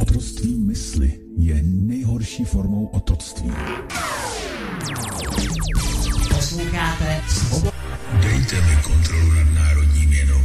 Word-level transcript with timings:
Otroctví 0.00 0.56
mysli 0.56 1.20
je 1.36 1.62
nejhorší 1.62 2.44
formou 2.44 2.86
otroctví. 2.86 3.52
Posloucháte. 6.28 7.20
Dejte 8.22 8.60
mi 8.60 8.76
kontrolu 8.82 9.30
nad 9.34 9.54
národní 9.54 10.06
měnou. 10.06 10.40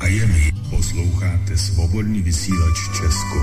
A 0.00 0.06
je 0.06 0.26
mi. 0.26 0.52
Posloucháte 0.70 1.58
Svobodný 1.58 2.22
vysílač 2.22 2.76
Česko. 2.96 3.38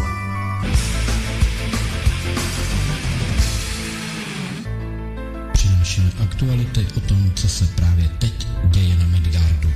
Přinášíme 5.54 6.12
aktuality 6.24 6.88
o 6.98 7.00
tom, 7.00 7.32
co 7.36 7.50
se 7.50 7.66
právě 7.76 8.10
teď 8.20 8.48
děje 8.66 8.96
na 8.96 9.06
Midgardu. 9.06 9.75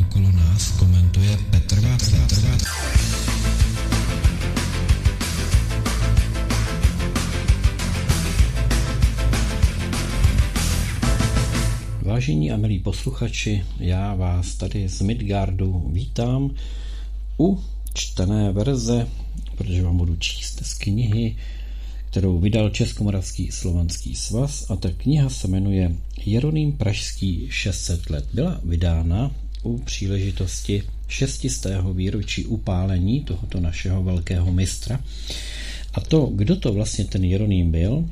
Okolo 0.00 0.32
nás 0.32 0.72
komentuje 0.78 1.38
Petr 1.50 1.80
Václav. 1.80 2.28
Petr 2.28 2.40
Václav. 2.48 2.88
Vážení 12.02 12.52
a 12.52 12.56
milí 12.56 12.78
posluchači, 12.78 13.64
já 13.78 14.14
vás 14.14 14.54
tady 14.54 14.88
z 14.88 15.00
Midgardu 15.00 15.90
vítám 15.92 16.50
u 17.40 17.60
čtené 17.94 18.52
verze, 18.52 19.08
protože 19.56 19.82
vám 19.82 19.96
budu 19.96 20.16
číst 20.16 20.62
z 20.64 20.74
knihy, 20.74 21.36
kterou 22.10 22.38
vydal 22.38 22.70
Českomoravský 22.70 23.52
slovanský 23.52 24.14
svaz 24.14 24.70
a 24.70 24.76
ta 24.76 24.88
kniha 24.90 25.28
se 25.28 25.48
jmenuje 25.48 25.92
Jeroným 26.26 26.72
Pražský 26.72 27.46
600 27.50 28.10
let. 28.10 28.28
Byla 28.34 28.60
vydána 28.64 29.30
u 29.62 29.78
příležitosti 29.78 30.82
600. 31.08 31.66
výročí 31.94 32.44
upálení 32.44 33.20
tohoto 33.20 33.60
našeho 33.60 34.02
velkého 34.02 34.52
mistra. 34.52 35.00
A 35.94 36.00
to, 36.00 36.26
kdo 36.34 36.56
to 36.56 36.72
vlastně 36.72 37.04
ten 37.04 37.24
Jeroným 37.24 37.70
byl, 37.70 38.08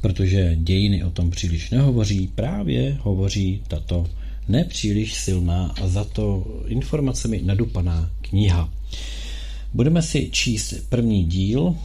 protože 0.00 0.56
dějiny 0.56 1.04
o 1.04 1.10
tom 1.10 1.30
příliš 1.30 1.70
nehovoří, 1.70 2.28
právě 2.34 2.96
hovoří 3.00 3.62
tato 3.68 4.06
nepříliš 4.48 5.14
silná 5.14 5.74
a 5.82 5.88
za 5.88 6.04
to 6.04 6.46
informacemi 6.66 7.40
nadupaná 7.44 8.10
kniha. 8.20 8.72
Budeme 9.74 10.02
si 10.02 10.28
číst 10.32 10.74
první 10.88 11.24
díl, 11.24 11.76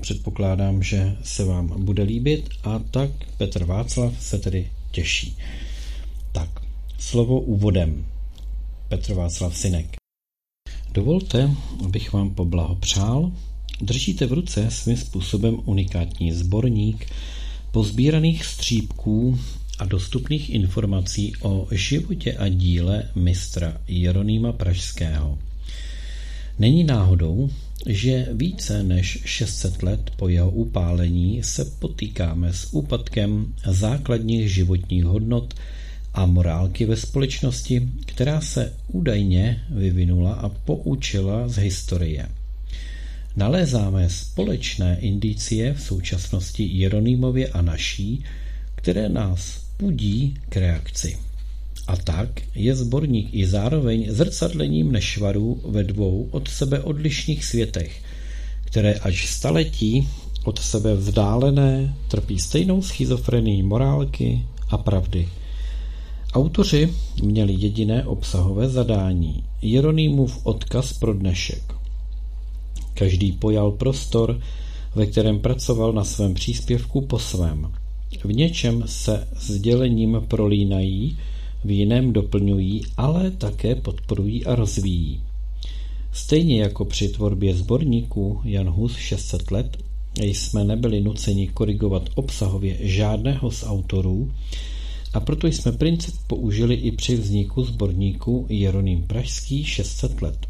předpokládám, 0.00 0.82
že 0.82 1.16
se 1.22 1.44
vám 1.44 1.84
bude 1.84 2.02
líbit 2.02 2.48
a 2.64 2.78
tak 2.78 3.10
Petr 3.36 3.64
Václav 3.64 4.14
se 4.20 4.38
tedy 4.38 4.70
těší. 4.90 5.36
Slovo 7.02 7.40
úvodem. 7.40 8.06
Petr 8.88 9.14
Václav 9.14 9.56
Synek. 9.56 9.96
Dovolte, 10.94 11.50
abych 11.84 12.12
vám 12.12 12.34
poblahopřál 12.34 13.32
Držíte 13.80 14.26
v 14.26 14.32
ruce 14.32 14.70
svým 14.70 14.96
způsobem 14.96 15.58
unikátní 15.64 16.32
sborník 16.32 17.06
pozbíraných 17.70 18.44
střípků 18.44 19.38
a 19.78 19.84
dostupných 19.84 20.50
informací 20.50 21.32
o 21.40 21.68
životě 21.70 22.32
a 22.32 22.48
díle 22.48 23.08
mistra 23.14 23.80
Jeronýma 23.88 24.52
Pražského. 24.52 25.38
Není 26.58 26.84
náhodou, 26.84 27.50
že 27.86 28.28
více 28.32 28.82
než 28.82 29.18
600 29.24 29.82
let 29.82 30.10
po 30.16 30.28
jeho 30.28 30.50
upálení 30.50 31.42
se 31.42 31.64
potýkáme 31.64 32.52
s 32.52 32.74
úpadkem 32.74 33.54
základních 33.66 34.54
životních 34.54 35.04
hodnot 35.04 35.54
a 36.14 36.26
morálky 36.26 36.86
ve 36.86 36.96
společnosti, 36.96 37.88
která 38.06 38.40
se 38.40 38.72
údajně 38.88 39.62
vyvinula 39.70 40.32
a 40.32 40.48
poučila 40.48 41.48
z 41.48 41.56
historie. 41.56 42.28
Nalézáme 43.36 44.10
společné 44.10 44.98
indicie 45.00 45.74
v 45.74 45.82
současnosti 45.82 46.64
Jeronýmově 46.64 47.48
a 47.48 47.62
naší, 47.62 48.24
které 48.74 49.08
nás 49.08 49.64
pudí 49.76 50.34
k 50.48 50.56
reakci. 50.56 51.18
A 51.86 51.96
tak 51.96 52.28
je 52.54 52.74
sborník 52.74 53.28
i 53.32 53.46
zároveň 53.46 54.06
zrcadlením 54.10 54.92
nešvarů 54.92 55.60
ve 55.68 55.84
dvou 55.84 56.28
od 56.30 56.48
sebe 56.48 56.80
odlišných 56.80 57.44
světech, 57.44 58.02
které 58.64 58.94
až 58.94 59.26
staletí 59.26 60.08
od 60.44 60.58
sebe 60.58 60.94
vzdálené 60.94 61.94
trpí 62.08 62.38
stejnou 62.38 62.82
schizofrenii 62.82 63.62
morálky 63.62 64.44
a 64.68 64.78
pravdy. 64.78 65.28
Autoři 66.34 66.94
měli 67.22 67.52
jediné 67.52 68.04
obsahové 68.04 68.68
zadání, 68.68 69.44
Jeronýmův 69.62 70.46
odkaz 70.46 70.92
pro 70.92 71.14
dnešek. 71.14 71.62
Každý 72.94 73.32
pojal 73.32 73.70
prostor, 73.70 74.40
ve 74.94 75.06
kterém 75.06 75.40
pracoval 75.40 75.92
na 75.92 76.04
svém 76.04 76.34
příspěvku 76.34 77.00
po 77.00 77.18
svém. 77.18 77.72
V 78.24 78.32
něčem 78.32 78.82
se 78.86 79.28
sdělením 79.36 80.22
prolínají, 80.28 81.18
v 81.64 81.70
jiném 81.70 82.12
doplňují, 82.12 82.82
ale 82.96 83.30
také 83.30 83.74
podporují 83.74 84.44
a 84.44 84.54
rozvíjí. 84.54 85.20
Stejně 86.12 86.60
jako 86.60 86.84
při 86.84 87.08
tvorbě 87.08 87.54
sborníků 87.54 88.40
Jan 88.44 88.70
Hus 88.70 88.96
600 88.96 89.50
let 89.50 89.76
jsme 90.20 90.64
nebyli 90.64 91.00
nuceni 91.00 91.48
korigovat 91.48 92.10
obsahově 92.14 92.76
žádného 92.80 93.50
z 93.50 93.64
autorů 93.66 94.30
a 95.14 95.20
proto 95.20 95.46
jsme 95.46 95.72
princip 95.72 96.14
použili 96.26 96.74
i 96.74 96.92
při 96.92 97.16
vzniku 97.16 97.64
sborníku 97.64 98.46
Jeroným 98.48 99.02
Pražský 99.02 99.64
600 99.64 100.22
let. 100.22 100.46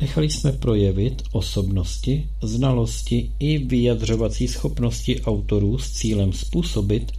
Nechali 0.00 0.30
jsme 0.30 0.52
projevit 0.52 1.22
osobnosti, 1.32 2.26
znalosti 2.42 3.30
i 3.38 3.58
vyjadřovací 3.58 4.48
schopnosti 4.48 5.20
autorů 5.20 5.78
s 5.78 5.90
cílem 5.90 6.32
způsobit 6.32 7.12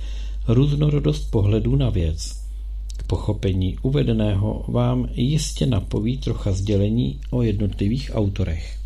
různorodost 0.48 1.32
pohledů 1.32 1.76
na 1.76 1.90
věc. 1.90 2.36
K 2.98 3.04
pochopení 3.04 3.78
uvedeného 3.82 4.66
vám 4.68 5.10
jistě 5.14 5.66
napoví 5.66 6.18
trocha 6.18 6.52
sdělení 6.52 7.20
o 7.32 7.42
jednotlivých 7.42 8.12
autorech. 8.14 8.80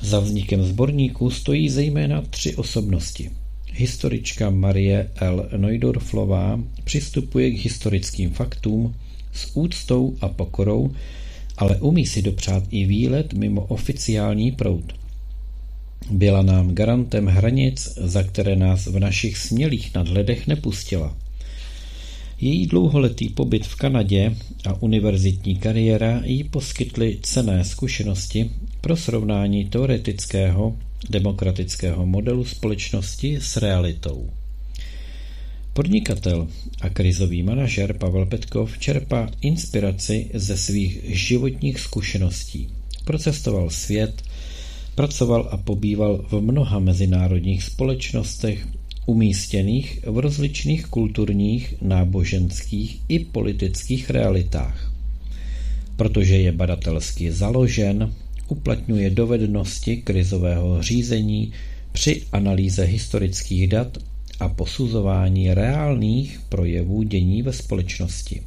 Za 0.00 0.20
vznikem 0.20 0.64
sborníku 0.64 1.30
stojí 1.30 1.68
zejména 1.68 2.22
tři 2.22 2.56
osobnosti. 2.56 3.30
Historička 3.74 4.50
Marie 4.50 5.10
L. 5.16 5.48
Neudorflová 5.56 6.60
přistupuje 6.84 7.50
k 7.50 7.64
historickým 7.64 8.30
faktům 8.30 8.94
s 9.32 9.56
úctou 9.56 10.16
a 10.20 10.28
pokorou, 10.28 10.92
ale 11.56 11.76
umí 11.76 12.06
si 12.06 12.22
dopřát 12.22 12.64
i 12.70 12.84
výlet 12.84 13.32
mimo 13.32 13.60
oficiální 13.60 14.52
proud. 14.52 14.92
Byla 16.10 16.42
nám 16.42 16.74
garantem 16.74 17.26
hranic, 17.26 17.98
za 18.00 18.22
které 18.22 18.56
nás 18.56 18.86
v 18.86 18.98
našich 18.98 19.36
smělých 19.36 19.94
nadhledech 19.94 20.46
nepustila. 20.46 21.16
Její 22.40 22.66
dlouholetý 22.66 23.28
pobyt 23.28 23.66
v 23.66 23.76
Kanadě 23.76 24.36
a 24.66 24.82
univerzitní 24.82 25.56
kariéra 25.56 26.20
jí 26.24 26.44
poskytly 26.44 27.18
cené 27.22 27.64
zkušenosti 27.64 28.50
pro 28.82 28.96
srovnání 28.96 29.64
teoretického 29.64 30.76
demokratického 31.10 32.06
modelu 32.06 32.44
společnosti 32.44 33.38
s 33.40 33.56
realitou. 33.56 34.30
Podnikatel 35.72 36.48
a 36.80 36.88
krizový 36.88 37.42
manažer 37.42 37.98
Pavel 37.98 38.26
Petkov 38.26 38.78
čerpá 38.78 39.30
inspiraci 39.40 40.30
ze 40.34 40.56
svých 40.56 41.00
životních 41.04 41.80
zkušeností. 41.80 42.68
Procestoval 43.04 43.70
svět, 43.70 44.22
pracoval 44.94 45.48
a 45.50 45.56
pobýval 45.56 46.26
v 46.30 46.40
mnoha 46.40 46.78
mezinárodních 46.78 47.62
společnostech 47.62 48.66
umístěných 49.06 50.00
v 50.06 50.18
rozličných 50.18 50.86
kulturních, 50.86 51.74
náboženských 51.82 53.00
i 53.08 53.18
politických 53.18 54.10
realitách. 54.10 54.92
Protože 55.96 56.36
je 56.36 56.52
badatelsky 56.52 57.32
založen, 57.32 58.14
uplatňuje 58.52 59.10
dovednosti 59.10 59.96
krizového 59.96 60.82
řízení 60.82 61.52
při 61.92 62.22
analýze 62.32 62.84
historických 62.84 63.68
dat 63.68 63.98
a 64.40 64.48
posuzování 64.48 65.54
reálných 65.54 66.40
projevů 66.48 67.02
dění 67.02 67.42
ve 67.42 67.52
společnosti. 67.52 68.42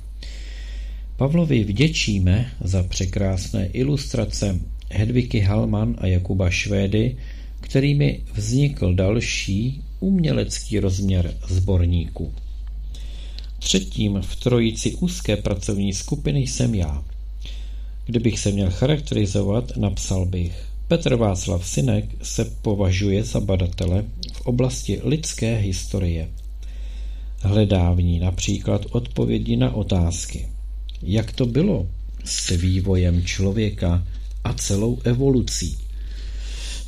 Pavlovi 1.17 1.63
vděčíme 1.63 2.51
za 2.63 2.83
překrásné 2.83 3.67
ilustrace 3.67 4.59
Hedviky 4.89 5.39
Halman 5.39 5.95
a 5.97 6.07
Jakuba 6.07 6.49
Švédy, 6.49 7.17
kterými 7.61 8.19
vznikl 8.33 8.93
další 8.93 9.81
umělecký 9.99 10.79
rozměr 10.79 11.33
zborníku. 11.47 12.33
Třetím 13.59 14.21
v 14.21 14.35
trojici 14.35 14.95
úzké 14.95 15.37
pracovní 15.37 15.93
skupiny 15.93 16.39
jsem 16.39 16.75
já. 16.75 17.03
Kdybych 18.05 18.39
se 18.39 18.51
měl 18.51 18.71
charakterizovat, 18.71 19.77
napsal 19.77 20.25
bych 20.25 20.65
Petr 20.87 21.15
Václav 21.15 21.67
Synek 21.67 22.05
se 22.21 22.45
považuje 22.45 23.23
za 23.23 23.39
badatele 23.39 24.05
v 24.33 24.41
oblasti 24.41 25.01
lidské 25.03 25.55
historie. 25.55 26.29
Hledá 27.39 27.93
v 27.93 28.01
ní 28.01 28.19
například 28.19 28.85
odpovědi 28.91 29.57
na 29.57 29.75
otázky. 29.75 30.47
jak 31.01 31.31
to 31.31 31.45
bylo 31.45 31.87
s 32.23 32.49
vývojem 32.49 33.23
člověka 33.23 34.07
a 34.43 34.53
celou 34.53 34.99
evolucí. 35.03 35.77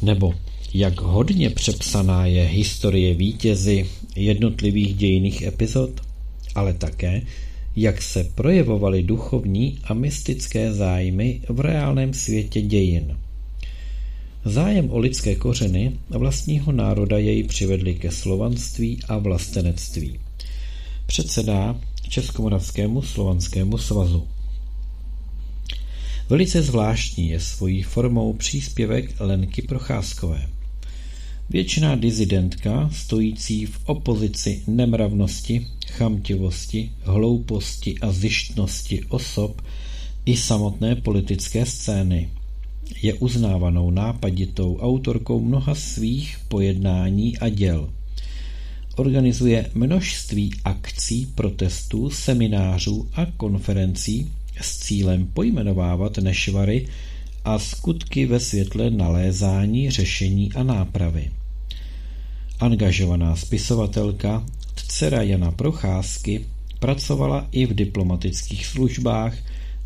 Nebo 0.01 0.33
jak 0.73 1.01
hodně 1.01 1.49
přepsaná 1.49 2.25
je 2.25 2.43
historie 2.43 3.13
vítězy 3.13 3.89
jednotlivých 4.15 4.95
dějných 4.95 5.41
epizod, 5.41 5.89
ale 6.55 6.73
také, 6.73 7.21
jak 7.77 8.01
se 8.01 8.23
projevovaly 8.23 9.03
duchovní 9.03 9.79
a 9.83 9.93
mystické 9.93 10.73
zájmy 10.73 11.41
v 11.49 11.59
reálném 11.59 12.13
světě 12.13 12.61
dějin. 12.61 13.17
Zájem 14.45 14.89
o 14.89 14.97
lidské 14.97 15.35
kořeny 15.35 15.99
vlastního 16.09 16.71
národa 16.71 17.17
jej 17.17 17.43
přivedli 17.43 17.95
ke 17.95 18.11
slovanství 18.11 18.99
a 19.07 19.17
vlastenectví. 19.17 20.19
Předsedá 21.05 21.79
Českomoravskému 22.09 23.01
slovanskému 23.01 23.77
svazu. 23.77 24.27
Velice 26.29 26.61
zvláštní 26.61 27.29
je 27.29 27.39
svojí 27.39 27.83
formou 27.83 28.33
příspěvek 28.33 29.15
Lenky 29.19 29.61
Procházkové. 29.61 30.56
Věčná 31.49 31.95
dizidentka, 31.95 32.89
stojící 32.93 33.65
v 33.65 33.79
opozici 33.85 34.63
nemravnosti, 34.67 35.67
chamtivosti, 35.87 36.91
hlouposti 37.03 37.95
a 38.01 38.11
zjištnosti 38.11 39.03
osob 39.09 39.61
i 40.25 40.37
samotné 40.37 40.95
politické 40.95 41.65
scény, 41.65 42.29
je 43.01 43.13
uznávanou 43.13 43.91
nápaditou 43.91 44.77
autorkou 44.77 45.39
mnoha 45.39 45.75
svých 45.75 46.37
pojednání 46.47 47.37
a 47.37 47.49
děl. 47.49 47.89
Organizuje 48.95 49.71
množství 49.73 50.51
akcí, 50.63 51.25
protestů, 51.35 52.09
seminářů 52.09 53.09
a 53.13 53.25
konferencí 53.25 54.31
s 54.61 54.77
cílem 54.77 55.27
pojmenovávat 55.33 56.17
nešvary 56.17 56.87
a 57.47 57.59
skutky 57.59 58.25
ve 58.25 58.39
světle 58.39 58.89
nalézání, 58.89 59.89
řešení 59.91 60.53
a 60.53 60.63
nápravy. 60.63 61.31
Angažovaná 62.59 63.35
spisovatelka, 63.35 64.43
dcera 64.75 65.21
Jana 65.21 65.51
Procházky, 65.51 66.45
pracovala 66.79 67.47
i 67.51 67.65
v 67.65 67.73
diplomatických 67.73 68.65
službách 68.65 69.33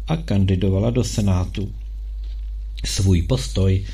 a 0.07 0.17
kandidovala 0.17 0.89
do 0.89 1.03
Senátu. 1.03 1.71
Svůj 2.85 3.21
postoj 3.21 3.85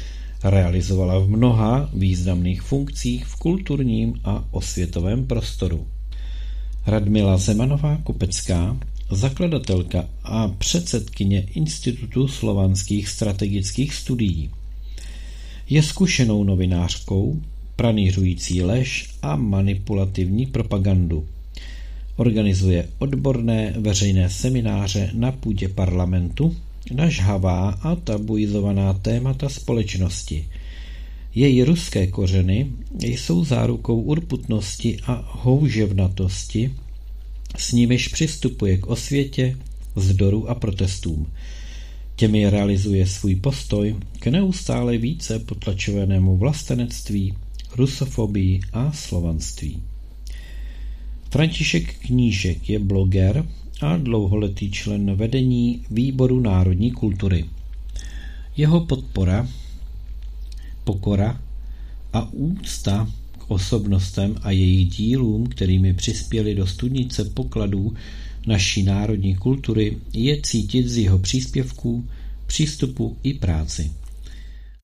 realizovala 0.44 1.19
v 1.19 1.30
mnoha 1.30 1.90
významných 1.94 2.62
funkcích 2.62 3.25
v 3.25 3.36
kulturním 3.36 4.14
a 4.24 4.44
osvětovém 4.52 5.28
prostoru. 5.28 5.88
Radmila 6.86 7.38
Zemanová 7.38 7.98
Kupecká, 8.04 8.78
zakladatelka 9.12 10.06
a 10.24 10.48
předsedkyně 10.48 11.42
Institutu 11.54 12.27
slovanských 12.27 13.07
strategických 13.09 13.94
studií. 13.94 14.50
Je 15.69 15.83
zkušenou 15.83 16.44
novinářkou, 16.44 17.42
pranířující 17.75 18.62
lež 18.62 19.09
a 19.21 19.36
manipulativní 19.36 20.45
propagandu. 20.45 21.27
Organizuje 22.15 22.88
odborné 23.00 23.74
veřejné 23.77 24.30
semináře 24.30 25.12
na 25.13 25.31
půdě 25.31 25.68
parlamentu 25.69 26.56
na 26.94 27.09
žhavá 27.09 27.69
a 27.69 27.95
tabuizovaná 27.95 28.94
témata 28.94 29.50
společnosti. 29.50 30.48
Její 31.36 31.63
ruské 31.63 32.07
kořeny 32.07 32.71
jsou 33.01 33.45
zárukou 33.45 34.01
urputnosti 34.01 34.98
a 35.07 35.30
houževnatosti, 35.31 36.74
s 37.55 37.71
nimiž 37.71 38.07
přistupuje 38.07 38.77
k 38.77 38.88
osvětě, 38.88 39.57
vzdoru 39.95 40.49
a 40.49 40.55
protestům. 40.55 41.27
Těmi 42.15 42.49
realizuje 42.49 43.07
svůj 43.07 43.35
postoj 43.35 43.95
k 44.19 44.27
neustále 44.27 44.97
více 44.97 45.39
potlačovanému 45.39 46.38
vlastenectví, 46.38 47.33
rusofobii 47.75 48.61
a 48.73 48.91
slovanství. 48.91 49.81
František 51.29 51.99
Knížek 51.99 52.69
je 52.69 52.79
bloger 52.79 53.45
a 53.81 53.97
dlouholetý 53.97 54.71
člen 54.71 55.15
vedení 55.15 55.85
Výboru 55.91 56.39
národní 56.39 56.91
kultury. 56.91 57.45
Jeho 58.57 58.85
podpora, 58.85 59.47
pokora 60.83 61.41
a 62.13 62.29
úcta 62.31 63.11
osobnostem 63.47 64.35
a 64.41 64.51
jejich 64.51 64.89
dílům, 64.89 65.45
kterými 65.45 65.94
přispěli 65.94 66.55
do 66.55 66.67
studnice 66.67 67.25
pokladů 67.25 67.94
naší 68.47 68.83
národní 68.83 69.35
kultury, 69.35 69.97
je 70.13 70.41
cítit 70.41 70.88
z 70.88 70.97
jeho 70.97 71.19
příspěvků, 71.19 72.05
přístupu 72.47 73.17
i 73.23 73.33
práci. 73.33 73.91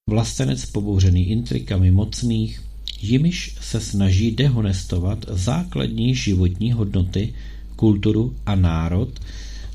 Vlastenec 0.10 0.66
pobouřený 0.66 1.30
intrikami 1.30 1.92
mocných, 1.92 2.62
jimiž 3.02 3.56
se 3.62 3.80
snaží 3.80 4.32
dehonestovat 4.32 5.26
základní 5.30 6.16
životní 6.16 6.72
hodnoty, 6.72 7.34
kulturu 7.76 8.36
a 8.46 8.56
národ, 8.56 9.20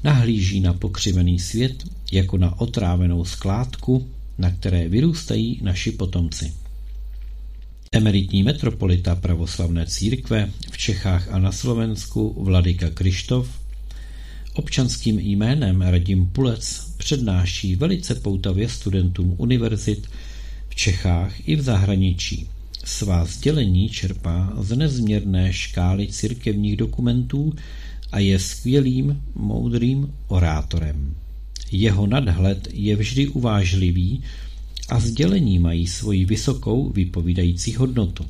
nahlíží 0.05 0.61
na 0.61 0.73
pokřivený 0.73 1.38
svět 1.38 1.85
jako 2.12 2.38
na 2.38 2.61
otrávenou 2.61 3.25
skládku, 3.25 4.06
na 4.38 4.50
které 4.50 4.88
vyrůstají 4.88 5.61
naši 5.62 5.93
potomci. 5.93 6.52
Emeritní 7.93 8.43
metropolita 8.43 9.14
pravoslavné 9.14 9.87
církve 9.87 10.50
v 10.70 10.79
Čechách 10.79 11.29
a 11.32 11.38
na 11.38 11.52
Slovensku 11.52 12.44
Vladika 12.44 12.90
Krištof 12.90 13.61
občanským 14.55 15.19
jménem 15.19 15.82
Radim 15.82 16.26
Pulec 16.26 16.94
přednáší 16.96 17.76
velice 17.76 18.14
poutavě 18.14 18.69
studentům 18.69 19.35
univerzit 19.37 20.06
v 20.69 20.75
Čechách 20.75 21.49
i 21.49 21.56
v 21.56 21.62
zahraničí. 21.62 22.49
Svá 22.85 23.25
sdělení 23.25 23.88
čerpá 23.88 24.52
z 24.61 24.76
nezměrné 24.76 25.52
škály 25.52 26.06
církevních 26.06 26.76
dokumentů 26.76 27.55
a 28.12 28.19
je 28.19 28.38
skvělým, 28.38 29.23
moudrým 29.35 30.14
orátorem. 30.29 31.14
Jeho 31.73 32.06
nadhled 32.06 32.69
je 32.73 32.96
vždy 32.96 33.29
uvážlivý 33.29 34.23
a 34.88 35.00
sdělení 35.00 35.58
mají 35.58 35.87
svoji 35.87 36.25
vysokou 36.25 36.90
vypovídající 36.90 37.75
hodnotu. 37.75 38.25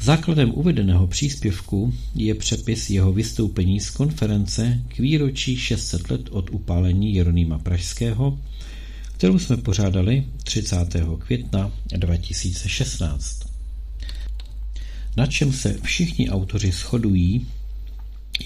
Základem 0.00 0.50
uvedeného 0.54 1.06
příspěvku 1.06 1.94
je 2.14 2.34
přepis 2.34 2.90
jeho 2.90 3.12
vystoupení 3.12 3.80
z 3.80 3.90
konference 3.90 4.82
k 4.88 4.98
výročí 4.98 5.56
600 5.56 6.10
let 6.10 6.28
od 6.30 6.50
upálení 6.50 7.14
Jeronýma 7.14 7.58
Pražského, 7.58 8.38
kterou 9.16 9.38
jsme 9.38 9.56
pořádali 9.56 10.24
30. 10.44 10.76
května 11.18 11.72
2016. 11.96 13.40
Na 15.16 15.26
čem 15.26 15.52
se 15.52 15.78
všichni 15.82 16.30
autoři 16.30 16.72
shodují, 16.72 17.46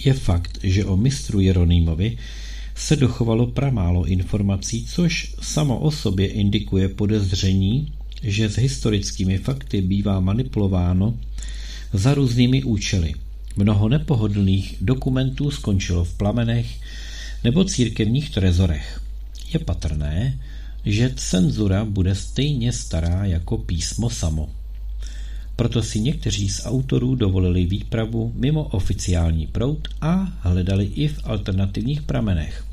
je 0.04 0.12
fakt, 0.12 0.58
že 0.62 0.84
o 0.84 0.96
mistru 0.96 1.40
Jeronýmovi 1.40 2.18
se 2.80 2.96
dochovalo 2.96 3.46
pramálo 3.46 4.04
informací, 4.04 4.86
což 4.86 5.34
samo 5.40 5.78
o 5.78 5.90
sobě 5.90 6.26
indikuje 6.26 6.88
podezření, 6.88 7.92
že 8.22 8.48
s 8.48 8.56
historickými 8.56 9.38
fakty 9.38 9.82
bývá 9.82 10.20
manipulováno 10.20 11.18
za 11.92 12.14
různými 12.14 12.62
účely. 12.62 13.14
Mnoho 13.56 13.88
nepohodlných 13.88 14.76
dokumentů 14.80 15.50
skončilo 15.50 16.04
v 16.04 16.14
plamenech 16.14 16.66
nebo 17.44 17.64
církevních 17.64 18.30
trezorech. 18.30 19.02
Je 19.54 19.60
patrné, 19.60 20.40
že 20.84 21.12
cenzura 21.16 21.84
bude 21.84 22.14
stejně 22.14 22.72
stará 22.72 23.24
jako 23.24 23.58
písmo 23.58 24.10
samo. 24.10 24.48
Proto 25.56 25.82
si 25.82 26.00
někteří 26.00 26.48
z 26.48 26.66
autorů 26.66 27.14
dovolili 27.14 27.66
výpravu 27.66 28.32
mimo 28.36 28.62
oficiální 28.62 29.46
proud 29.46 29.88
a 30.00 30.38
hledali 30.40 30.84
i 30.84 31.08
v 31.08 31.20
alternativních 31.24 32.02
pramenech. 32.02 32.69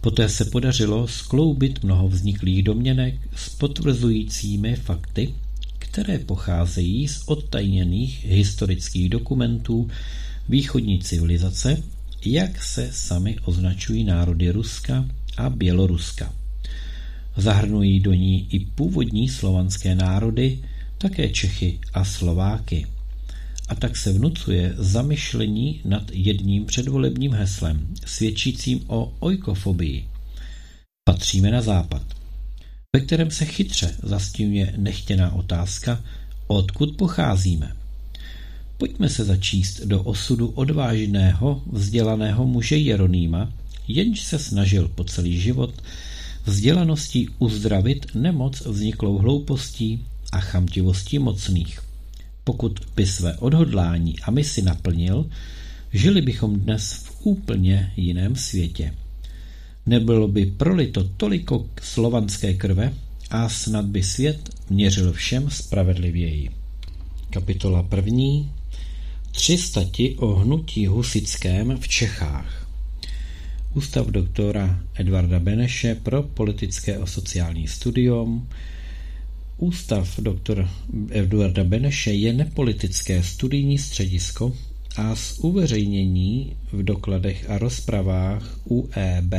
Poté 0.00 0.28
se 0.28 0.44
podařilo 0.44 1.08
skloubit 1.08 1.84
mnoho 1.84 2.08
vzniklých 2.08 2.62
domněnek 2.62 3.14
s 3.36 3.48
potvrzujícími 3.48 4.76
fakty, 4.76 5.34
které 5.78 6.18
pocházejí 6.18 7.08
z 7.08 7.22
odtajněných 7.26 8.24
historických 8.24 9.08
dokumentů 9.08 9.88
východní 10.48 10.98
civilizace, 10.98 11.82
jak 12.24 12.62
se 12.62 12.88
sami 12.92 13.36
označují 13.44 14.04
národy 14.04 14.50
Ruska 14.50 15.06
a 15.36 15.50
Běloruska. 15.50 16.32
Zahrnují 17.36 18.00
do 18.00 18.12
ní 18.14 18.46
i 18.50 18.60
původní 18.60 19.28
slovanské 19.28 19.94
národy, 19.94 20.58
také 20.98 21.28
Čechy 21.28 21.78
a 21.94 22.04
Slováky. 22.04 22.86
A 23.70 23.74
tak 23.74 23.96
se 23.96 24.12
vnucuje 24.12 24.74
zamyšlení 24.78 25.80
nad 25.84 26.02
jedním 26.12 26.66
předvolebním 26.66 27.32
heslem, 27.32 27.94
svědčícím 28.06 28.84
o 28.86 29.12
ojkofobii. 29.18 30.08
Patříme 31.04 31.50
na 31.50 31.62
západ, 31.62 32.02
ve 32.96 33.00
kterém 33.00 33.30
se 33.30 33.44
chytře 33.44 33.94
zastínuje 34.02 34.74
nechtěná 34.76 35.32
otázka, 35.32 36.04
odkud 36.46 36.96
pocházíme. 36.96 37.76
Pojďme 38.78 39.08
se 39.08 39.24
začíst 39.24 39.80
do 39.80 40.02
osudu 40.02 40.48
odvážného, 40.48 41.62
vzdělaného 41.72 42.46
muže 42.46 42.76
Jeronýma, 42.76 43.52
jenž 43.88 44.20
se 44.20 44.38
snažil 44.38 44.88
po 44.88 45.04
celý 45.04 45.40
život 45.40 45.82
vzdělaností 46.44 47.28
uzdravit 47.38 48.06
nemoc 48.14 48.60
vzniklou 48.66 49.18
hloupostí 49.18 50.06
a 50.32 50.40
chamtivostí 50.40 51.18
mocných. 51.18 51.89
Pokud 52.50 52.80
by 52.96 53.06
své 53.06 53.36
odhodlání 53.36 54.14
a 54.20 54.30
misi 54.30 54.62
naplnil, 54.62 55.30
žili 55.92 56.22
bychom 56.22 56.60
dnes 56.60 56.92
v 56.92 57.26
úplně 57.26 57.92
jiném 57.96 58.36
světě. 58.36 58.94
Nebylo 59.86 60.28
by 60.28 60.46
prolito 60.46 61.04
toliko 61.04 61.66
slovanské 61.82 62.54
krve 62.54 62.94
a 63.30 63.48
snad 63.48 63.84
by 63.84 64.02
svět 64.02 64.50
měřil 64.70 65.12
všem 65.12 65.50
spravedlivěji. 65.50 66.50
Kapitola 67.30 67.82
první. 67.82 68.50
Tři 69.30 69.58
stati 69.58 70.16
o 70.16 70.34
hnutí 70.34 70.86
husickém 70.86 71.78
v 71.80 71.88
Čechách. 71.88 72.68
Ústav 73.74 74.06
doktora 74.06 74.80
Edvarda 74.94 75.40
Beneše 75.40 75.94
pro 75.94 76.22
politické 76.22 76.96
a 76.96 77.06
sociální 77.06 77.68
studium. 77.68 78.48
Ústav 79.60 80.08
doktora 80.18 80.70
Edvarda 81.10 81.64
Beneše 81.64 82.12
je 82.12 82.32
nepolitické 82.32 83.22
studijní 83.22 83.78
středisko 83.78 84.56
a 84.96 85.16
z 85.16 85.38
uveřejnění 85.38 86.56
v 86.72 86.82
dokladech 86.82 87.50
a 87.50 87.58
rozpravách 87.58 88.58
UEB 88.64 89.34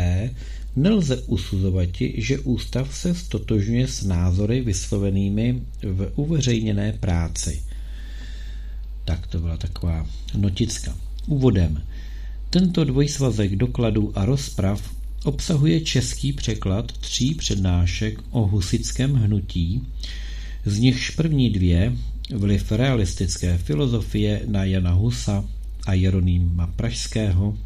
nelze 0.75 1.17
usuzovat, 1.21 1.89
že 2.15 2.39
ústav 2.39 2.95
se 2.95 3.15
stotožňuje 3.15 3.87
s 3.87 4.03
názory 4.03 4.61
vyslovenými 4.61 5.61
v 5.83 6.11
uveřejněné 6.15 6.93
práci. 6.93 7.63
Tak 9.05 9.27
to 9.27 9.39
byla 9.39 9.57
taková 9.57 10.07
noticka. 10.37 10.97
Úvodem. 11.27 11.83
Tento 12.49 12.83
dvojsvazek 12.83 13.55
dokladů 13.55 14.11
a 14.15 14.25
rozprav 14.25 15.00
obsahuje 15.23 15.81
český 15.81 16.33
překlad 16.33 16.91
tří 16.91 17.35
přednášek 17.35 18.19
o 18.31 18.47
husickém 18.47 19.13
hnutí, 19.13 19.81
z 20.65 20.79
nichž 20.79 21.09
první 21.09 21.49
dvě 21.49 21.93
vliv 22.35 22.71
realistické 22.71 23.57
filozofie 23.57 24.41
na 24.47 24.63
Jana 24.63 24.91
Husa 24.91 25.45
a 25.85 25.93
Jeronýma 25.93 26.67
Pražského 26.67 27.57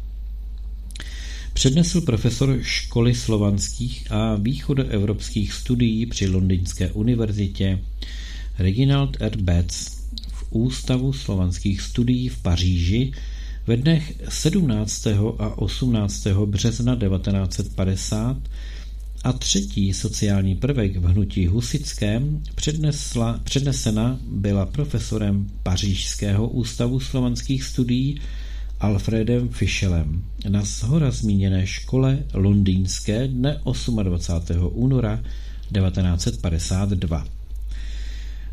přednesl 1.56 2.00
profesor 2.00 2.58
školy 2.62 3.14
slovanských 3.14 4.12
a 4.12 4.34
východoevropských 4.34 5.52
studií 5.52 6.06
při 6.06 6.28
Londýnské 6.28 6.92
univerzitě 6.92 7.78
Reginald 8.58 9.16
R. 9.20 9.36
Betts 9.36 10.02
v 10.32 10.44
Ústavu 10.50 11.12
slovanských 11.12 11.80
studií 11.80 12.28
v 12.28 12.38
Paříži 12.38 13.12
ve 13.66 13.76
dnech 13.76 14.14
17. 14.28 15.06
a 15.38 15.58
18. 15.58 16.26
března 16.26 16.96
1950 16.96 18.36
a 19.24 19.32
třetí 19.32 19.92
sociální 19.92 20.54
prvek 20.54 20.96
v 20.96 21.04
hnutí 21.04 21.46
husickém 21.46 22.42
přednesla, 22.54 23.40
přednesena 23.44 24.18
byla 24.28 24.66
profesorem 24.66 25.46
Pařížského 25.62 26.48
ústavu 26.48 27.00
slovanských 27.00 27.64
studií 27.64 28.20
Alfredem 28.80 29.48
Fischelem 29.48 30.24
na 30.48 30.64
shora 30.64 31.10
zmíněné 31.10 31.66
škole 31.66 32.18
londýnské 32.34 33.28
dne 33.28 33.60
28. 34.02 34.70
února 34.72 35.16
1952. 35.16 37.35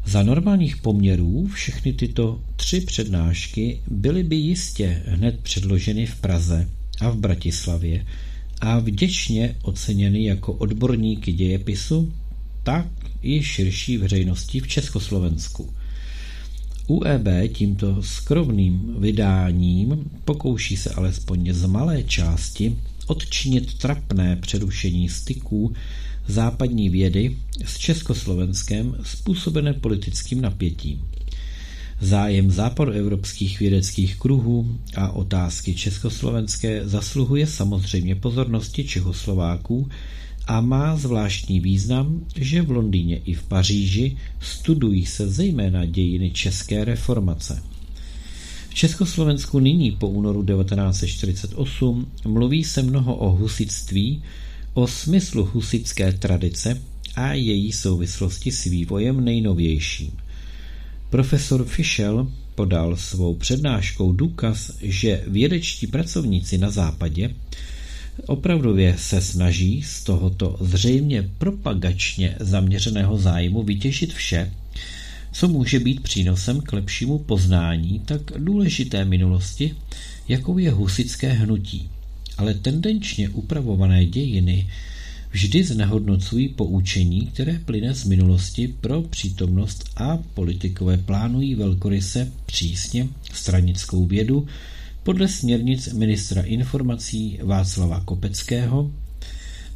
Za 0.06 0.24
normálních 0.24 0.78
poměrů 0.78 1.48
všechny 1.48 1.94
tyto 1.94 2.42
tři 2.56 2.82
přednášky 2.82 3.82
byly 3.88 4.24
by 4.24 4.36
jistě 4.36 5.04
hned 5.06 5.40
předloženy 5.40 6.06
v 6.06 6.16
Praze 6.16 6.70
a 7.02 7.10
v 7.10 7.16
Bratislavě 7.18 8.06
a 8.62 8.80
vděčně 8.80 9.56
oceněny 9.62 10.24
jako 10.24 10.54
odborníky 10.54 11.34
dějepisu, 11.34 12.14
tak 12.64 12.88
i 13.22 13.44
širší 13.44 13.98
veřejnosti 13.98 14.60
v 14.60 14.68
Československu. 14.68 15.74
UEB 16.88 17.28
tímto 17.54 18.04
skromným 18.04 18.96
vydáním 19.00 20.12
pokouší 20.26 20.78
se 20.78 20.90
alespoň 20.90 21.54
z 21.54 21.66
malé 21.66 22.04
části 22.04 22.78
odčinit 23.08 23.74
trapné 23.74 24.36
přerušení 24.36 25.10
styků 25.10 25.74
západní 26.28 26.90
vědy 26.90 27.38
s 27.66 27.78
Československem 27.78 28.96
způsobené 29.04 29.74
politickým 29.74 30.42
napětím. 30.42 31.02
Zájem 32.02 32.52
západoevropských 32.52 33.60
vědeckých 33.60 34.16
kruhů 34.16 34.78
a 34.96 35.12
otázky 35.12 35.74
československé 35.74 36.88
zasluhuje 36.88 37.48
samozřejmě 37.48 38.16
pozornosti 38.16 38.84
Čechoslováků 38.84 39.90
a 40.48 40.62
má 40.62 40.96
zvláštní 40.96 41.60
význam, 41.60 42.26
že 42.36 42.62
v 42.62 42.72
Londýně 42.72 43.18
i 43.18 43.34
v 43.34 43.44
Paříži 43.44 44.18
studují 44.40 45.06
se 45.06 45.30
zejména 45.30 45.86
dějiny 45.86 46.32
české 46.32 46.86
reformace. 46.86 47.64
V 48.70 48.74
Československu 48.74 49.60
nyní 49.60 49.92
po 49.92 50.08
únoru 50.08 50.46
1948 50.46 52.12
mluví 52.28 52.64
se 52.64 52.82
mnoho 52.82 53.16
o 53.16 53.32
husitství, 53.32 54.24
o 54.74 54.88
smyslu 54.88 55.50
husické 55.54 56.12
tradice 56.12 56.82
a 57.16 57.34
její 57.34 57.72
souvislosti 57.72 58.52
s 58.52 58.64
vývojem 58.64 59.26
nejnovějším. 59.26 60.12
Profesor 61.10 61.66
Fischel 61.66 62.32
podal 62.56 62.96
svou 62.98 63.36
přednáškou 63.36 64.12
důkaz, 64.12 64.72
že 64.82 65.24
vědečtí 65.28 65.88
pracovníci 65.88 66.58
na 66.58 66.70
západě 66.70 67.30
opravdově 68.26 68.96
se 68.98 69.22
snaží 69.22 69.84
z 69.84 70.04
tohoto 70.04 70.58
zřejmě 70.62 71.30
propagačně 71.38 72.36
zaměřeného 72.40 73.18
zájmu 73.18 73.64
vytěžit 73.64 74.14
vše, 74.14 74.52
co 75.32 75.48
může 75.48 75.80
být 75.80 76.04
přínosem 76.04 76.62
k 76.62 76.74
lepšímu 76.74 77.20
poznání 77.20 78.02
tak 78.06 78.22
důležité 78.38 79.06
minulosti, 79.06 79.76
jakou 80.28 80.58
je 80.58 80.72
husické 80.72 81.34
hnutí. 81.34 81.90
Ale 82.38 82.54
tendenčně 82.54 83.30
upravované 83.30 84.06
dějiny 84.06 84.68
vždy 85.32 85.64
znehodnocují 85.64 86.50
poučení, 86.50 87.22
které 87.22 87.60
plyne 87.66 87.94
z 87.94 88.06
minulosti 88.06 88.68
pro 88.68 89.02
přítomnost 89.02 89.90
a 89.98 90.18
politikové 90.18 90.98
plánují 90.98 91.56
velkoryse 91.56 92.32
přísně 92.46 93.08
stranickou 93.34 94.06
vědu 94.06 94.48
podle 95.04 95.28
směrnic 95.28 95.94
ministra 95.94 96.42
informací 96.42 97.40
Václava 97.44 98.00
Kopeckého, 98.00 98.92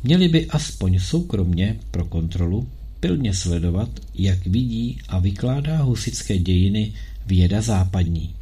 měli 0.03 0.27
by 0.27 0.47
aspoň 0.47 0.99
soukromně 0.99 1.79
pro 1.91 2.05
kontrolu 2.05 2.67
pilně 2.99 3.33
sledovat, 3.33 3.89
jak 4.15 4.47
vidí 4.47 4.97
a 5.07 5.19
vykládá 5.19 5.81
husické 5.81 6.37
dějiny 6.37 6.93
věda 7.25 7.61
západní. 7.61 8.36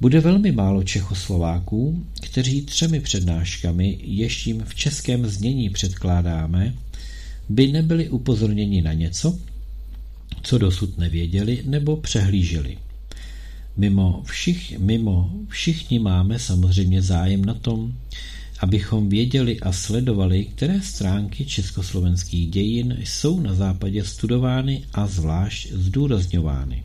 Bude 0.00 0.20
velmi 0.20 0.52
málo 0.52 0.82
Čechoslováků, 0.82 2.04
kteří 2.20 2.62
třemi 2.62 3.00
přednáškami, 3.00 3.98
jež 4.02 4.46
jim 4.46 4.62
v 4.64 4.74
českém 4.74 5.26
znění 5.26 5.70
předkládáme, 5.70 6.74
by 7.48 7.72
nebyli 7.72 8.08
upozorněni 8.08 8.82
na 8.82 8.92
něco, 8.92 9.38
co 10.42 10.58
dosud 10.58 10.98
nevěděli 10.98 11.62
nebo 11.66 11.96
přehlíželi. 11.96 12.78
Mimo, 13.76 14.22
všich, 14.26 14.78
mimo 14.78 15.30
všichni 15.48 15.98
máme 15.98 16.38
samozřejmě 16.38 17.02
zájem 17.02 17.44
na 17.44 17.54
tom, 17.54 17.94
abychom 18.60 19.08
věděli 19.08 19.60
a 19.60 19.72
sledovali, 19.72 20.44
které 20.44 20.80
stránky 20.80 21.44
československých 21.44 22.50
dějin 22.50 22.96
jsou 23.04 23.40
na 23.40 23.54
západě 23.54 24.04
studovány 24.04 24.82
a 24.92 25.06
zvlášť 25.06 25.72
zdůrazňovány. 25.72 26.84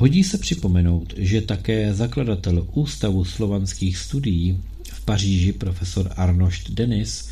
Hodí 0.00 0.24
se 0.24 0.38
připomenout, 0.38 1.14
že 1.16 1.40
také 1.40 1.94
zakladatel 1.94 2.66
Ústavu 2.72 3.24
slovanských 3.24 3.98
studií 3.98 4.60
v 4.92 5.04
Paříži 5.04 5.52
profesor 5.52 6.12
Arnošt 6.16 6.70
Denis 6.70 7.28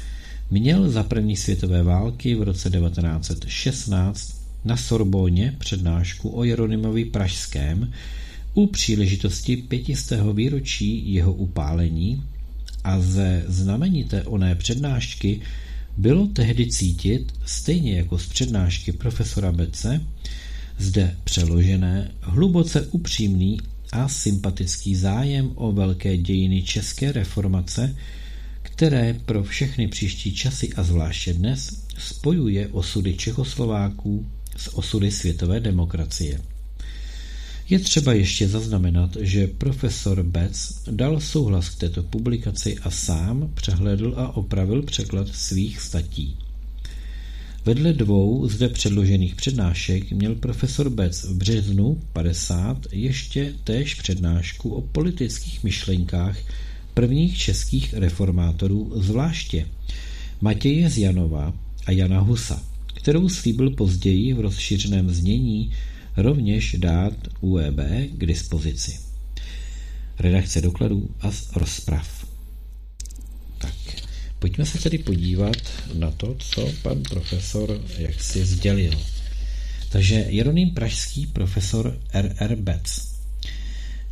měl 0.50 0.90
za 0.90 1.02
první 1.02 1.36
světové 1.36 1.82
války 1.82 2.34
v 2.34 2.42
roce 2.42 2.70
1916 2.70 4.40
na 4.64 4.76
Sorbóně 4.76 5.56
přednášku 5.58 6.36
o 6.36 6.44
Jeronymovi 6.44 7.04
Pražském 7.04 7.92
u 8.54 8.66
příležitosti 8.66 9.56
pětistého 9.56 10.32
výročí 10.32 11.14
jeho 11.14 11.32
upálení 11.32 12.24
a 12.84 13.00
ze 13.00 13.44
znamenité 13.48 14.22
oné 14.22 14.54
přednášky 14.54 15.40
bylo 15.96 16.26
tehdy 16.26 16.66
cítit, 16.66 17.32
stejně 17.44 17.96
jako 17.96 18.18
z 18.18 18.26
přednášky 18.26 18.92
profesora 18.92 19.52
Bece, 19.52 20.00
zde 20.78 21.16
přeložené 21.24 22.10
hluboce 22.20 22.86
upřímný 22.86 23.58
a 23.92 24.08
sympatický 24.08 24.96
zájem 24.96 25.50
o 25.54 25.72
velké 25.72 26.16
dějiny 26.16 26.62
české 26.62 27.12
reformace, 27.12 27.96
které 28.62 29.16
pro 29.26 29.44
všechny 29.44 29.88
příští 29.88 30.34
časy 30.34 30.72
a 30.72 30.82
zvláště 30.82 31.34
dnes 31.34 31.82
spojuje 31.98 32.68
osudy 32.68 33.14
Čechoslováků 33.14 34.26
s 34.56 34.74
osudy 34.74 35.10
světové 35.10 35.60
demokracie. 35.60 36.40
Je 37.68 37.78
třeba 37.78 38.12
ještě 38.12 38.48
zaznamenat, 38.48 39.16
že 39.20 39.46
profesor 39.46 40.22
Betz 40.22 40.82
dal 40.90 41.20
souhlas 41.20 41.68
k 41.68 41.78
této 41.78 42.02
publikaci 42.02 42.78
a 42.78 42.90
sám 42.90 43.50
přehledl 43.54 44.14
a 44.16 44.36
opravil 44.36 44.82
překlad 44.82 45.28
svých 45.28 45.80
statí. 45.80 46.38
Vedle 47.66 47.92
dvou 47.92 48.48
zde 48.48 48.68
předložených 48.68 49.34
přednášek 49.34 50.12
měl 50.12 50.34
profesor 50.34 50.90
Bec 50.90 51.24
v 51.24 51.36
březnu 51.36 52.00
50 52.12 52.86
ještě 52.92 53.54
též 53.64 53.94
přednášku 53.94 54.70
o 54.70 54.80
politických 54.80 55.64
myšlenkách 55.64 56.38
prvních 56.94 57.38
českých 57.38 57.94
reformátorů, 57.94 58.92
zvláště 58.96 59.66
Matěje 60.40 60.90
z 60.90 60.98
Janova 60.98 61.54
a 61.86 61.90
Jana 61.90 62.20
Husa, 62.20 62.62
kterou 62.94 63.28
slíbil 63.28 63.70
později 63.70 64.32
v 64.32 64.40
rozšířeném 64.40 65.10
znění 65.10 65.72
rovněž 66.16 66.76
dát 66.78 67.14
UEB 67.40 67.80
k 68.12 68.26
dispozici. 68.26 68.98
Redakce 70.18 70.60
dokladů 70.60 71.08
a 71.20 71.30
rozprav. 71.56 72.25
Pojďme 74.38 74.66
se 74.66 74.78
tedy 74.78 74.98
podívat 74.98 75.56
na 75.94 76.10
to, 76.10 76.36
co 76.38 76.72
pan 76.82 77.02
profesor 77.02 77.80
jaksi 77.98 78.46
sdělil. 78.46 78.92
Takže 79.88 80.14
Jeroným 80.14 80.70
Pražský 80.70 81.26
profesor 81.26 81.98
R.R. 82.12 82.56
Betz 82.56 83.16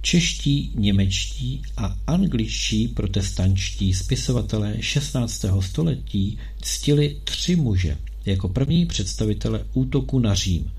Čeští, 0.05 0.73
němečtí 0.75 1.63
a 1.77 1.97
angličtí 2.07 2.89
protestančtí 2.89 3.95
spisovatelé 3.95 4.77
16. 4.81 5.45
století 5.61 6.39
ctili 6.63 7.17
tři 7.25 7.57
muže 7.57 7.99
jako 8.27 8.49
první 8.49 8.87
představitele 8.87 9.65
útoku 9.73 10.19
na 10.19 10.35
Řím. 10.35 10.73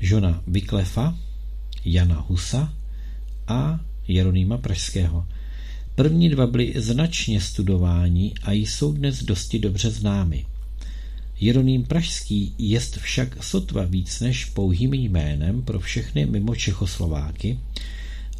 Žona 0.00 0.42
Vyklefa, 0.46 1.18
Jana 1.84 2.20
Husa 2.28 2.74
a 3.48 3.80
Jeronýma 4.08 4.58
Pražského. 4.58 5.26
První 6.00 6.28
dva 6.28 6.46
byli 6.46 6.74
značně 6.76 7.40
studováni 7.40 8.32
a 8.42 8.52
jsou 8.52 8.92
dnes 8.92 9.22
dosti 9.22 9.58
dobře 9.58 9.90
známy. 9.90 10.46
Jeroným 11.40 11.84
Pražský 11.84 12.54
jest 12.58 12.96
však 12.96 13.44
sotva 13.44 13.84
víc 13.84 14.20
než 14.20 14.44
pouhým 14.44 14.94
jménem 14.94 15.62
pro 15.62 15.80
všechny 15.80 16.26
mimo 16.26 16.54
Čechoslováky, 16.54 17.58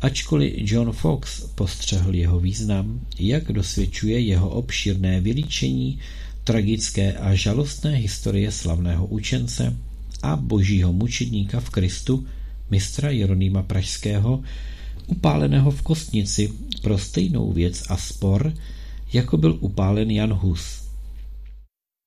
Ačkoliv 0.01 0.55
John 0.57 0.93
Fox 0.93 1.41
postřehl 1.55 2.15
jeho 2.15 2.41
význam, 2.41 3.01
jak 3.19 3.53
dosvědčuje 3.53 4.21
jeho 4.21 4.51
obšírné 4.51 5.21
vylíčení 5.21 5.99
tragické 6.45 7.13
a 7.13 7.35
žalostné 7.35 7.91
historie 7.91 8.53
slavného 8.53 9.07
učence 9.07 9.77
a 10.23 10.37
božího 10.37 10.93
mučedníka 10.93 11.61
v 11.61 11.71
Kristu, 11.71 12.27
mistra 12.71 13.11
Jeronýma 13.11 13.63
Pražského, 13.63 14.43
upáleného 15.07 15.71
v 15.71 15.83
kostnici 15.83 16.53
pro 16.83 16.99
stejnou 16.99 17.53
věc 17.53 17.85
a 17.89 17.97
spor, 17.97 18.55
jako 19.13 19.37
byl 19.37 19.57
upálen 19.61 20.11
Jan 20.11 20.33
Hus. 20.33 20.83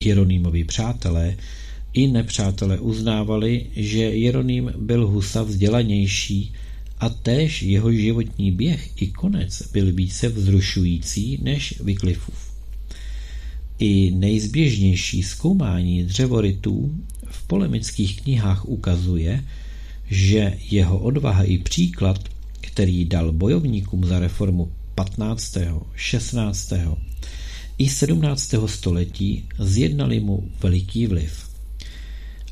Jeronýmovi 0.04 0.64
přátelé 0.64 1.36
i 1.92 2.06
nepřátelé 2.06 2.78
uznávali, 2.78 3.66
že 3.76 3.98
Jeroným 3.98 4.72
byl 4.76 5.06
Husa 5.06 5.42
vzdělanější 5.42 6.52
a 6.98 7.08
též 7.08 7.62
jeho 7.62 7.92
životní 7.92 8.50
běh 8.50 9.02
i 9.02 9.06
konec 9.06 9.62
byl 9.72 9.92
více 9.92 10.28
vzrušující 10.28 11.38
než 11.42 11.80
Wycliffův. 11.80 12.54
I 13.78 14.10
nejzběžnější 14.10 15.22
zkoumání 15.22 16.04
dřevorytů 16.04 16.94
v 17.26 17.46
polemických 17.46 18.22
knihách 18.22 18.64
ukazuje, 18.68 19.44
že 20.10 20.58
jeho 20.70 20.98
odvaha 20.98 21.42
i 21.42 21.58
příklad, 21.58 22.28
který 22.66 23.04
dal 23.04 23.32
bojovníkům 23.32 24.04
za 24.04 24.18
reformu 24.18 24.72
15., 24.94 25.56
16. 25.94 26.72
i 27.78 27.88
17. 27.88 28.54
století, 28.66 29.44
zjednali 29.58 30.20
mu 30.20 30.48
veliký 30.62 31.06
vliv. 31.06 31.48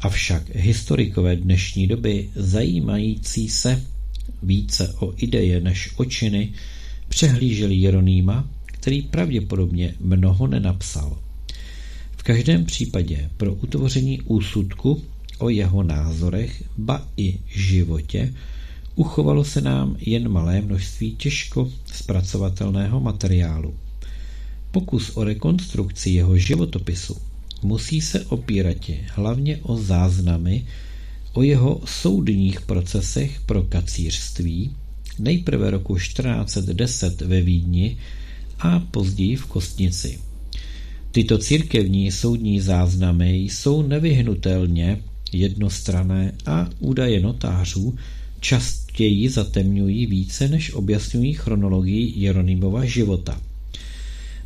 Avšak 0.00 0.54
historikové 0.54 1.36
dnešní 1.36 1.86
doby 1.86 2.30
zajímající 2.34 3.48
se 3.48 3.82
více 4.42 4.94
o 4.98 5.14
ideje 5.16 5.60
než 5.60 5.90
o 5.96 6.04
činy, 6.04 6.52
přehlíželi 7.08 7.74
Jeronýma, 7.74 8.48
který 8.66 9.02
pravděpodobně 9.02 9.94
mnoho 10.00 10.46
nenapsal. 10.46 11.18
V 12.16 12.22
každém 12.22 12.64
případě 12.64 13.30
pro 13.36 13.54
utvoření 13.54 14.20
úsudku 14.20 15.02
o 15.38 15.48
jeho 15.48 15.82
názorech, 15.82 16.64
ba 16.78 17.08
i 17.16 17.38
životě, 17.46 18.34
uchovalo 18.94 19.44
se 19.44 19.60
nám 19.60 19.96
jen 20.00 20.28
malé 20.28 20.60
množství 20.60 21.16
těžko 21.16 21.70
zpracovatelného 21.92 23.00
materiálu. 23.00 23.74
Pokus 24.70 25.10
o 25.14 25.24
rekonstrukci 25.24 26.10
jeho 26.10 26.38
životopisu 26.38 27.16
musí 27.62 28.00
se 28.00 28.20
opírat 28.20 28.90
hlavně 29.14 29.58
o 29.62 29.76
záznamy 29.76 30.64
o 31.32 31.42
jeho 31.42 31.80
soudních 31.84 32.60
procesech 32.60 33.40
pro 33.46 33.62
kacířství, 33.62 34.70
nejprve 35.18 35.70
roku 35.70 35.96
1410 35.96 37.20
ve 37.20 37.40
Vídni 37.40 37.96
a 38.58 38.78
později 38.80 39.36
v 39.36 39.46
Kostnici. 39.46 40.18
Tyto 41.10 41.38
církevní 41.38 42.12
soudní 42.12 42.60
záznamy 42.60 43.36
jsou 43.36 43.82
nevyhnutelně 43.82 45.02
jednostrané 45.32 46.32
a 46.46 46.68
údaje 46.78 47.20
notářů 47.20 47.94
častěji 48.92 49.28
zatemňují 49.28 50.06
více 50.06 50.48
než 50.48 50.72
objasňují 50.72 51.32
chronologii 51.32 52.12
Jeronýmova 52.16 52.84
života. 52.84 53.40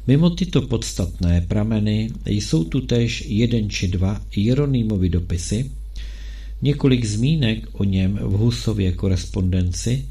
Mimo 0.06 0.30
tyto 0.30 0.62
podstatné 0.62 1.40
prameny 1.48 2.10
jsou 2.26 2.64
tu 2.64 2.80
též 2.80 3.24
jeden 3.26 3.70
či 3.70 3.88
dva 3.88 4.22
Jeronýmovy 4.36 5.08
dopisy, 5.08 5.70
několik 6.62 7.04
zmínek 7.04 7.66
o 7.72 7.84
něm 7.84 8.18
v 8.22 8.32
Husově 8.38 8.92
korespondenci 8.92 10.06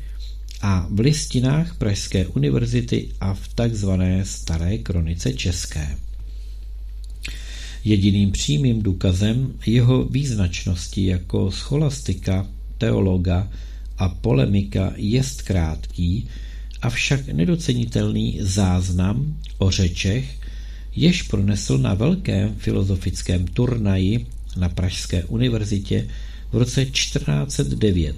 a 0.61 0.87
v 0.91 0.99
listinách 0.99 1.77
Pražské 1.77 2.27
univerzity 2.27 3.09
a 3.19 3.33
v 3.33 3.47
takzvané 3.55 4.25
Staré 4.25 4.77
kronice 4.77 5.33
české. 5.33 5.97
Jediným 7.83 8.31
přímým 8.31 8.81
důkazem 8.81 9.53
jeho 9.65 10.03
význačnosti 10.03 11.05
jako 11.05 11.51
scholastika, 11.51 12.47
teologa 12.77 13.47
a 13.97 14.09
polemika 14.09 14.93
jest 14.95 15.41
krátký, 15.41 16.27
avšak 16.81 17.27
nedocenitelný 17.27 18.37
záznam 18.41 19.37
o 19.57 19.71
řečech, 19.71 20.39
jež 20.95 21.21
pronesl 21.21 21.77
na 21.77 21.93
velkém 21.93 22.55
filozofickém 22.55 23.47
turnaji 23.47 24.25
na 24.57 24.69
Pražské 24.69 25.23
univerzitě 25.23 26.07
v 26.51 26.57
roce 26.57 26.85
1409. 26.85 28.15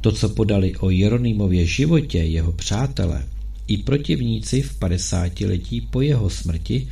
To, 0.00 0.12
co 0.12 0.28
podali 0.28 0.76
o 0.76 0.90
Jeronýmově 0.90 1.66
životě 1.66 2.18
jeho 2.18 2.52
přátelé 2.52 3.26
i 3.66 3.76
protivníci 3.78 4.62
v 4.62 4.74
padesátiletí 4.74 5.80
po 5.80 6.00
jeho 6.00 6.30
smrti, 6.30 6.88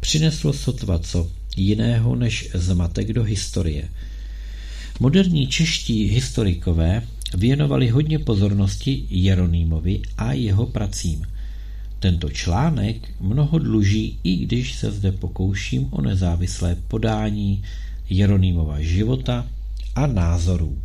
přineslo 0.00 0.52
sotva 0.52 0.98
co 0.98 1.30
jiného 1.56 2.16
než 2.16 2.48
zmatek 2.54 3.12
do 3.12 3.22
historie. 3.22 3.88
Moderní 5.00 5.46
čeští 5.46 6.04
historikové 6.04 7.02
věnovali 7.36 7.88
hodně 7.88 8.18
pozornosti 8.18 9.06
Jeronýmovi 9.10 10.02
a 10.18 10.32
jeho 10.32 10.66
pracím. 10.66 11.22
Tento 11.98 12.30
článek 12.30 13.08
mnoho 13.20 13.58
dluží, 13.58 14.18
i 14.24 14.36
když 14.36 14.74
se 14.74 14.90
zde 14.90 15.12
pokouším 15.12 15.88
o 15.90 16.00
nezávislé 16.00 16.76
podání 16.88 17.62
Jeronýmova 18.10 18.80
života 18.80 19.46
a 19.94 20.06
názorů. 20.06 20.78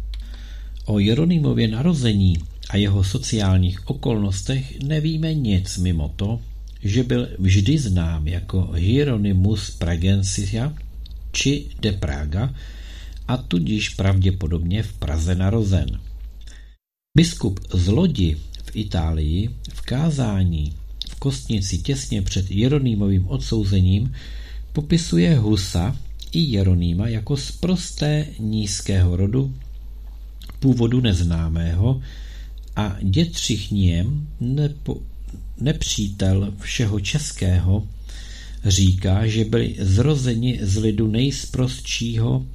O 0.85 0.99
Jeronýmově 0.99 1.67
narození 1.67 2.37
a 2.69 2.77
jeho 2.77 3.03
sociálních 3.03 3.89
okolnostech 3.89 4.79
nevíme 4.79 5.33
nic 5.33 5.77
mimo 5.77 6.13
to, 6.15 6.39
že 6.83 7.03
byl 7.03 7.27
vždy 7.39 7.77
znám 7.77 8.27
jako 8.27 8.71
Hieronymus 8.71 9.69
Pragensia 9.71 10.73
či 11.31 11.65
de 11.79 11.91
Praga 11.91 12.53
a 13.27 13.37
tudíž 13.37 13.89
pravděpodobně 13.89 14.83
v 14.83 14.93
Praze 14.93 15.35
narozen. 15.35 15.99
Biskup 17.15 17.59
z 17.73 17.87
Lodi 17.87 18.35
v 18.63 18.75
Itálii 18.75 19.49
v 19.73 19.81
kázání 19.81 20.73
v 21.09 21.15
Kostnici 21.15 21.77
těsně 21.77 22.21
před 22.21 22.51
Jeronýmovým 22.51 23.27
odsouzením 23.27 24.13
popisuje 24.73 25.37
Husa 25.37 25.97
i 26.31 26.39
Jeronýma 26.39 27.07
jako 27.07 27.37
sprosté 27.37 28.27
nízkého 28.39 29.15
rodu, 29.15 29.53
původu 30.59 31.01
neznámého 31.01 32.01
a 32.75 32.97
dětřichněm 33.01 34.27
nepo, 34.39 35.01
nepřítel 35.61 36.53
všeho 36.59 36.99
českého. 36.99 37.87
Říká, 38.65 39.27
že 39.27 39.45
byli 39.45 39.75
zrozeni 39.79 40.59
z 40.61 40.77
lidu 40.77 41.07
nejsprostšího, 41.07 42.45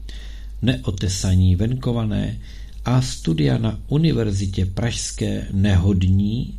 neotesaní, 0.62 1.57
venkované 1.57 2.38
a 2.84 3.02
studia 3.02 3.58
na 3.58 3.78
Univerzitě 3.88 4.66
Pražské 4.66 5.46
nehodní 5.52 6.58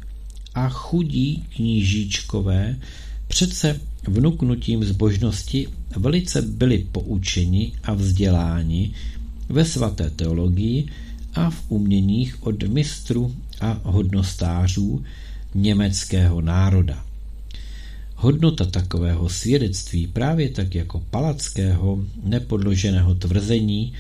a 0.56 0.70
chudí 0.70 1.46
knížíčkové 1.56 2.76
přece 3.28 3.80
vnuknutím 4.08 4.84
zbožnosti 4.84 5.68
velice 5.96 6.42
byli 6.42 6.86
poučeni 6.92 7.72
a 7.84 7.94
vzděláni 7.94 8.94
ve 9.50 9.66
svaté 9.66 10.10
teologii 10.10 10.88
a 11.34 11.50
v 11.50 11.64
uměních 11.70 12.44
od 12.44 12.64
mistru 12.64 13.36
a 13.62 13.80
hodnostářů 13.84 15.04
německého 15.56 16.42
národa. 16.42 17.06
Hodnota 18.16 18.66
takového 18.66 19.30
svědectví 19.30 20.08
právě 20.08 20.50
tak 20.50 20.76
jako 20.76 21.04
palackého 21.10 22.04
nepodloženého 22.24 23.16
tvrzení, 23.16 23.94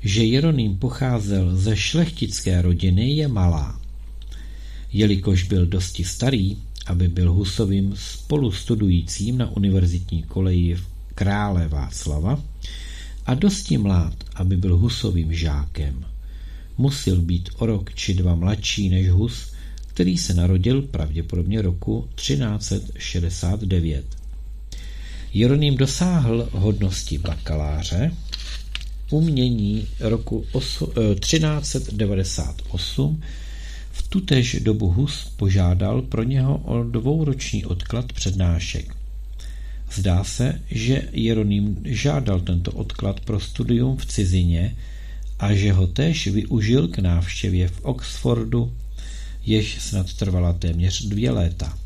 že 0.00 0.24
Jeroným 0.24 0.78
pocházel 0.78 1.56
ze 1.56 1.76
šlechtické 1.76 2.62
rodiny, 2.62 3.10
je 3.10 3.28
malá. 3.28 3.80
Jelikož 4.92 5.42
byl 5.42 5.66
dosti 5.66 6.04
starý, 6.04 6.56
aby 6.86 7.08
byl 7.08 7.32
Husovým 7.32 7.94
spolustudujícím 7.96 9.38
na 9.38 9.56
univerzitní 9.56 10.22
koleji 10.22 10.74
v 10.74 10.86
Krále 11.14 11.68
Václava 11.68 12.42
a 13.26 13.34
dosti 13.34 13.78
mlád, 13.78 14.14
aby 14.34 14.56
byl 14.56 14.76
Husovým 14.76 15.34
žákem. 15.34 16.04
Musel 16.78 17.16
být 17.16 17.48
o 17.56 17.66
rok 17.66 17.94
či 17.94 18.14
dva 18.14 18.34
mladší 18.34 18.88
než 18.88 19.10
Hus, 19.10 19.52
který 19.86 20.18
se 20.18 20.34
narodil 20.34 20.82
pravděpodobně 20.82 21.62
roku 21.62 22.08
1369. 22.14 24.04
Jeroným 25.34 25.76
dosáhl 25.76 26.48
hodnosti 26.52 27.18
bakaláře 27.18 28.12
umění 29.10 29.88
roku 30.00 30.44
1398 30.52 33.22
v 33.92 34.08
tutéž 34.08 34.56
dobu 34.60 34.90
Hus 34.90 35.32
požádal 35.36 36.02
pro 36.02 36.22
něho 36.22 36.56
o 36.56 36.82
dvouroční 36.82 37.64
odklad 37.64 38.12
přednášek. 38.12 38.94
Zdá 39.92 40.24
se, 40.24 40.60
že 40.70 41.08
Jeroným 41.12 41.78
žádal 41.84 42.40
tento 42.40 42.72
odklad 42.72 43.20
pro 43.20 43.40
studium 43.40 43.96
v 43.96 44.06
cizině 44.06 44.76
a 45.38 45.54
že 45.54 45.72
ho 45.72 45.86
též 45.86 46.26
využil 46.26 46.88
k 46.88 46.98
návštěvě 46.98 47.68
v 47.68 47.84
Oxfordu, 47.84 48.72
jež 49.44 49.76
snad 49.80 50.14
trvala 50.14 50.52
téměř 50.52 51.02
dvě 51.02 51.30
léta. 51.30 51.78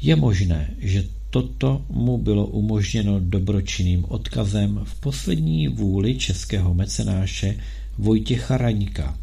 Je 0.00 0.16
možné, 0.16 0.70
že 0.78 1.04
toto 1.30 1.84
mu 1.88 2.18
bylo 2.18 2.46
umožněno 2.46 3.20
dobročinným 3.20 4.04
odkazem 4.08 4.80
v 4.84 5.00
poslední 5.00 5.68
vůli 5.68 6.18
českého 6.18 6.74
mecenáše 6.74 7.56
Vojtěcha 7.98 8.56
Raňka, 8.56 9.18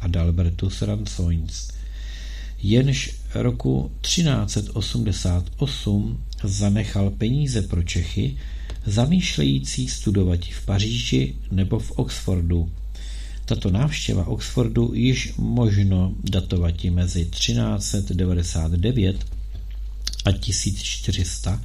Adalbertus 0.00 0.82
Ransoins, 0.82 1.68
jenž 2.62 3.14
roku 3.34 3.90
1388 4.00 6.20
zanechal 6.44 7.10
peníze 7.10 7.62
pro 7.62 7.82
Čechy, 7.82 8.36
zamýšlející 8.86 9.88
studovat 9.88 10.40
v 10.44 10.66
Paříži 10.66 11.34
nebo 11.50 11.78
v 11.78 11.90
Oxfordu. 11.90 12.72
Tato 13.44 13.70
návštěva 13.70 14.26
Oxfordu 14.26 14.94
již 14.94 15.32
možno 15.38 16.14
datovat 16.30 16.84
mezi 16.84 17.24
1399 17.24 19.37
a 20.24 20.32
1400 20.32 21.62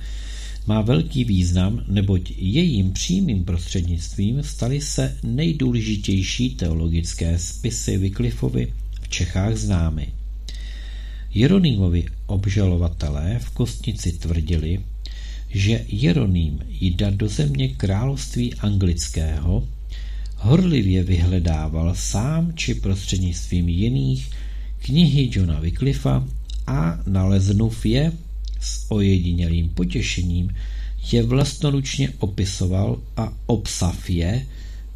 má 0.68 0.82
velký 0.82 1.24
význam, 1.24 1.84
neboť 1.88 2.32
jejím 2.38 2.94
přímým 2.94 3.44
prostřednictvím 3.44 4.44
staly 4.44 4.82
se 4.82 5.18
nejdůležitější 5.24 6.56
teologické 6.56 7.39
spisy 7.39 7.98
Wycliffeovi 7.98 8.74
v 9.02 9.10
Čechách 9.10 9.56
známy. 9.56 10.08
Jeronýmovi 11.34 12.06
obžalovatelé 12.26 13.39
v 13.39 13.50
Kostnici 13.50 14.12
tvrdili, 14.12 14.80
že 15.50 15.86
Jeroným 15.88 16.60
jde 16.68 17.12
do 17.12 17.30
země 17.30 17.68
království 17.68 18.54
anglického, 18.54 19.68
horlivě 20.38 21.04
vyhledával 21.04 21.96
sám 21.96 22.54
či 22.56 22.76
prostřednictvím 22.76 23.70
jiných 23.70 24.30
knihy 24.80 25.30
Johna 25.32 25.60
Wycliffa 25.60 26.28
a 26.68 27.00
naleznuv 27.08 27.86
je 27.86 28.12
s 28.63 28.86
ojedinělým 28.91 29.69
potěšením 29.69 30.56
je 31.12 31.23
vlastnoručně 31.23 32.10
opisoval 32.19 33.02
a 33.17 33.34
obsav 33.45 34.10
je, 34.10 34.45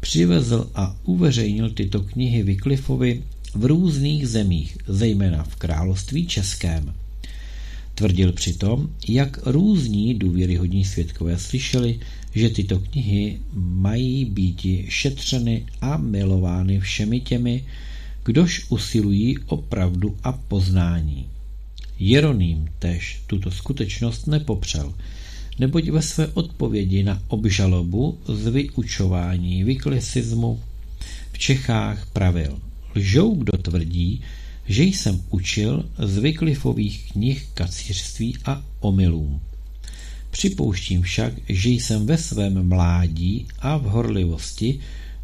přivezl 0.00 0.70
a 0.74 0.96
uveřejnil 1.04 1.70
tyto 1.70 2.00
knihy 2.00 2.42
Wycliffovi 2.42 3.22
v 3.54 3.64
různých 3.64 4.28
zemích, 4.28 4.78
zejména 4.86 5.44
v 5.44 5.56
království 5.56 6.26
českém. 6.26 6.94
Tvrdil 7.94 8.32
přitom, 8.32 8.90
jak 9.08 9.46
různí 9.46 10.14
důvěryhodní 10.14 10.84
svědkové 10.84 11.38
slyšeli, 11.38 12.00
že 12.34 12.50
tyto 12.50 12.78
knihy 12.78 13.38
mají 13.54 14.24
být 14.24 14.66
šetřeny 14.88 15.66
a 15.80 15.96
milovány 15.96 16.80
všemi 16.80 17.20
těmi, 17.20 17.64
kdož 18.24 18.66
usilují 18.68 19.38
o 19.46 19.56
pravdu 19.56 20.16
a 20.24 20.32
poznání. 20.32 21.26
Jeroným 21.98 22.68
tež 22.78 23.20
tuto 23.26 23.50
skutečnost 23.50 24.26
nepopřel, 24.26 24.94
neboť 25.58 25.88
ve 25.88 26.02
své 26.02 26.26
odpovědi 26.26 27.02
na 27.02 27.22
obžalobu 27.28 28.18
z 28.28 28.46
vyučování 28.46 29.64
vyklesismu 29.64 30.62
v 31.32 31.38
Čechách 31.38 32.06
pravil. 32.12 32.58
Lžou, 32.94 33.34
kdo 33.34 33.52
tvrdí, 33.58 34.20
že 34.66 34.84
jsem 34.84 35.22
učil 35.30 35.88
z 35.98 36.18
Wycliffových 36.18 37.12
knih 37.12 37.48
kacířství 37.54 38.36
a 38.44 38.64
omylům. 38.80 39.40
Připouštím 40.30 41.02
však, 41.02 41.32
že 41.48 41.70
jsem 41.70 42.06
ve 42.06 42.18
svém 42.18 42.68
mládí 42.68 43.46
a 43.58 43.76
v 43.76 43.82
horlivosti 43.82 44.80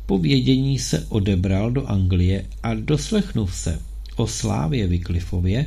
po 0.06 0.18
vědění 0.18 0.78
se 0.78 1.06
odebral 1.08 1.70
do 1.70 1.86
Anglie 1.86 2.44
a 2.62 2.74
doslechnув 2.74 3.54
se 3.54 3.80
o 4.16 4.26
slávě 4.26 4.86
Wycliffově, 4.86 5.66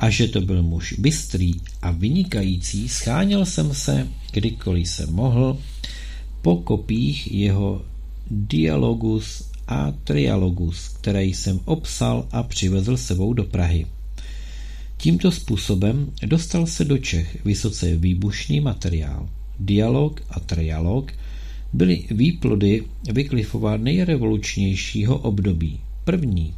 a 0.00 0.10
že 0.10 0.28
to 0.28 0.40
byl 0.40 0.62
muž 0.62 0.92
bystrý 0.98 1.52
a 1.82 1.90
vynikající, 1.90 2.88
scháněl 2.88 3.46
jsem 3.46 3.74
se, 3.74 4.08
kdykoliv 4.32 4.88
jsem 4.88 5.12
mohl, 5.12 5.58
po 6.42 6.56
kopích 6.56 7.32
jeho 7.32 7.82
Dialogus 8.30 9.42
a 9.68 9.92
Trialogus, 10.04 10.88
které 10.88 11.24
jsem 11.24 11.60
obsal 11.64 12.28
a 12.32 12.42
přivezl 12.42 12.96
sebou 12.96 13.32
do 13.32 13.44
Prahy. 13.44 13.86
Tímto 14.96 15.32
způsobem 15.32 16.12
dostal 16.26 16.66
se 16.66 16.84
do 16.84 16.98
Čech 16.98 17.44
vysoce 17.44 17.96
výbušný 17.96 18.60
materiál. 18.60 19.28
Dialog 19.60 20.22
a 20.30 20.40
trialog 20.40 21.12
byly 21.72 22.04
výplody 22.10 22.84
Wycliffova 23.12 23.76
nejrevolučnějšího 23.76 25.18
období. 25.18 25.80
První 26.04 26.54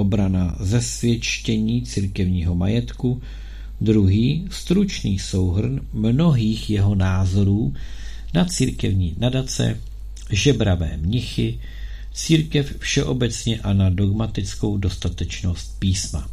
obrana 0.00 0.56
ze 0.60 0.80
svědčtění 0.80 1.82
církevního 1.82 2.54
majetku, 2.54 3.22
druhý 3.80 4.46
stručný 4.50 5.18
souhrn 5.18 5.80
mnohých 5.92 6.70
jeho 6.70 6.94
názorů 6.94 7.74
na 8.34 8.44
církevní 8.44 9.14
nadace, 9.18 9.80
žebravé 10.30 10.96
mnichy, 10.96 11.58
církev 12.12 12.76
všeobecně 12.78 13.60
a 13.60 13.72
na 13.72 13.90
dogmatickou 13.90 14.76
dostatečnost 14.76 15.78
písma. 15.78 16.30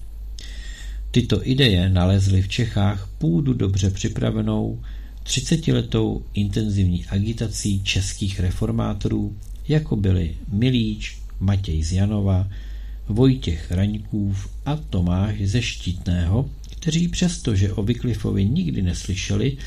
Tyto 1.12 1.48
ideje 1.48 1.90
nalezly 1.90 2.42
v 2.42 2.48
Čechách 2.48 3.10
půdu 3.18 3.54
dobře 3.54 3.92
připravenou 3.92 4.80
třicetiletou 5.24 6.24
intenzivní 6.34 7.06
agitací 7.06 7.84
českých 7.84 8.40
reformátorů, 8.40 9.36
jako 9.68 9.96
byli 9.96 10.36
Milíč, 10.52 11.18
Matěj 11.40 11.84
z 11.84 11.92
Janova, 11.92 12.48
Vojtěch 13.10 13.72
Raňkův 13.72 14.50
a 14.66 14.76
Tomáš 14.76 15.42
ze 15.42 15.62
Štítného, 15.62 16.50
kteří 16.70 17.08
přestože 17.08 17.74
o 17.74 17.84
Vykliffovi 17.84 18.46
nikdy 18.46 18.82
neslyšeli, 18.82 19.58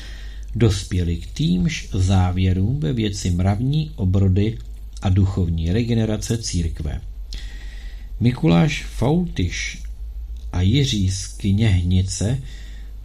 dospěli 0.55 1.17
k 1.17 1.27
týmž 1.31 1.89
závěrům 1.93 2.79
ve 2.79 2.93
věci 2.93 3.31
mravní 3.31 3.91
obrody 3.95 4.57
a 5.01 5.09
duchovní 5.09 5.71
regenerace 5.71 6.37
církve. 6.37 7.01
Mikuláš 8.19 8.85
Faultyš 8.85 9.83
a 10.51 10.61
Jiří 10.61 11.11
z 11.11 11.27
Kněhnice, 11.27 12.41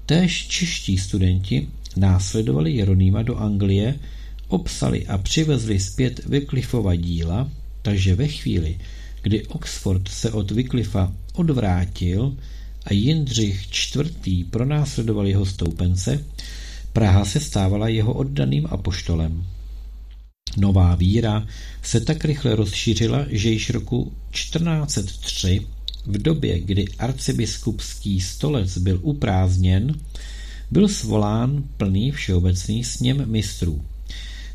též 0.07 0.47
čeští 0.47 0.99
studenti, 0.99 1.69
následovali 1.97 2.73
Jeronýma 2.73 3.23
do 3.23 3.37
Anglie, 3.37 3.95
obsali 4.49 5.07
a 5.07 5.19
přivezli 5.19 5.81
zpět 5.81 6.25
Wycliffova 6.27 6.95
díla, 6.95 7.51
takže 7.83 8.15
ve 8.15 8.29
chvíli, 8.29 8.79
kdy 9.27 9.47
Oxford 9.47 10.09
se 10.09 10.33
od 10.33 10.51
Wycliffa 10.51 11.13
odvrátil 11.33 12.37
a 12.85 12.93
Jindřich 12.93 13.69
IV. 13.97 14.47
pronásledoval 14.51 15.27
jeho 15.27 15.47
stoupence, 15.47 16.25
Praha 16.93 17.25
se 17.25 17.41
stávala 17.41 17.89
jeho 17.89 18.13
oddaným 18.13 18.67
apoštolem. 18.71 19.47
Nová 20.57 20.95
víra 20.95 21.47
se 21.83 22.01
tak 22.01 22.25
rychle 22.25 22.57
rozšířila, 22.57 23.27
že 23.29 23.51
již 23.51 23.71
roku 23.71 24.13
1403, 24.31 25.67
v 26.07 26.23
době, 26.23 26.61
kdy 26.61 26.85
arcibiskupský 26.99 28.21
stolec 28.21 28.79
byl 28.79 29.01
uprázdněn, 29.03 29.95
byl 30.71 30.89
svolán 30.89 31.65
plný 31.77 32.11
všeobecný 32.11 32.85
sněm 32.85 33.31
mistrů. 33.31 33.85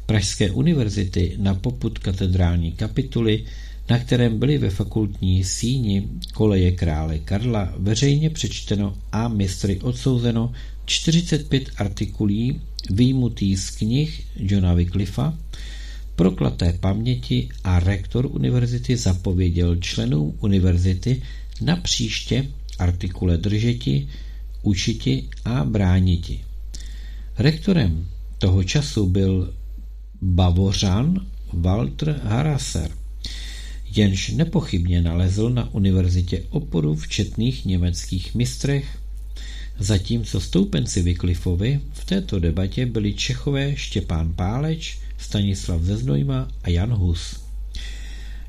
Pražské 0.06 0.52
univerzity 0.52 1.36
na 1.38 1.56
poput 1.56 2.00
katedrální 2.00 2.72
kapituly, 2.72 3.46
na 3.90 4.00
kterém 4.00 4.40
byly 4.40 4.58
ve 4.58 4.70
fakultní 4.70 5.44
síni 5.44 6.08
koleje 6.34 6.72
krále 6.72 7.20
Karla 7.20 7.74
veřejně 7.78 8.30
přečteno 8.30 8.98
a 9.12 9.28
mistry 9.28 9.80
odsouzeno 9.82 10.52
45 10.86 11.70
artikulí 11.78 12.62
výjimutý 12.90 13.58
z 13.58 13.70
knih 13.70 14.28
Johna 14.36 14.74
Wycliffa, 14.74 15.38
proklaté 16.16 16.74
paměti 16.74 17.50
a 17.64 17.80
rektor 17.80 18.26
univerzity 18.26 18.98
zapověděl 18.98 19.76
členům 19.76 20.38
univerzity 20.40 21.22
na 21.62 21.76
příště 21.76 22.48
artikule 22.80 23.38
držeti, 23.38 24.08
učiti 24.62 25.30
a 25.46 25.64
brániti. 25.64 26.42
Rektorem 27.38 28.08
toho 28.38 28.64
času 28.64 29.06
byl 29.06 29.54
Bavořan 30.22 31.26
Walter 31.54 32.22
Harasser, 32.24 32.92
jenž 33.98 34.30
nepochybně 34.30 35.02
nalezl 35.02 35.50
na 35.50 35.74
univerzitě 35.74 36.44
oporu 36.50 36.96
v 36.96 37.08
četných 37.08 37.66
německých 37.66 38.36
mistrech, 38.36 38.98
zatímco 39.80 40.42
stoupenci 40.42 41.02
Vyklifovi 41.02 41.80
v 41.94 42.06
této 42.06 42.40
debatě 42.40 42.86
byli 42.86 43.14
Čechové 43.14 43.76
Štěpán 43.76 44.34
Páleč, 44.34 45.00
Stanislav 45.18 45.82
Zeznojma 45.82 46.48
a 46.64 46.70
Jan 46.70 46.94
Hus. 46.94 47.36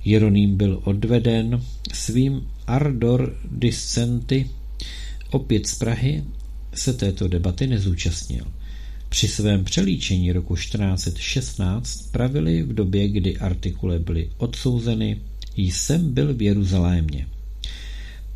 Jeroným 0.05 0.57
byl 0.57 0.81
odveden 0.85 1.63
svým 1.93 2.49
Ardor 2.67 3.37
Discenty 3.51 4.51
opět 5.31 5.67
z 5.67 5.75
Prahy 5.75 6.25
se 6.75 6.93
této 6.93 7.29
debaty 7.29 7.67
nezúčastnil. 7.67 8.45
Při 9.09 9.29
svém 9.29 9.65
přelíčení 9.65 10.33
roku 10.33 10.57
1416 10.57 12.11
pravili 12.13 12.63
v 12.63 12.75
době, 12.75 13.09
kdy 13.09 13.39
artikule 13.39 13.99
byly 13.99 14.31
odsouzeny, 14.37 15.21
jsem 15.57 16.15
byl 16.15 16.35
v 16.35 16.43
Jeruzalémě. 16.43 17.27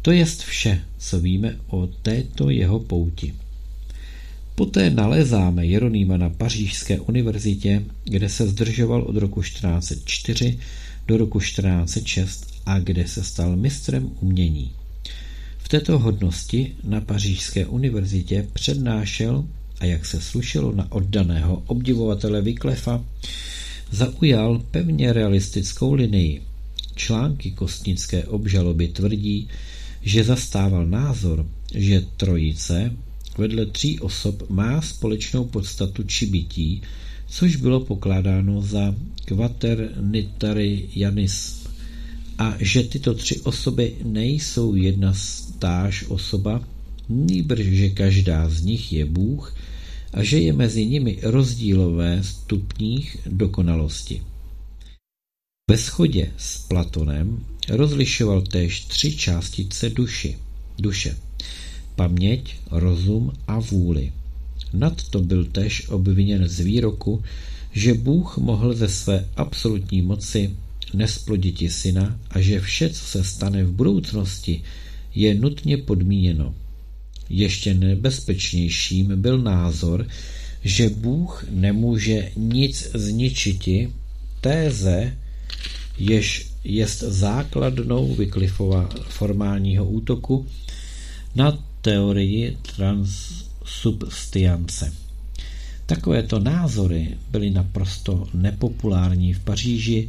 To 0.02 0.10
jest 0.10 0.42
vše, 0.42 0.82
co 0.98 1.20
víme 1.20 1.56
o 1.66 1.86
této 1.86 2.50
jeho 2.50 2.80
pouti. 2.80 3.34
Poté 4.54 4.90
nalezáme 4.90 5.66
Jeronýma 5.66 6.16
na 6.16 6.30
Pařížské 6.30 7.00
univerzitě, 7.00 7.82
kde 8.04 8.28
se 8.28 8.48
zdržoval 8.48 9.02
od 9.02 9.16
roku 9.16 9.42
1404 9.42 10.58
do 11.08 11.16
roku 11.16 11.40
1406 11.40 12.54
a 12.66 12.78
kde 12.78 13.08
se 13.08 13.24
stal 13.24 13.56
mistrem 13.56 14.10
umění. 14.20 14.72
V 15.58 15.68
této 15.68 15.98
hodnosti 15.98 16.72
na 16.84 17.00
Pařížské 17.00 17.66
univerzitě 17.66 18.46
přednášel 18.52 19.44
a 19.80 19.84
jak 19.84 20.06
se 20.06 20.20
slušelo 20.20 20.72
na 20.72 20.92
oddaného 20.92 21.62
obdivovatele 21.66 22.42
Vyklefa, 22.42 23.04
zaujal 23.90 24.62
pevně 24.70 25.12
realistickou 25.12 25.94
linii. 25.94 26.42
Články 26.96 27.50
kostnické 27.50 28.24
obžaloby 28.24 28.88
tvrdí, 28.88 29.48
že 30.02 30.24
zastával 30.24 30.86
názor, 30.86 31.46
že 31.74 32.06
trojice 32.16 32.92
vedle 33.38 33.66
tří 33.66 34.00
osob 34.00 34.50
má 34.50 34.82
společnou 34.82 35.44
podstatu 35.44 36.02
či 36.02 36.26
bytí, 36.26 36.82
což 37.28 37.56
bylo 37.56 37.80
pokládáno 37.80 38.62
za 38.62 38.94
kvaternitarianism 39.24 41.66
a 42.38 42.54
že 42.60 42.82
tyto 42.82 43.14
tři 43.14 43.40
osoby 43.40 43.94
nejsou 44.04 44.74
jedna 44.74 45.14
stáž 45.14 46.04
osoba, 46.08 46.64
nýbrž, 47.08 47.66
že 47.66 47.90
každá 47.90 48.48
z 48.48 48.62
nich 48.62 48.92
je 48.92 49.04
Bůh 49.04 49.56
a 50.12 50.22
že 50.22 50.38
je 50.38 50.52
mezi 50.52 50.86
nimi 50.86 51.18
rozdílové 51.22 52.22
stupních 52.22 53.16
dokonalosti. 53.26 54.22
Ve 55.70 55.76
shodě 55.76 56.30
s 56.36 56.58
Platonem 56.58 57.44
rozlišoval 57.68 58.42
též 58.42 58.80
tři 58.80 59.16
částice 59.16 59.90
duši, 59.90 60.38
duše, 60.78 61.16
paměť, 61.96 62.54
rozum 62.70 63.32
a 63.46 63.58
vůli. 63.58 64.12
Nad 64.72 65.08
to 65.08 65.20
byl 65.20 65.44
též 65.44 65.88
obviněn 65.88 66.48
z 66.48 66.60
výroku, 66.60 67.22
že 67.72 67.94
Bůh 67.94 68.38
mohl 68.38 68.74
ze 68.74 68.88
své 68.88 69.28
absolutní 69.36 70.02
moci 70.02 70.56
nesploditi 70.94 71.70
syna 71.70 72.20
a 72.30 72.40
že 72.40 72.60
vše, 72.60 72.90
co 72.90 73.04
se 73.04 73.24
stane 73.24 73.64
v 73.64 73.72
budoucnosti, 73.72 74.62
je 75.14 75.34
nutně 75.34 75.76
podmíněno. 75.76 76.54
Ještě 77.28 77.74
nebezpečnějším 77.74 79.22
byl 79.22 79.38
názor, 79.38 80.08
že 80.64 80.90
Bůh 80.90 81.44
nemůže 81.50 82.32
nic 82.36 82.90
zničiti, 82.94 83.92
téze, 84.40 85.16
jež 85.98 86.46
jest 86.64 87.00
základnou 87.00 88.14
Wycliffova 88.14 88.88
formálního 89.08 89.84
útoku 89.84 90.46
na 91.34 91.58
teorii 91.80 92.58
transsubstiance. 92.76 94.92
Takovéto 95.86 96.38
názory 96.38 97.16
byly 97.30 97.50
naprosto 97.50 98.28
nepopulární 98.34 99.32
v 99.32 99.40
Paříži, 99.40 100.08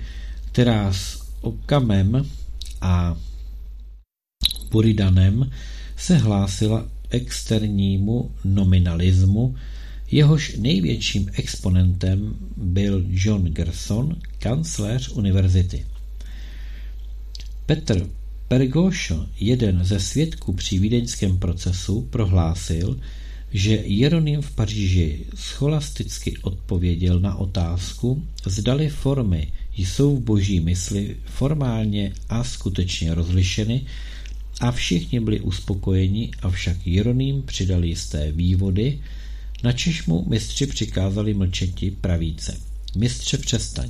která 0.51 0.93
s 0.93 1.27
Okamem 1.41 2.25
a 2.81 3.17
Buridanem 4.71 5.51
se 5.97 6.17
hlásila 6.17 6.85
externímu 7.09 8.31
nominalismu, 8.45 9.55
jehož 10.11 10.55
největším 10.57 11.29
exponentem 11.33 12.35
byl 12.57 13.05
John 13.09 13.43
Gerson, 13.43 14.15
kancléř 14.39 15.09
univerzity. 15.09 15.85
Petr 17.65 18.09
Pergošo, 18.47 19.25
jeden 19.39 19.85
ze 19.85 19.99
svědků 19.99 20.53
při 20.53 20.79
vídeňském 20.79 21.37
procesu, 21.37 22.01
prohlásil, 22.01 22.99
že 23.53 23.71
Jeroným 23.75 24.41
v 24.41 24.51
Paříži 24.51 25.25
scholasticky 25.35 26.37
odpověděl 26.37 27.19
na 27.19 27.35
otázku, 27.35 28.23
zdali 28.45 28.89
formy 28.89 29.51
jsou 29.77 30.17
v 30.17 30.23
boží 30.23 30.59
mysli 30.59 31.17
formálně 31.25 32.13
a 32.29 32.43
skutečně 32.43 33.13
rozlišeny 33.13 33.85
a 34.59 34.71
všichni 34.71 35.19
byli 35.19 35.39
uspokojeni, 35.39 36.31
avšak 36.41 36.87
Jeroným 36.87 37.41
přidal 37.41 37.83
jisté 37.83 38.31
vývody, 38.31 38.99
načež 39.63 40.05
mu 40.05 40.25
mistři 40.29 40.67
přikázali 40.67 41.33
mlčeti 41.33 41.91
pravíce. 41.91 42.57
Mistře 42.95 43.37
přestaň, 43.37 43.89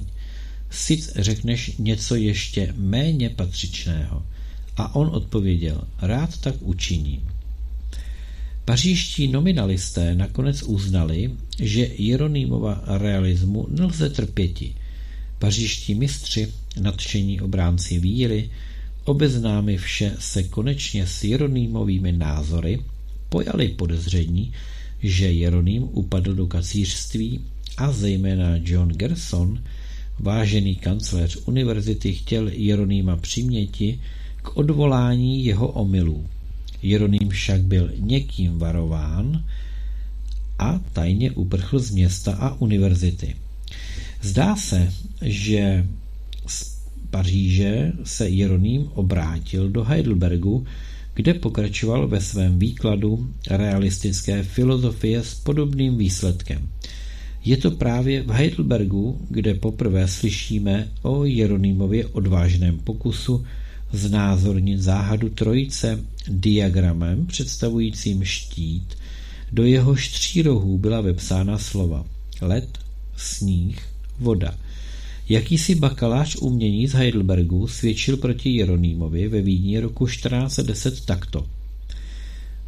sic 0.70 1.12
řekneš 1.16 1.72
něco 1.80 2.16
ještě 2.16 2.74
méně 2.78 3.30
patřičného. 3.30 4.26
A 4.78 4.96
on 4.96 5.10
odpověděl, 5.14 5.82
rád 6.02 6.38
tak 6.38 6.56
učiním. 6.60 7.22
Pařížští 8.66 9.28
nominalisté 9.28 10.16
nakonec 10.16 10.64
uznali, 10.64 11.32
že 11.60 11.90
Jeronýmova 11.98 12.84
realismu 12.86 13.68
nelze 13.70 14.10
trpěti. 14.10 14.76
Pařížští 15.40 15.96
mistři, 15.96 16.48
nadšení 16.80 17.42
obránci 17.42 18.00
víry, 18.00 18.50
obeznámi 19.04 19.78
vše 19.78 20.16
se 20.20 20.44
konečně 20.44 21.08
s 21.08 21.24
Jeronýmovými 21.24 22.12
názory, 22.12 22.80
pojali 23.30 23.68
podezření, 23.68 24.54
že 25.04 25.32
Jeroným 25.32 25.84
upadl 25.92 26.34
do 26.34 26.48
kacířství 26.48 27.40
a 27.78 27.92
zejména 27.92 28.56
John 28.64 28.90
Gerson, 28.90 29.64
vážený 30.20 30.76
kancléř 30.76 31.38
univerzity, 31.46 32.14
chtěl 32.14 32.48
Jeronýma 32.48 33.18
přiměti 33.18 34.00
k 34.42 34.58
odvolání 34.58 35.46
jeho 35.46 35.68
omylů. 35.68 36.28
Jeroným 36.84 37.30
však 37.30 37.62
byl 37.62 37.92
někým 38.00 38.60
varován 38.60 39.46
a 40.60 40.80
tajně 40.94 41.32
uprchl 41.32 41.80
z 41.80 41.92
města 41.92 42.34
a 42.34 42.62
univerzity. 42.62 43.36
Zdá 44.22 44.56
se, 44.56 44.94
že 45.22 45.88
z 46.48 46.78
Paříže 47.10 47.92
se 48.04 48.30
Jeroným 48.30 48.88
obrátil 48.94 49.70
do 49.70 49.84
Heidelbergu, 49.84 50.66
kde 51.18 51.34
pokračoval 51.34 52.08
ve 52.08 52.22
svém 52.22 52.60
výkladu 52.60 53.34
realistické 53.50 54.44
filozofie 54.44 55.24
s 55.24 55.34
podobným 55.34 55.98
výsledkem. 55.98 56.70
Je 57.46 57.58
to 57.58 57.72
právě 57.72 58.24
v 58.24 58.30
Heidelbergu, 58.30 59.26
kde 59.30 59.54
poprvé 59.54 60.08
slyšíme 60.08 60.88
o 61.02 61.26
Jeronýmově 61.26 62.06
odvážném 62.06 62.80
pokusu 62.80 63.46
znázornit 63.92 64.80
záhadu 64.80 65.30
trojice 65.30 66.00
diagramem 66.28 67.26
představujícím 67.26 68.24
štít, 68.24 68.96
do 69.52 69.64
jehož 69.64 70.08
tří 70.08 70.42
rohů 70.42 70.78
byla 70.78 71.02
vepsána 71.02 71.58
slova 71.58 72.06
led, 72.42 72.78
sníh, 73.16 73.82
voda. 74.20 74.58
Jakýsi 75.30 75.76
bakalář 75.76 76.36
umění 76.36 76.88
z 76.88 76.94
Heidelbergu 76.94 77.68
svědčil 77.68 78.18
proti 78.18 78.50
Jeronýmovi 78.50 79.28
ve 79.28 79.42
Vídni 79.42 79.80
roku 79.80 80.08
1410 80.08 81.06
takto. 81.06 81.46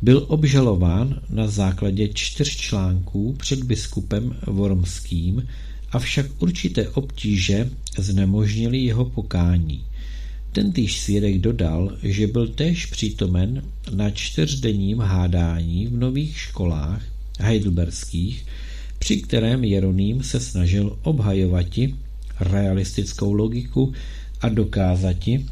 Byl 0.02 0.26
obžalován 0.28 1.22
na 1.30 1.48
základě 1.48 2.10
čtyř 2.14 2.58
článků 2.58 3.36
před 3.40 3.64
biskupem 3.64 4.36
Wormským, 4.48 5.48
avšak 5.92 6.26
určité 6.40 6.90
obtíže 6.90 7.70
znemožnili 7.98 8.78
jeho 8.78 9.06
pokání. 9.06 9.84
Tentýž 10.52 11.00
svědek 11.00 11.38
dodal, 11.38 11.98
že 12.04 12.28
byl 12.28 12.48
též 12.48 12.86
přítomen 12.86 13.64
na 13.94 14.10
čtyřdenním 14.12 15.00
hádání 15.00 15.88
v 15.88 15.98
nových 15.98 16.38
školách 16.38 17.04
heidelberských, 17.40 18.46
při 19.00 19.18
kterém 19.18 19.64
Jeroným 19.64 20.24
se 20.24 20.40
snažil 20.40 21.00
obhajovati 21.04 21.96
realistickou 22.40 23.34
logiku 23.34 23.94
a 24.42 24.50
dokázati, 24.50 25.46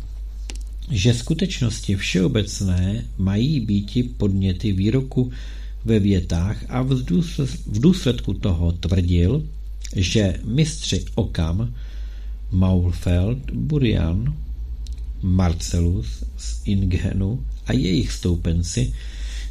že 0.91 1.13
skutečnosti 1.13 1.95
všeobecné 1.95 3.03
mají 3.17 3.59
býti 3.59 4.03
podněty 4.03 4.71
výroku 4.71 5.31
ve 5.85 5.99
větách 5.99 6.65
a 6.69 6.81
v 6.81 7.05
důsledku 7.67 8.33
toho 8.33 8.71
tvrdil, 8.71 9.43
že 9.95 10.39
mistři 10.43 11.05
Okam, 11.15 11.73
Maulfeld, 12.51 13.51
Burian, 13.51 14.35
Marcellus 15.21 16.23
z 16.37 16.61
Ingenu 16.65 17.45
a 17.65 17.73
jejich 17.73 18.11
stoupenci 18.11 18.93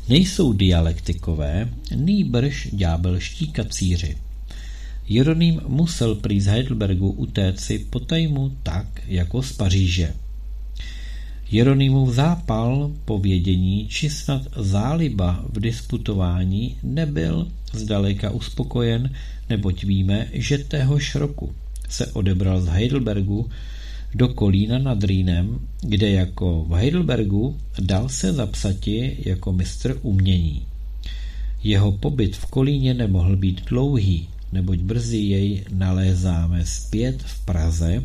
nejsou 0.09 0.53
dialektikové, 0.53 1.68
nýbrž 1.94 2.68
ďábelští 2.72 3.53
kacíři. 3.53 4.16
Jeroným 5.09 5.61
musel 5.69 6.14
prý 6.14 6.40
z 6.40 6.47
Heidelbergu 6.47 7.11
utéci 7.11 7.79
potajmu 7.79 8.53
tak, 8.62 8.87
jako 9.07 9.42
z 9.42 9.53
Paříže. 9.53 10.14
Jeronýmův 11.51 12.14
zápal 12.14 12.90
povědění 13.05 13.88
či 13.88 14.11
snad 14.11 14.42
záliba 14.57 15.45
v 15.53 15.61
disputování 15.61 16.77
nebyl 16.83 17.49
zdaleka 17.73 18.31
uspokojen, 18.31 19.11
neboť 19.51 19.85
víme, 19.85 20.27
že 20.33 20.59
téhož 20.59 21.14
roku 21.14 21.55
se 21.88 22.07
odebral 22.07 22.61
z 22.61 22.66
Heidelbergu 22.66 23.51
do 24.14 24.29
Kolína 24.29 24.79
nad 24.79 25.05
Rýnem, 25.05 25.59
kde 25.81 26.11
jako 26.11 26.64
v 26.69 26.73
Heidelbergu 26.73 27.57
dal 27.81 28.09
se 28.09 28.33
zapsati 28.33 29.16
jako 29.25 29.53
mistr 29.53 29.99
umění. 30.03 30.62
Jeho 31.62 31.92
pobyt 31.92 32.37
v 32.37 32.47
Kolíně 32.47 32.95
nemohl 32.95 33.37
být 33.37 33.64
dlouhý, 33.64 34.29
neboť 34.57 34.79
brzy 34.79 35.16
jej 35.16 35.64
nalézáme 35.69 36.66
zpět 36.66 37.23
v 37.23 37.45
Praze, 37.45 38.03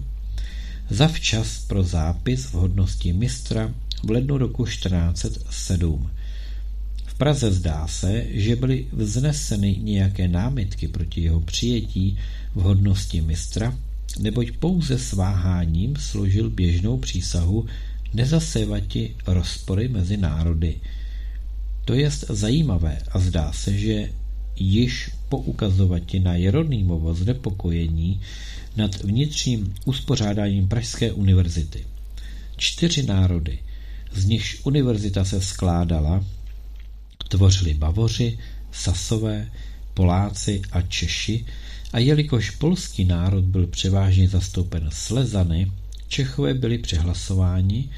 zavčas 0.89 1.63
pro 1.67 1.83
zápis 1.83 2.45
v 2.45 2.53
hodnosti 2.53 3.13
mistra 3.13 3.71
v 4.03 4.09
lednu 4.09 4.37
roku 4.37 4.65
1407. 4.65 6.09
V 7.05 7.13
Praze 7.13 7.51
zdá 7.51 7.87
se, 7.87 8.25
že 8.31 8.55
byly 8.55 8.85
vzneseny 8.91 9.79
nějaké 9.79 10.27
námitky 10.27 10.87
proti 10.87 11.21
jeho 11.21 11.39
přijetí 11.39 12.17
v 12.55 12.61
hodnosti 12.61 13.21
mistra, 13.21 13.77
neboť 14.19 14.51
pouze 14.51 14.99
sváháním 14.99 15.95
složil 15.95 16.49
běžnou 16.49 16.97
přísahu 16.97 17.65
nezasévati 18.13 19.15
rozpory 19.27 19.87
mezi 19.87 20.17
národy. 20.17 20.75
To 21.85 21.93
je 21.93 22.09
zajímavé 22.29 22.97
a 23.11 23.19
zdá 23.19 23.51
se, 23.51 23.77
že 23.77 24.09
již 24.55 25.11
poukazovati 25.31 26.19
na 26.19 26.35
Jeronýmovo 26.35 27.15
znepokojení 27.15 28.21
nad 28.75 29.03
vnitřním 29.03 29.73
uspořádáním 29.85 30.67
Pražské 30.67 31.11
univerzity. 31.11 31.85
Čtyři 32.57 33.03
národy, 33.03 33.59
z 34.13 34.25
nichž 34.25 34.59
univerzita 34.63 35.25
se 35.25 35.41
skládala, 35.41 36.25
tvořili 37.27 37.73
Bavoři, 37.73 38.37
Sasové, 38.71 39.51
Poláci 39.93 40.61
a 40.71 40.81
Češi 40.81 41.45
a 41.93 41.99
jelikož 41.99 42.49
polský 42.49 43.05
národ 43.05 43.43
byl 43.43 43.67
převážně 43.67 44.29
zastoupen 44.29 44.89
Slezany, 44.91 45.71
Čechové 46.07 46.53
byli 46.53 46.77
přehlasováni, 46.77 47.89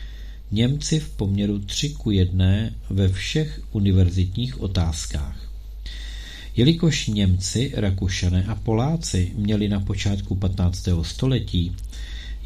Němci 0.51 0.99
v 0.99 1.09
poměru 1.09 1.59
3 1.59 1.89
ku 1.89 2.11
1 2.11 2.45
ve 2.89 3.09
všech 3.09 3.61
univerzitních 3.71 4.61
otázkách. 4.61 5.52
Jelikož 6.55 7.07
Němci, 7.07 7.71
Rakušané 7.75 8.45
a 8.45 8.55
Poláci 8.55 9.31
měli 9.35 9.69
na 9.69 9.79
počátku 9.79 10.35
15. 10.35 10.87
století 11.01 11.75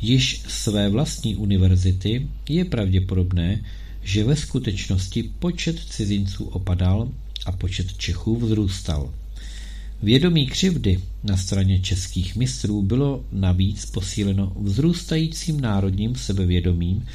již 0.02 0.42
své 0.48 0.90
vlastní 0.90 1.36
univerzity, 1.36 2.28
je 2.50 2.66
pravděpodobné, 2.66 3.64
že 4.04 4.24
ve 4.24 4.36
skutečnosti 4.36 5.24
počet 5.40 5.80
cizinců 5.90 6.46
opadal 6.46 7.12
a 7.46 7.52
počet 7.52 7.98
Čechů 7.98 8.36
vzrůstal. 8.36 9.14
Vědomí 10.04 10.48
křivdy 10.48 11.00
na 11.24 11.38
straně 11.38 11.80
českých 11.80 12.36
mistrů 12.36 12.82
bylo 12.82 13.26
navíc 13.32 13.86
posíleno 13.86 14.54
vzrůstajícím 14.62 15.62
národním 15.62 16.16
sebevědomím 16.16 17.06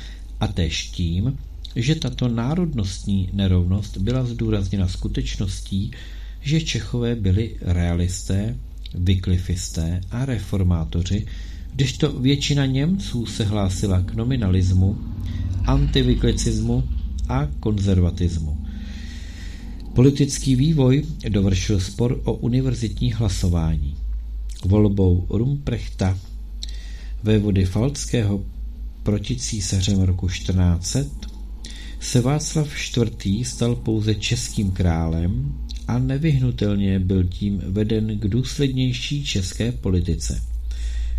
a 0.40 0.46
též 0.46 0.86
tím, 0.86 1.38
že 1.76 1.94
tato 1.94 2.28
národnostní 2.28 3.28
nerovnost 3.32 3.96
byla 3.96 4.24
zdůrazněna 4.24 4.88
skutečností, 4.88 5.90
že 6.42 6.60
Čechové 6.60 7.14
byli 7.14 7.56
realisté, 7.60 8.56
vyklifisté 8.94 10.00
a 10.10 10.24
reformátoři, 10.24 11.26
kdežto 11.74 12.12
většina 12.12 12.66
Němců 12.66 13.26
se 13.26 13.44
hlásila 13.44 14.00
k 14.00 14.14
nominalismu, 14.14 14.98
antivyklicismu 15.64 16.84
a 17.28 17.48
konzervatismu. 17.60 18.66
Politický 19.94 20.56
vývoj 20.56 21.04
dovršil 21.28 21.80
spor 21.80 22.20
o 22.24 22.34
univerzitní 22.34 23.12
hlasování. 23.12 23.96
Volbou 24.64 25.26
Rumprechta, 25.30 26.18
vévody 27.22 27.64
Falckého 27.64 28.44
proti 29.02 29.36
císařem 29.36 30.00
roku 30.00 30.28
1400, 30.28 31.32
se 32.00 32.20
Václav 32.20 32.68
IV. 32.96 33.46
stal 33.46 33.76
pouze 33.76 34.14
českým 34.14 34.70
králem 34.70 35.54
a 35.92 35.98
nevyhnutelně 35.98 36.98
byl 36.98 37.24
tím 37.24 37.62
veden 37.66 38.18
k 38.18 38.28
důslednější 38.28 39.24
české 39.24 39.72
politice. 39.72 40.42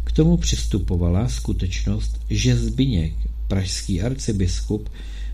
K 0.04 0.12
tomu 0.12 0.38
přistupovala 0.38 1.28
skutečnost, 1.28 2.22
že 2.30 2.56
Zbyněk, 2.56 3.14
pražský 3.48 4.02
arcibiskup, 4.02 4.90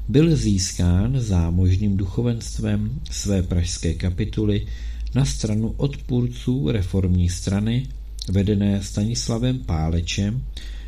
byl 0.08 0.36
získán 0.36 1.19
zámožným 1.19 1.97
duchovenstvem 1.97 3.02
své 3.12 3.43
pražské 3.43 3.93
kapituly 3.93 4.67
na 5.15 5.25
stranu 5.25 5.73
odpůrců 5.78 6.71
reformní 6.71 7.30
strany 7.30 7.88
vedené 8.30 8.84
Stanislavem 8.84 9.60
Pálečem, 9.60 10.43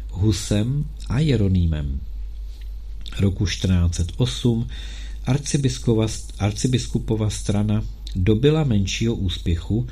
Husem 0.10 0.86
a 1.10 1.20
Jeronýmem. 1.20 2.00
Roku 3.20 3.46
1408 3.46 4.68
arcibiskupova 6.38 7.30
strana 7.30 7.84
dobila 8.16 8.64
menšího 8.64 9.16
úspěchu, 9.16 9.88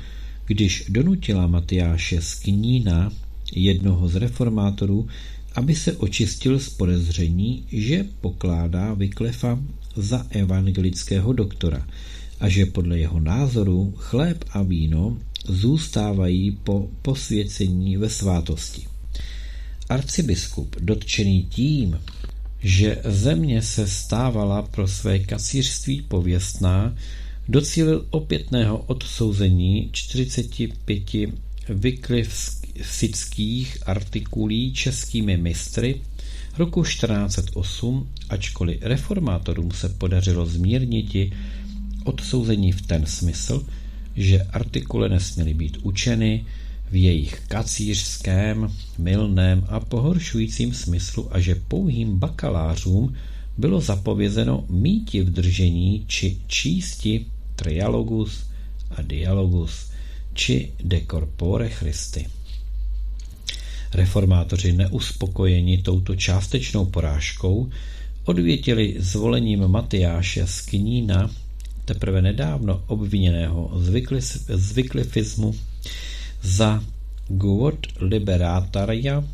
když 0.46 0.84
donutila 0.88 1.46
Matyáše 1.46 2.22
z 2.22 2.34
Knína, 2.34 3.12
jednoho 3.52 4.08
z 4.08 4.14
reformátorů, 4.14 5.08
aby 5.54 5.74
se 5.74 5.92
očistil 5.92 6.58
z 6.60 6.68
podezření, 6.68 7.64
že 7.72 8.06
pokládá 8.20 8.94
Vyklefa 8.94 9.58
za 9.96 10.26
evangelického 10.30 11.32
doktora 11.32 11.86
a 12.40 12.48
že 12.48 12.66
podle 12.66 12.98
jeho 12.98 13.20
názoru 13.20 13.94
chléb 13.96 14.44
a 14.50 14.62
víno 14.62 15.18
zůstávají 15.44 16.50
po 16.64 16.88
posvěcení 17.02 17.96
ve 17.96 18.08
svátosti. 18.08 18.86
Arcibiskup, 19.88 20.76
dotčený 20.80 21.42
tím, 21.42 22.00
že 22.62 23.02
země 23.04 23.62
se 23.62 23.86
stávala 23.86 24.62
pro 24.62 24.88
své 24.88 25.18
kacířství 25.18 26.02
pověstná, 26.02 26.94
docílil 27.50 28.06
opětného 28.10 28.78
odsouzení 28.78 29.90
45 29.92 31.02
vyklivsických 31.68 33.78
artikulí 33.86 34.72
českými 34.72 35.36
mistry 35.36 36.00
roku 36.58 36.82
1408, 36.82 38.08
ačkoliv 38.28 38.78
reformátorům 38.82 39.70
se 39.70 39.88
podařilo 39.88 40.46
zmírniti 40.46 41.32
odsouzení 42.04 42.72
v 42.72 42.82
ten 42.82 43.06
smysl, 43.06 43.66
že 44.16 44.42
artikule 44.42 45.08
nesměly 45.08 45.54
být 45.54 45.78
učeny 45.82 46.44
v 46.90 47.02
jejich 47.02 47.42
kacířském, 47.48 48.72
milném 48.98 49.64
a 49.68 49.80
pohoršujícím 49.80 50.74
smyslu 50.74 51.34
a 51.34 51.40
že 51.40 51.54
pouhým 51.54 52.18
bakalářům 52.18 53.14
bylo 53.58 53.80
zapovězeno 53.80 54.64
míti 54.68 55.22
v 55.22 55.30
držení 55.30 56.04
či 56.06 56.38
čísti 56.46 57.26
trialogus 57.60 58.48
a 58.90 59.04
dialogus 59.04 59.92
či 60.32 60.72
de 60.80 61.04
corpore 61.04 61.68
Christi. 61.68 62.26
Reformátoři 63.94 64.72
neuspokojeni 64.72 65.78
touto 65.78 66.16
částečnou 66.16 66.86
porážkou 66.86 67.70
odvětili 68.24 68.96
zvolením 68.98 69.68
Matyáše 69.68 70.46
z 70.46 70.60
Knína, 70.60 71.30
teprve 71.84 72.22
nedávno 72.22 72.84
obviněného 72.86 73.70
z 74.48 74.72
vyklifismu, 74.72 75.54
za 76.42 76.84
Guod 77.28 77.86
Liberataria 78.00 79.24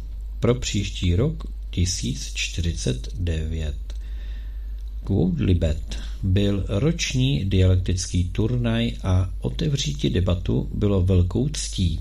pro 0.41 0.55
příští 0.55 1.17
rok 1.17 1.47
1049. 1.71 3.86
Libet 5.37 5.99
byl 6.23 6.65
roční 6.69 7.45
dialektický 7.45 8.25
turnaj 8.25 8.93
a 9.03 9.31
otevříti 9.41 10.11
debatu 10.11 10.69
bylo 10.75 11.03
velkou 11.03 11.49
ctí. 11.49 12.01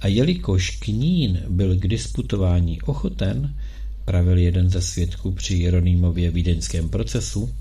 A 0.00 0.06
jelikož 0.06 0.70
Knín 0.70 1.42
byl 1.48 1.76
k 1.76 1.88
disputování 1.88 2.82
ochoten, 2.82 3.54
pravil 4.04 4.38
jeden 4.38 4.70
ze 4.70 4.82
svědků 4.82 5.32
při 5.32 5.54
Jeronýmově 5.54 6.30
vídeňském 6.30 6.88
procesu, 6.88 7.54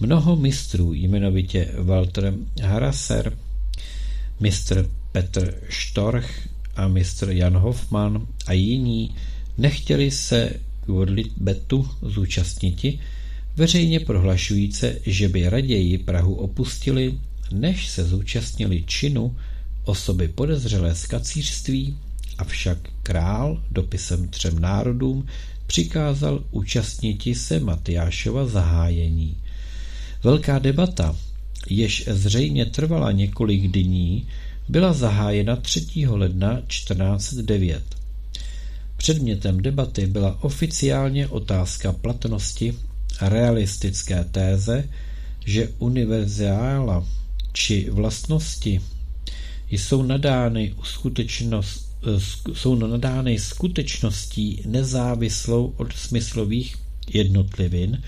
mnoho 0.00 0.36
mistrů, 0.36 0.92
jmenovitě 0.92 1.68
Walter 1.78 2.34
Harasser, 2.62 3.32
mistr 4.40 4.90
Petr 5.12 5.54
Storch 5.70 6.30
a 6.76 6.88
mistr 6.88 7.30
Jan 7.30 7.56
Hoffmann 7.56 8.26
a 8.46 8.52
jiní 8.52 9.14
nechtěli 9.58 10.10
se 10.10 10.52
k 10.86 10.88
Betu 11.36 11.88
zúčastniti, 12.02 12.98
veřejně 13.56 14.00
prohlašujíce, 14.00 14.98
že 15.06 15.28
by 15.28 15.48
raději 15.48 15.98
Prahu 15.98 16.34
opustili, 16.34 17.18
než 17.52 17.88
se 17.88 18.04
zúčastnili 18.04 18.84
činu 18.86 19.36
osoby 19.84 20.28
podezřelé 20.28 20.94
z 20.94 21.06
kacířství, 21.06 21.96
avšak 22.38 22.78
král 23.02 23.62
dopisem 23.70 24.28
třem 24.28 24.58
národům 24.58 25.26
přikázal 25.66 26.44
účastniti 26.50 27.34
se 27.34 27.60
Matyášova 27.60 28.46
zahájení. 28.46 29.36
Velká 30.24 30.58
debata, 30.58 31.16
jež 31.70 32.04
zřejmě 32.10 32.66
trvala 32.66 33.12
několik 33.12 33.68
dní, 33.68 34.26
byla 34.68 34.92
zahájena 34.92 35.56
3. 35.56 36.06
ledna 36.08 36.60
1409. 36.66 37.82
Předmětem 38.96 39.60
debaty 39.60 40.06
byla 40.06 40.44
oficiálně 40.44 41.28
otázka 41.28 41.92
platnosti 41.92 42.74
realistické 43.20 44.24
téze, 44.24 44.88
že 45.46 45.68
univerzála 45.78 47.06
či 47.52 47.90
vlastnosti 47.90 48.80
jsou 49.70 50.02
nadány, 50.02 50.74
skutečnost, 50.82 51.86
jsou 52.54 52.74
nadány 52.74 53.38
skutečností 53.38 54.62
nezávislou 54.66 55.74
od 55.76 55.92
smyslových 55.92 56.76
jednotlivin, 57.08 58.02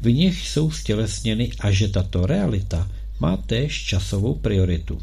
v 0.00 0.12
nich 0.12 0.48
jsou 0.48 0.70
stělesněny 0.70 1.50
a 1.60 1.70
že 1.70 1.88
tato 1.88 2.26
realita 2.26 2.90
má 3.20 3.36
též 3.36 3.84
časovou 3.84 4.34
prioritu. 4.34 4.98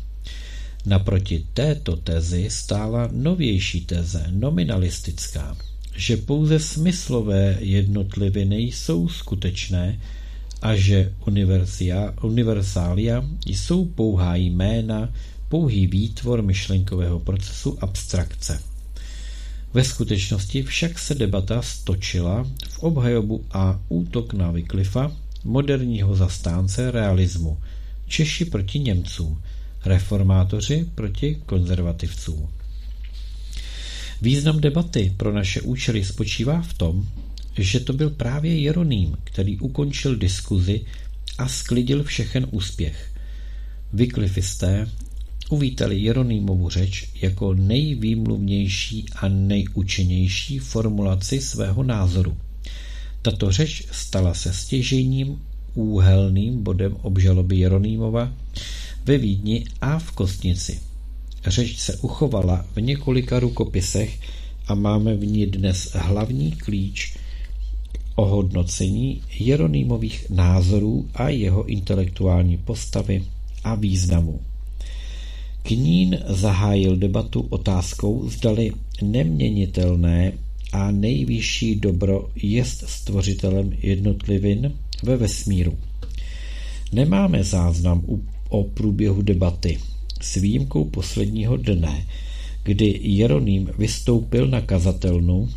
Naproti 0.86 1.46
této 1.54 1.96
tezi 1.96 2.50
stála 2.50 3.10
novější 3.12 3.86
teze, 3.86 4.26
nominalistická, 4.30 5.58
že 5.96 6.18
pouze 6.18 6.60
smyslové 6.60 7.58
jednotliviny 7.60 8.58
jsou 8.58 9.10
skutečné 9.10 10.00
a 10.62 10.76
že 10.76 11.14
universália 12.22 13.26
jsou 13.46 13.86
pouhá 13.86 14.36
jména, 14.36 15.14
pouhý 15.50 15.88
výtvor 15.88 16.42
myšlenkového 16.42 17.20
procesu 17.20 17.78
abstrakce. 17.82 18.64
Ve 19.74 19.84
skutečnosti 19.84 20.64
však 20.64 21.00
se 21.00 21.16
debata 21.16 21.62
stočila 21.62 22.48
v 22.70 22.80
obhajobu 22.80 23.46
a 23.52 23.80
útok 23.90 24.34
na 24.34 24.52
Wycliffa, 24.52 25.12
moderního 25.44 26.16
zastánce 26.16 26.92
realismu, 26.92 27.58
Češi 28.08 28.46
proti 28.46 28.80
Němcům, 28.80 29.42
reformátoři 29.86 30.86
proti 30.96 31.42
konzervativcům. 31.46 32.50
Význam 34.24 34.62
debaty 34.62 35.14
pro 35.18 35.34
naše 35.34 35.62
účely 35.62 36.06
spočívá 36.06 36.62
v 36.62 36.74
tom, 36.74 37.08
že 37.58 37.80
to 37.80 37.94
byl 37.94 38.10
právě 38.10 38.60
Jeroným, 38.60 39.18
který 39.24 39.60
ukončil 39.60 40.16
diskuzi 40.16 40.82
a 41.38 41.48
sklidil 41.48 42.04
všechen 42.04 42.48
úspěch. 42.52 43.12
Vyklifisté 43.94 44.88
uvítali 45.50 46.00
Jeronýmovu 46.00 46.70
řeč 46.70 47.10
jako 47.22 47.54
nejvýmluvnější 47.54 49.06
a 49.16 49.28
nejučenější 49.28 50.60
formulaci 50.60 51.42
svého 51.42 51.84
názoru. 51.84 52.38
Tato 53.22 53.52
řeč 53.52 53.84
stala 53.92 54.34
se 54.34 54.54
stěžejním 54.54 55.42
úhelným 55.74 56.64
bodem 56.64 56.96
obžaloby 57.02 57.58
Jeronýmova 57.58 58.34
ve 59.06 59.18
Vídni 59.18 59.66
a 59.82 60.00
v 60.00 60.12
Kostnici. 60.12 60.93
Řeč 61.48 61.78
se 61.78 61.96
uchovala 61.98 62.66
v 62.76 62.82
několika 62.82 63.40
rukopisech 63.40 64.20
a 64.68 64.76
máme 64.76 65.16
v 65.16 65.26
ní 65.26 65.46
dnes 65.46 65.92
hlavní 65.94 66.52
klíč 66.52 67.18
o 68.16 68.26
hodnocení 68.26 69.22
Jeronýmových 69.40 70.30
názorů 70.30 71.10
a 71.14 71.30
jeho 71.30 71.66
intelektuální 71.66 72.58
postavy 72.58 73.24
a 73.64 73.76
významu. 73.76 74.40
Knín 75.64 76.20
zahájil 76.28 76.96
debatu 76.96 77.48
otázkou, 77.50 78.30
zdali 78.30 78.72
neměnitelné 79.02 80.32
a 80.72 80.92
nejvyšší 80.92 81.76
dobro 81.76 82.30
jest 82.36 82.84
stvořitelem 82.90 83.74
jednotlivin 83.82 84.74
ve 85.04 85.18
vesmíru. 85.18 85.78
Nemáme 86.92 87.44
záznam 87.44 88.04
o 88.50 88.64
průběhu 88.64 89.22
debaty, 89.22 89.80
s 90.24 90.36
výjimkou 90.36 90.86
posledního 90.86 91.58
dne, 91.58 92.06
kdy 92.64 93.00
Jeroným 93.02 93.70
vystoupil 93.78 94.48
na 94.48 94.62
kazatelnu 94.62 95.50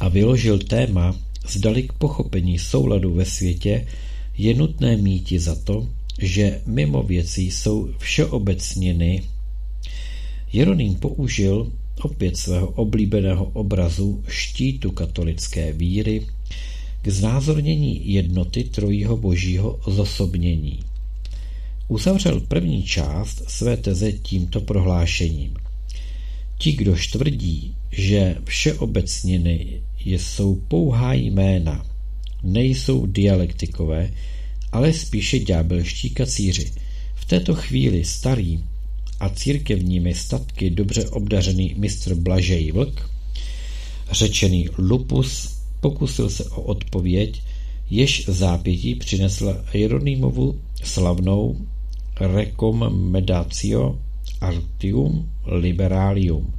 a 0.00 0.08
vyložil 0.08 0.58
téma, 0.58 1.16
zdali 1.48 1.82
k 1.82 1.92
pochopení 1.92 2.58
souladu 2.58 3.14
ve 3.14 3.24
světě 3.24 3.86
je 4.38 4.54
nutné 4.54 4.96
míti 4.96 5.38
za 5.38 5.54
to, 5.54 5.88
že 6.18 6.60
mimo 6.66 7.02
věcí 7.02 7.50
jsou 7.50 7.88
všeobecněny. 7.98 9.22
Jeroným 10.52 10.94
použil 10.94 11.72
opět 12.02 12.36
svého 12.36 12.66
oblíbeného 12.66 13.44
obrazu 13.44 14.24
štítu 14.28 14.90
katolické 14.90 15.72
víry 15.72 16.26
k 17.02 17.08
znázornění 17.08 18.12
jednoty 18.12 18.64
trojího 18.64 19.16
božího 19.16 19.80
zosobnění. 19.86 20.80
Uzavřel 21.88 22.40
první 22.40 22.82
část 22.82 23.50
své 23.50 23.76
teze 23.76 24.12
tímto 24.12 24.60
prohlášením. 24.60 25.54
Ti, 26.58 26.72
kdo 26.72 26.96
tvrdí, 27.12 27.76
že 27.90 28.36
všeobecněny 28.44 29.82
jsou 30.04 30.54
pouhá 30.54 31.12
jména, 31.14 31.86
nejsou 32.42 33.06
dialektikové, 33.06 34.10
ale 34.72 34.92
spíše 34.92 35.38
ďábelští 35.38 36.10
kacíři. 36.10 36.72
V 37.14 37.24
této 37.24 37.54
chvíli 37.54 38.04
starý 38.04 38.64
a 39.20 39.28
církevními 39.28 40.14
statky 40.14 40.70
dobře 40.70 41.08
obdařený 41.08 41.74
mistr 41.78 42.14
Blažej 42.14 42.72
Vlk, 42.72 43.10
řečený 44.10 44.68
Lupus, 44.78 45.56
pokusil 45.80 46.30
se 46.30 46.44
o 46.44 46.62
odpověď, 46.62 47.42
jež 47.90 48.24
zápětí 48.28 48.94
přinesla 48.94 49.64
Jeronýmovu 49.74 50.60
slavnou 50.82 51.56
Recommendatio 52.20 53.98
Artium 54.40 55.28
Liberalium. 55.46 56.54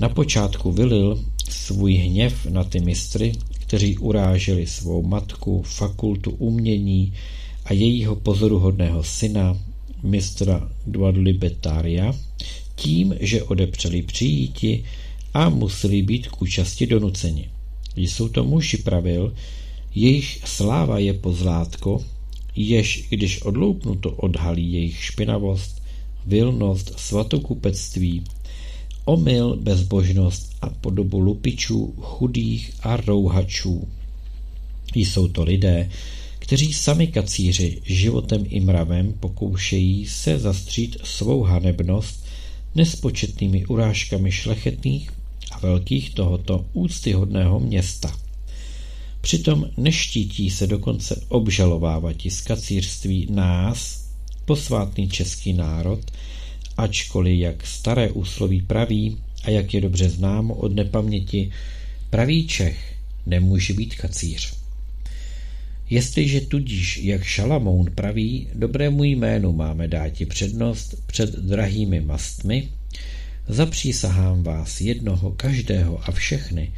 Na 0.00 0.08
počátku 0.08 0.72
vylil 0.72 1.24
svůj 1.48 1.94
hněv 1.94 2.46
na 2.46 2.64
ty 2.64 2.80
mistry, 2.80 3.32
kteří 3.58 3.98
uráželi 3.98 4.66
svou 4.66 5.02
matku, 5.02 5.62
fakultu 5.62 6.30
umění 6.30 7.12
a 7.64 7.72
jejího 7.72 8.16
pozoruhodného 8.16 9.02
syna, 9.02 9.58
mistra 10.02 10.70
Guadalibetaria, 10.84 12.12
tím, 12.74 13.14
že 13.20 13.42
odepřeli 13.42 14.02
přijíti 14.02 14.84
a 15.34 15.48
museli 15.48 16.02
být 16.02 16.28
k 16.28 16.42
účasti 16.42 16.86
donuceni. 16.86 17.50
Jsou 17.96 18.28
to 18.28 18.44
muži 18.44 18.76
pravil, 18.76 19.34
jejich 19.94 20.40
sláva 20.44 20.98
je 20.98 21.12
pozlátko, 21.12 22.04
jež, 22.56 23.06
když 23.08 23.42
odloupnuto, 23.42 24.10
odhalí 24.10 24.72
jejich 24.72 25.04
špinavost, 25.04 25.82
vilnost, 26.26 26.98
svatokupectví, 26.98 28.24
omyl, 29.04 29.56
bezbožnost 29.56 30.56
a 30.62 30.70
podobu 30.70 31.18
lupičů, 31.18 31.94
chudých 32.00 32.72
a 32.80 32.96
rouhačů. 32.96 33.88
Jsou 34.94 35.28
to 35.28 35.44
lidé, 35.44 35.90
kteří 36.38 36.72
sami 36.72 37.06
kacíři 37.06 37.78
životem 37.84 38.44
i 38.48 38.60
mravem 38.60 39.12
pokoušejí 39.20 40.06
se 40.06 40.38
zastřít 40.38 40.96
svou 41.04 41.42
hanebnost 41.42 42.24
nespočetnými 42.74 43.66
urážkami 43.66 44.32
šlechetných 44.32 45.10
a 45.50 45.58
velkých 45.58 46.14
tohoto 46.14 46.64
úctyhodného 46.72 47.60
města. 47.60 48.29
Přitom 49.20 49.70
neštítí 49.76 50.50
se 50.50 50.66
dokonce 50.66 51.22
obžalovávat 51.28 52.16
z 52.28 52.40
kacířství 52.40 53.26
nás, 53.30 54.08
posvátný 54.44 55.08
český 55.08 55.52
národ, 55.52 56.00
ačkoliv 56.76 57.40
jak 57.40 57.66
staré 57.66 58.10
úsloví 58.10 58.62
praví 58.62 59.18
a 59.44 59.50
jak 59.50 59.74
je 59.74 59.80
dobře 59.80 60.08
známo 60.08 60.54
od 60.54 60.74
nepaměti, 60.74 61.50
pravý 62.10 62.46
Čech 62.46 62.94
nemůže 63.26 63.74
být 63.74 63.94
kacíř. 63.94 64.52
Jestliže 65.90 66.40
tudíž, 66.40 66.96
jak 67.02 67.22
Šalamoun 67.22 67.86
praví, 67.94 68.48
dobrému 68.54 69.04
jménu 69.04 69.52
máme 69.52 69.88
dáti 69.88 70.26
přednost 70.26 70.94
před 71.06 71.30
drahými 71.30 72.00
mastmi, 72.00 72.68
zapřísahám 73.48 74.42
vás 74.42 74.80
jednoho, 74.80 75.30
každého 75.30 76.08
a 76.08 76.12
všechny, 76.12 76.72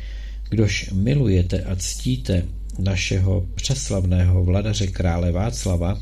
kdož 0.53 0.91
milujete 0.93 1.65
a 1.65 1.77
ctíte 1.77 2.45
našeho 2.79 3.47
přeslavného 3.55 4.45
vladaře 4.45 4.87
krále 4.87 5.33
Václava 5.33 6.01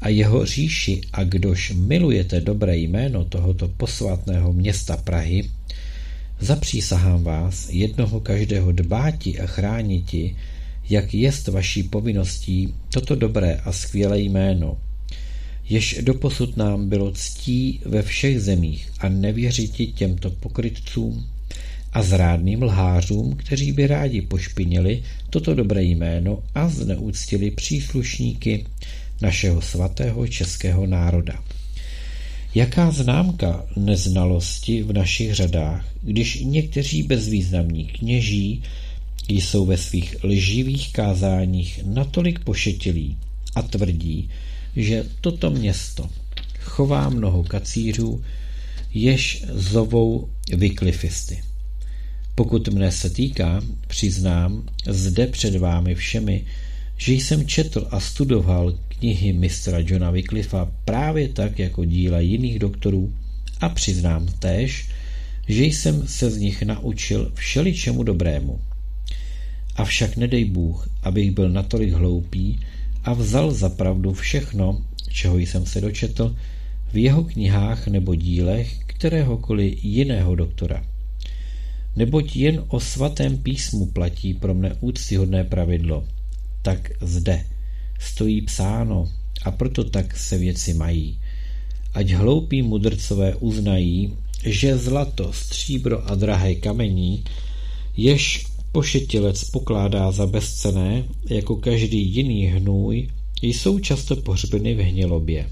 a 0.00 0.08
jeho 0.08 0.46
říši 0.46 1.00
a 1.12 1.24
kdož 1.24 1.72
milujete 1.76 2.40
dobré 2.40 2.76
jméno 2.76 3.24
tohoto 3.24 3.68
posvátného 3.68 4.52
města 4.52 4.96
Prahy, 4.96 5.50
zapřísahám 6.40 7.22
vás 7.24 7.68
jednoho 7.70 8.20
každého 8.20 8.72
dbáti 8.72 9.40
a 9.40 9.46
chrániti, 9.46 10.36
jak 10.90 11.14
jest 11.14 11.48
vaší 11.48 11.82
povinností 11.82 12.74
toto 12.92 13.14
dobré 13.14 13.60
a 13.64 13.72
skvělé 13.72 14.20
jméno, 14.20 14.78
jež 15.68 15.98
doposud 16.02 16.56
nám 16.56 16.88
bylo 16.88 17.12
ctí 17.12 17.80
ve 17.84 18.02
všech 18.02 18.40
zemích 18.40 18.92
a 18.98 19.08
nevěřiti 19.08 19.86
těmto 19.86 20.30
pokrytcům 20.30 21.35
a 21.92 22.02
zrádným 22.02 22.62
lhářům, 22.62 23.36
kteří 23.36 23.72
by 23.72 23.86
rádi 23.86 24.22
pošpinili 24.22 25.02
toto 25.30 25.54
dobré 25.54 25.82
jméno 25.82 26.42
a 26.54 26.68
zneúctili 26.68 27.50
příslušníky 27.50 28.64
našeho 29.22 29.62
svatého 29.62 30.26
českého 30.26 30.86
národa. 30.86 31.44
Jaká 32.54 32.90
známka 32.90 33.66
neznalosti 33.76 34.82
v 34.82 34.92
našich 34.92 35.34
řadách, 35.34 35.86
když 36.02 36.40
někteří 36.40 37.02
bezvýznamní 37.02 37.84
kněží 37.84 38.62
jsou 39.28 39.66
ve 39.66 39.76
svých 39.76 40.16
lživých 40.24 40.92
kázáních 40.92 41.80
natolik 41.84 42.38
pošetilí 42.38 43.16
a 43.54 43.62
tvrdí, 43.62 44.30
že 44.76 45.04
toto 45.20 45.50
město 45.50 46.08
chová 46.60 47.08
mnoho 47.08 47.44
kacířů, 47.44 48.22
jež 48.94 49.44
zovou 49.52 50.28
vyklifisty. 50.56 51.42
Pokud 52.36 52.68
mne 52.68 52.92
se 52.92 53.10
týká, 53.10 53.62
přiznám 53.86 54.68
zde 54.86 55.26
před 55.26 55.56
vámi 55.56 55.94
všemi, 55.94 56.44
že 56.96 57.12
jsem 57.12 57.46
četl 57.46 57.88
a 57.90 58.00
studoval 58.00 58.78
knihy 58.88 59.32
mistra 59.32 59.78
Johna 59.80 60.10
Wycliffa 60.10 60.72
právě 60.84 61.28
tak 61.28 61.58
jako 61.58 61.84
díla 61.84 62.20
jiných 62.20 62.58
doktorů 62.58 63.12
a 63.60 63.68
přiznám 63.68 64.26
též, 64.38 64.88
že 65.48 65.64
jsem 65.64 66.08
se 66.08 66.30
z 66.30 66.36
nich 66.36 66.62
naučil 66.62 67.32
všeličemu 67.34 68.02
dobrému. 68.02 68.60
Avšak 69.76 70.16
nedej 70.16 70.44
Bůh, 70.44 70.88
abych 71.02 71.30
byl 71.30 71.48
natolik 71.48 71.92
hloupý 71.92 72.60
a 73.04 73.12
vzal 73.12 73.52
za 73.52 73.68
pravdu 73.68 74.12
všechno, 74.12 74.84
čeho 75.08 75.38
jsem 75.38 75.66
se 75.66 75.80
dočetl, 75.80 76.36
v 76.92 76.96
jeho 76.96 77.24
knihách 77.24 77.86
nebo 77.86 78.14
dílech 78.14 78.78
kteréhokoliv 78.86 79.84
jiného 79.84 80.34
doktora. 80.34 80.84
Neboť 81.96 82.36
jen 82.36 82.64
o 82.68 82.80
svatém 82.80 83.38
písmu 83.38 83.86
platí 83.86 84.34
pro 84.34 84.54
mne 84.54 84.76
úctyhodné 84.80 85.44
pravidlo. 85.44 86.04
Tak 86.62 86.90
zde 87.00 87.44
stojí 88.00 88.42
psáno 88.42 89.08
a 89.42 89.50
proto 89.50 89.84
tak 89.84 90.16
se 90.16 90.38
věci 90.38 90.74
mají. 90.74 91.18
Ať 91.94 92.10
hloupí 92.10 92.62
mudrcové 92.62 93.34
uznají, 93.34 94.12
že 94.44 94.78
zlato, 94.78 95.32
stříbro 95.32 96.10
a 96.10 96.14
drahé 96.14 96.54
kamení, 96.54 97.24
jež 97.96 98.46
pošetilec 98.72 99.44
pokládá 99.44 100.12
za 100.12 100.26
bezcené, 100.26 101.04
jako 101.30 101.56
každý 101.56 102.14
jiný 102.14 102.46
hnůj, 102.46 103.08
jsou 103.42 103.78
často 103.78 104.16
pohřbeny 104.16 104.74
v 104.74 104.80
hnělobě. 104.80 105.46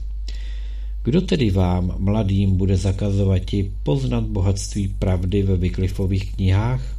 Kdo 1.04 1.20
tedy 1.20 1.50
vám, 1.50 1.94
mladým, 1.98 2.56
bude 2.56 2.76
zakazovati 2.76 3.72
poznat 3.82 4.24
bohatství 4.24 4.88
pravdy 4.88 5.42
ve 5.42 5.56
Vyklifových 5.56 6.34
knihách? 6.34 6.96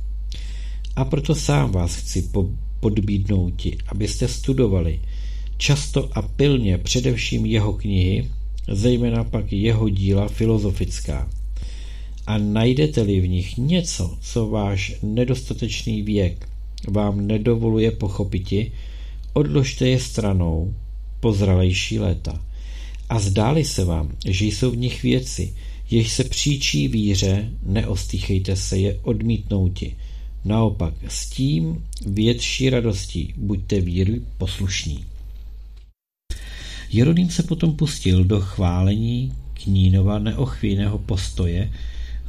A 0.95 1.05
proto 1.05 1.35
sám 1.35 1.71
vás 1.71 1.95
chci 1.95 2.21
po 2.21 2.49
podbídnouti, 2.79 3.77
abyste 3.87 4.27
studovali 4.27 5.01
často 5.57 6.09
a 6.17 6.21
pilně 6.21 6.77
především 6.77 7.45
jeho 7.45 7.73
knihy, 7.73 8.29
zejména 8.71 9.23
pak 9.23 9.53
jeho 9.53 9.89
díla 9.89 10.27
filozofická 10.27 11.29
a 12.27 12.37
najdete-li 12.37 13.19
v 13.21 13.27
nich 13.27 13.57
něco, 13.57 14.17
co 14.21 14.47
váš 14.47 14.95
nedostatečný 15.03 16.01
věk 16.01 16.49
vám 16.87 17.27
nedovoluje 17.27 17.91
pochopiti, 17.91 18.71
odložte 19.33 19.87
je 19.87 19.99
stranou 19.99 20.73
po 21.19 21.33
zralejší 21.33 21.99
léta. 21.99 22.45
A 23.09 23.19
zdáli 23.19 23.65
se 23.65 23.85
vám, 23.85 24.11
že 24.25 24.45
jsou 24.45 24.71
v 24.71 24.77
nich 24.77 25.03
věci, 25.03 25.53
jež 25.89 26.11
se 26.11 26.23
příčí 26.23 26.87
víře, 26.87 27.51
neostýchejte 27.63 28.55
se 28.55 28.77
je 28.77 28.99
odmítnouti. 29.01 29.95
Naopak, 30.45 30.93
s 31.07 31.29
tím 31.29 31.83
větší 32.05 32.69
radostí 32.69 33.33
buďte 33.37 33.81
víry 33.81 34.21
poslušní. 34.37 35.05
Jeroným 36.91 37.29
se 37.29 37.43
potom 37.43 37.75
pustil 37.75 38.23
do 38.23 38.41
chválení 38.41 39.33
Knínova 39.53 40.19
neochvějného 40.19 40.97
postoje 40.97 41.71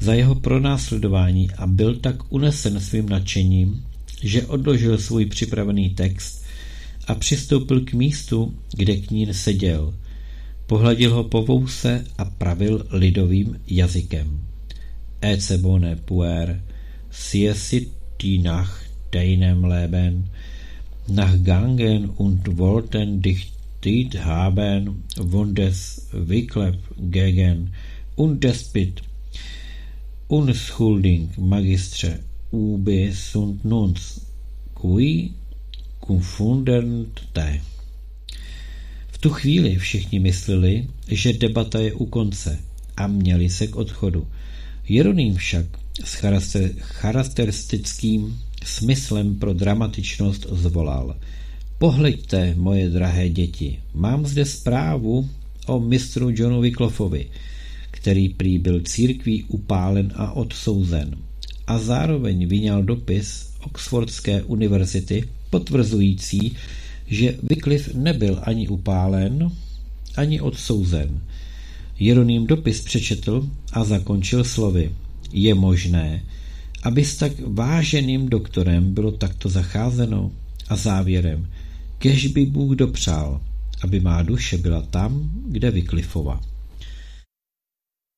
za 0.00 0.14
jeho 0.14 0.34
pronásledování 0.34 1.50
a 1.50 1.66
byl 1.66 1.96
tak 1.96 2.32
unesen 2.32 2.80
svým 2.80 3.08
nadšením, 3.08 3.84
že 4.22 4.46
odložil 4.46 4.98
svůj 4.98 5.26
připravený 5.26 5.90
text 5.90 6.44
a 7.06 7.14
přistoupil 7.14 7.80
k 7.80 7.92
místu, 7.92 8.54
kde 8.72 8.96
knín 8.96 9.34
seděl. 9.34 9.94
Pohladil 10.66 11.14
ho 11.14 11.22
po 11.30 11.42
vouse 11.46 12.04
a 12.18 12.24
pravil 12.24 12.82
lidovým 12.90 13.60
jazykem. 13.66 14.28
Ece 15.22 15.58
bone 15.62 15.96
puer, 15.96 16.58
siesit 17.10 17.92
die 18.20 18.38
nach 18.38 18.70
deinem 19.10 19.64
Leben, 19.64 20.26
nach 21.08 21.38
Gangen 21.44 22.10
und 22.18 22.58
wollten 22.58 23.22
dich 23.22 23.52
dit 23.84 24.24
haben, 24.24 25.04
wundes 25.16 26.08
Wyclef 26.12 26.76
gegen 26.98 27.70
und 28.16 28.42
despit 28.42 29.06
unschuldig 30.28 31.38
magistře 31.38 32.18
UB 32.50 32.88
sunt 33.12 33.64
nuns, 33.64 34.20
qui 34.74 35.32
confundent 36.00 37.20
te. 37.32 37.75
V 39.16 39.18
tu 39.18 39.30
chvíli 39.30 39.76
všichni 39.76 40.18
mysleli, 40.18 40.86
že 41.08 41.32
debata 41.32 41.80
je 41.80 41.92
u 41.92 42.06
konce 42.06 42.58
a 42.96 43.06
měli 43.06 43.50
se 43.50 43.66
k 43.66 43.76
odchodu. 43.76 44.26
Jeroným 44.88 45.34
však 45.34 45.66
s 46.04 46.14
charakteristickým 46.80 48.38
smyslem 48.64 49.34
pro 49.34 49.54
dramatičnost 49.54 50.46
zvolal. 50.52 51.16
Pohleďte, 51.78 52.54
moje 52.56 52.90
drahé 52.90 53.28
děti, 53.28 53.80
mám 53.94 54.26
zde 54.26 54.44
zprávu 54.44 55.28
o 55.66 55.80
mistru 55.80 56.30
Johnu 56.30 56.60
Wycliffovi, 56.60 57.26
který 57.90 58.28
prý 58.28 58.58
byl 58.58 58.80
církví 58.80 59.44
upálen 59.44 60.12
a 60.14 60.32
odsouzen 60.32 61.16
a 61.66 61.78
zároveň 61.78 62.46
vyňal 62.48 62.82
dopis 62.82 63.48
Oxfordské 63.64 64.42
univerzity 64.42 65.28
potvrzující, 65.50 66.56
že 67.06 67.34
Wycliffe 67.42 67.90
nebyl 67.94 68.38
ani 68.42 68.68
upálen, 68.68 69.50
ani 70.16 70.40
odsouzen. 70.40 71.20
Jeroným 71.98 72.46
dopis 72.46 72.80
přečetl 72.80 73.48
a 73.72 73.84
zakončil 73.84 74.44
slovy. 74.44 74.92
Je 75.32 75.54
možné, 75.54 76.22
aby 76.82 77.04
s 77.04 77.16
tak 77.16 77.32
váženým 77.46 78.28
doktorem 78.28 78.94
bylo 78.94 79.12
takto 79.12 79.48
zacházeno? 79.48 80.30
A 80.68 80.76
závěrem, 80.76 81.50
kež 81.98 82.26
by 82.26 82.46
Bůh 82.46 82.76
dopřál, 82.76 83.40
aby 83.82 84.00
má 84.00 84.22
duše 84.22 84.58
byla 84.58 84.82
tam, 84.82 85.30
kde 85.46 85.70
Wycliffova. 85.70 86.40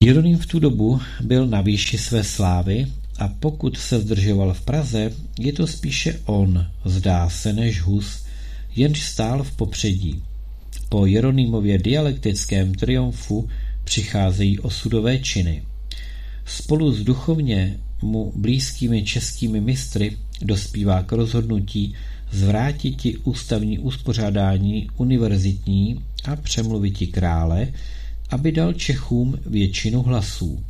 Jeroným 0.04 0.38
v 0.38 0.46
tu 0.46 0.58
dobu 0.58 1.00
byl 1.20 1.46
na 1.46 1.60
výši 1.60 1.98
své 1.98 2.24
slávy 2.24 2.86
a 3.18 3.28
pokud 3.28 3.76
se 3.76 4.00
zdržoval 4.00 4.54
v 4.54 4.60
Praze, 4.60 5.12
je 5.38 5.52
to 5.52 5.66
spíše 5.66 6.20
on, 6.24 6.66
zdá 6.84 7.30
se, 7.30 7.52
než 7.52 7.80
Hus, 7.80 8.24
jenž 8.76 9.02
stál 9.02 9.42
v 9.42 9.56
popředí. 9.56 10.22
Po 10.88 11.06
Jeronýmově 11.06 11.78
dialektickém 11.78 12.74
triumfu 12.74 13.48
přicházejí 13.84 14.58
osudové 14.58 15.18
činy. 15.18 15.62
Spolu 16.46 16.92
s 16.92 17.04
duchovně 17.04 17.78
mu 18.02 18.32
blízkými 18.36 19.02
českými 19.02 19.60
mistry 19.60 20.16
dospívá 20.42 21.02
k 21.02 21.12
rozhodnutí 21.12 21.94
zvrátit 22.30 23.06
ústavní 23.24 23.78
uspořádání 23.78 24.88
univerzitní 24.96 26.04
a 26.24 26.36
přemluviti 26.36 27.06
krále, 27.06 27.68
aby 28.30 28.52
dal 28.52 28.72
Čechům 28.72 29.38
většinu 29.46 30.02
hlasů. 30.02 30.64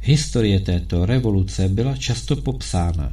Historie 0.00 0.60
této 0.60 1.06
revoluce 1.06 1.68
byla 1.68 1.96
často 1.96 2.36
popsána. 2.36 3.12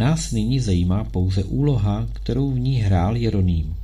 Nás 0.00 0.32
nyní 0.32 0.60
zajímá 0.60 1.04
pouze 1.04 1.44
úloha, 1.44 2.08
kterou 2.12 2.50
v 2.50 2.58
ní 2.58 2.76
hrál 2.76 3.16
Jeroným. 3.16 3.74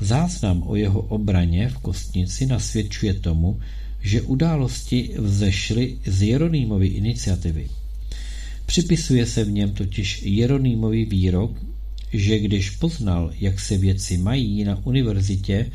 Záznam 0.00 0.62
o 0.66 0.76
jeho 0.76 1.00
obraně 1.00 1.68
v 1.68 1.78
Kostnici 1.78 2.46
nasvědčuje 2.46 3.14
tomu, 3.14 3.60
že 4.00 4.22
události 4.22 5.14
vzešly 5.18 5.98
z 6.06 6.22
Jeronýmovy 6.22 6.86
iniciativy. 6.86 7.68
Připisuje 8.66 9.26
se 9.26 9.44
v 9.44 9.50
něm 9.50 9.70
totiž 9.70 10.22
Jeronýmový 10.22 11.04
výrok, 11.04 11.60
že 12.12 12.38
když 12.38 12.70
poznal, 12.70 13.32
jak 13.40 13.60
se 13.60 13.78
věci 13.78 14.18
mají 14.18 14.64
na 14.64 14.86
univerzitě, 14.86 15.70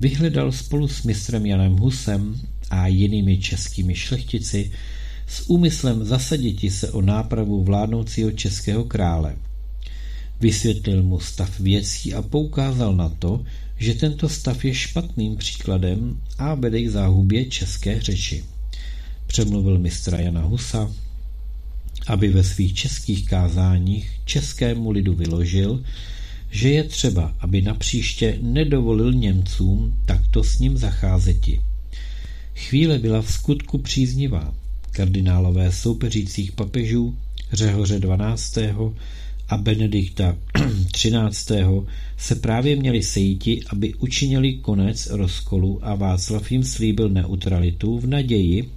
vyhledal 0.00 0.52
spolu 0.52 0.88
s 0.88 1.02
mistrem 1.02 1.46
Janem 1.46 1.76
Husem 1.76 2.40
a 2.70 2.86
jinými 2.86 3.38
českými 3.38 3.94
šlechtici 3.94 4.70
s 5.28 5.50
úmyslem 5.50 6.04
zasaditi 6.04 6.70
se 6.70 6.90
o 6.90 7.02
nápravu 7.02 7.64
vládnoucího 7.64 8.30
českého 8.30 8.84
krále. 8.84 9.36
Vysvětlil 10.40 11.02
mu 11.02 11.20
stav 11.20 11.60
věcí 11.60 12.14
a 12.14 12.22
poukázal 12.22 12.96
na 12.96 13.08
to, 13.08 13.44
že 13.76 13.94
tento 13.94 14.28
stav 14.28 14.64
je 14.64 14.74
špatným 14.74 15.36
příkladem 15.36 16.20
a 16.38 16.54
vede 16.54 16.82
k 16.82 16.88
záhubě 16.88 17.44
české 17.44 18.00
řeči. 18.00 18.44
Přemluvil 19.26 19.78
mistra 19.78 20.18
Jana 20.18 20.42
Husa, 20.42 20.90
aby 22.06 22.28
ve 22.28 22.44
svých 22.44 22.74
českých 22.74 23.26
kázáních 23.26 24.20
českému 24.24 24.90
lidu 24.90 25.14
vyložil, 25.14 25.82
že 26.50 26.70
je 26.70 26.84
třeba, 26.84 27.34
aby 27.40 27.62
napříště 27.62 28.38
nedovolil 28.42 29.12
Němcům 29.12 29.94
takto 30.06 30.44
s 30.44 30.58
ním 30.58 30.78
zacházeti. 30.78 31.60
Chvíle 32.54 32.98
byla 32.98 33.22
v 33.22 33.32
skutku 33.32 33.78
příznivá. 33.78 34.54
Kardinálové 34.98 35.72
soupeřících 35.72 36.52
papežů 36.52 37.16
Řehoře 37.52 37.98
12. 37.98 38.58
a 39.48 39.56
Benedikta 39.56 40.36
13. 40.92 41.50
se 42.16 42.34
právě 42.34 42.76
měli 42.76 43.02
sejti, 43.02 43.60
aby 43.70 43.94
učinili 43.94 44.52
konec 44.52 45.06
rozkolu 45.06 45.78
a 45.82 45.94
Václav 45.94 46.52
jim 46.52 46.64
slíbil 46.64 47.08
neutralitu 47.08 47.98
v 47.98 48.06
naději, 48.06 48.70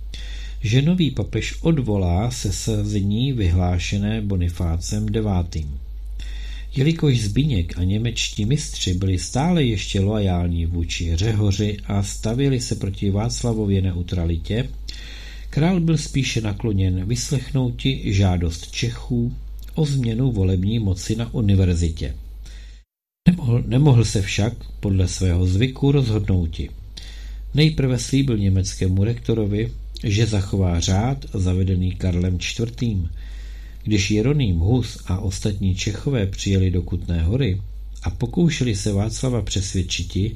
že 0.61 0.81
nový 0.81 1.11
papež 1.11 1.55
odvolá 1.61 2.31
se 2.31 2.53
sazení 2.53 3.33
vyhlášené 3.33 4.21
Bonifácem 4.21 5.05
IX. 5.55 5.67
Jelikož 6.75 7.21
Zbíněk 7.21 7.77
a 7.77 7.83
němečtí 7.83 8.45
mistři 8.45 8.93
byli 8.93 9.19
stále 9.19 9.63
ještě 9.63 9.99
loajální 9.99 10.65
vůči 10.65 11.15
Řehoři 11.15 11.77
a 11.85 12.03
stavili 12.03 12.61
se 12.61 12.75
proti 12.75 13.09
Václavově 13.09 13.81
neutralitě, 13.81 14.69
král 15.51 15.79
byl 15.79 15.97
spíše 15.97 16.41
nakloněn 16.41 17.05
vyslechnouti 17.05 18.13
žádost 18.13 18.71
Čechů 18.71 19.33
o 19.75 19.85
změnu 19.85 20.31
volební 20.31 20.79
moci 20.79 21.15
na 21.15 21.33
univerzitě. 21.33 22.15
Nemohl, 23.29 23.63
nemohl 23.67 24.05
se 24.05 24.21
však 24.21 24.53
podle 24.79 25.07
svého 25.07 25.45
zvyku 25.45 25.91
rozhodnouti. 25.91 26.69
Nejprve 27.53 27.99
slíbil 27.99 28.37
německému 28.37 29.03
rektorovi, 29.03 29.71
že 30.03 30.25
zachová 30.25 30.79
řád 30.79 31.25
zavedený 31.33 31.91
Karlem 31.91 32.37
IV. 32.59 32.97
Když 33.83 34.11
Jeroným 34.11 34.59
Hus 34.59 34.97
a 35.05 35.19
ostatní 35.19 35.75
Čechové 35.75 36.27
přijeli 36.27 36.71
do 36.71 36.81
Kutné 36.81 37.23
hory 37.23 37.61
a 38.03 38.09
pokoušeli 38.09 38.75
se 38.75 38.93
Václava 38.93 39.41
přesvědčiti, 39.41 40.35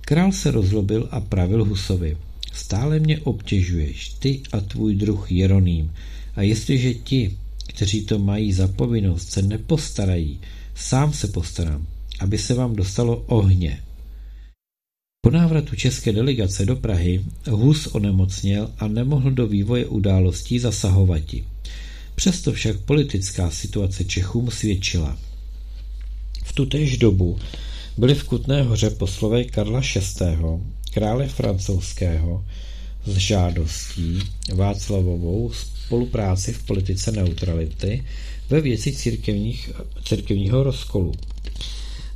král 0.00 0.32
se 0.32 0.50
rozlobil 0.50 1.08
a 1.10 1.20
pravil 1.20 1.64
Husovi. 1.64 2.16
Stále 2.54 2.98
mě 2.98 3.18
obtěžuješ, 3.18 4.08
ty 4.08 4.42
a 4.52 4.60
tvůj 4.60 4.94
druh 4.94 5.32
Jeroným, 5.32 5.92
a 6.36 6.42
jestliže 6.42 6.94
ti, 6.94 7.38
kteří 7.66 8.02
to 8.02 8.18
mají 8.18 8.52
za 8.52 8.68
povinnost, 8.68 9.30
se 9.30 9.42
nepostarají, 9.42 10.40
sám 10.74 11.12
se 11.12 11.28
postarám, 11.28 11.86
aby 12.20 12.38
se 12.38 12.54
vám 12.54 12.76
dostalo 12.76 13.16
ohně. 13.16 13.82
Po 15.24 15.30
návratu 15.30 15.76
české 15.76 16.12
delegace 16.12 16.66
do 16.66 16.76
Prahy 16.76 17.24
Hus 17.50 17.86
onemocněl 17.86 18.70
a 18.78 18.88
nemohl 18.88 19.30
do 19.30 19.46
vývoje 19.46 19.86
událostí 19.86 20.58
zasahovati. 20.58 21.44
Přesto 22.14 22.52
však 22.52 22.80
politická 22.80 23.50
situace 23.50 24.04
Čechům 24.04 24.50
svědčila. 24.50 25.18
V 26.44 26.52
tutéž 26.52 26.98
dobu 26.98 27.38
byli 27.98 28.14
v 28.14 28.24
Kutné 28.24 28.62
hoře 28.62 28.90
poslové 28.90 29.44
Karla 29.44 29.80
VI., 29.80 30.24
krále 30.94 31.28
francouzského, 31.28 32.44
s 33.06 33.16
žádostí 33.16 34.18
Václavovou 34.54 35.52
spolupráci 35.52 36.52
v 36.52 36.62
politice 36.62 37.12
neutrality 37.12 38.04
ve 38.50 38.60
věci 38.60 38.92
církevních, 38.92 39.70
církevního 40.04 40.62
rozkolu. 40.62 41.12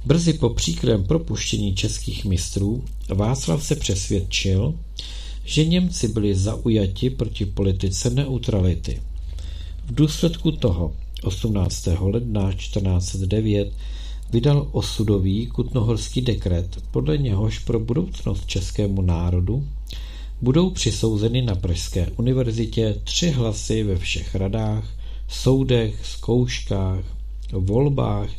Brzy 0.04 0.32
po 0.32 0.48
příkrém 0.48 1.04
propuštění 1.04 1.74
českých 1.74 2.24
mistrů 2.24 2.84
Václav 3.08 3.64
se 3.64 3.76
přesvědčil, 3.76 4.74
že 5.44 5.64
Němci 5.64 6.08
byli 6.08 6.34
zaujati 6.34 7.10
proti 7.10 7.46
politice 7.46 8.10
neutrality. 8.10 9.02
V 9.86 9.94
důsledku 9.94 10.52
toho 10.52 10.94
18. 11.22 11.88
ledna 12.00 12.52
1409 12.52 13.72
vydal 14.30 14.68
osudový 14.72 15.46
kutnohorský 15.46 16.20
dekret, 16.20 16.78
podle 16.90 17.18
něhož 17.18 17.58
pro 17.58 17.80
budoucnost 17.80 18.46
českému 18.46 19.02
národu 19.02 19.64
budou 20.40 20.70
přisouzeny 20.70 21.42
na 21.42 21.54
Pražské 21.54 22.06
univerzitě 22.16 22.96
tři 23.04 23.30
hlasy 23.30 23.82
ve 23.82 23.96
všech 23.96 24.34
radách, 24.34 24.84
soudech, 25.28 26.06
zkouškách, 26.06 27.04
volbách 27.52 28.30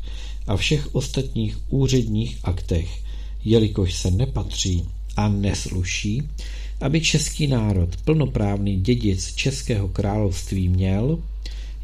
a 0.47 0.57
všech 0.57 0.95
ostatních 0.95 1.57
úředních 1.69 2.39
aktech, 2.43 3.03
jelikož 3.45 3.93
se 3.93 4.11
nepatří 4.11 4.89
a 5.15 5.29
nesluší, 5.29 6.23
aby 6.81 7.01
český 7.01 7.47
národ 7.47 7.89
plnoprávný 8.05 8.81
dědic 8.81 9.35
Českého 9.35 9.87
království 9.87 10.69
měl, 10.69 11.19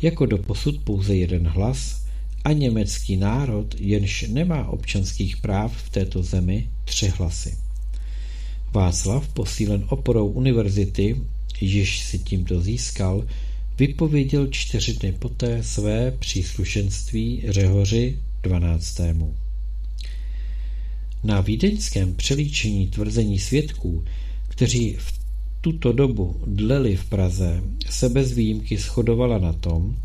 jako 0.02 0.26
doposud 0.26 0.80
pouze 0.84 1.16
jeden 1.16 1.48
hlas, 1.48 2.05
a 2.46 2.52
německý 2.52 3.18
národ, 3.18 3.76
jenž 3.80 4.26
nemá 4.28 4.68
občanských 4.68 5.38
práv 5.38 5.78
v 5.78 5.90
této 5.90 6.24
zemi, 6.24 6.70
tři 6.86 7.08
hlasy. 7.08 7.58
Václav, 8.72 9.28
posílen 9.28 9.86
oporou 9.90 10.28
univerzity, 10.28 11.16
již 11.62 12.00
si 12.00 12.20
tímto 12.20 12.62
získal, 12.62 13.26
vypověděl 13.80 14.48
čtyři 14.48 14.94
dny 14.94 15.12
poté 15.12 15.64
své 15.64 16.12
příslušenství 16.12 17.44
Řehoři 17.50 18.20
12. 18.44 19.02
Na 21.24 21.42
vídeňském 21.42 22.16
přelíčení 22.16 22.88
tvrzení 22.88 23.40
svědků, 23.40 24.04
kteří 24.48 24.96
v 25.00 25.20
tuto 25.62 25.94
dobu 25.94 26.42
dleli 26.48 26.96
v 26.96 27.06
Praze, 27.06 27.64
se 27.90 28.10
bez 28.10 28.32
výjimky 28.32 28.78
shodovala 28.78 29.38
na 29.38 29.54
tom, 29.54 29.96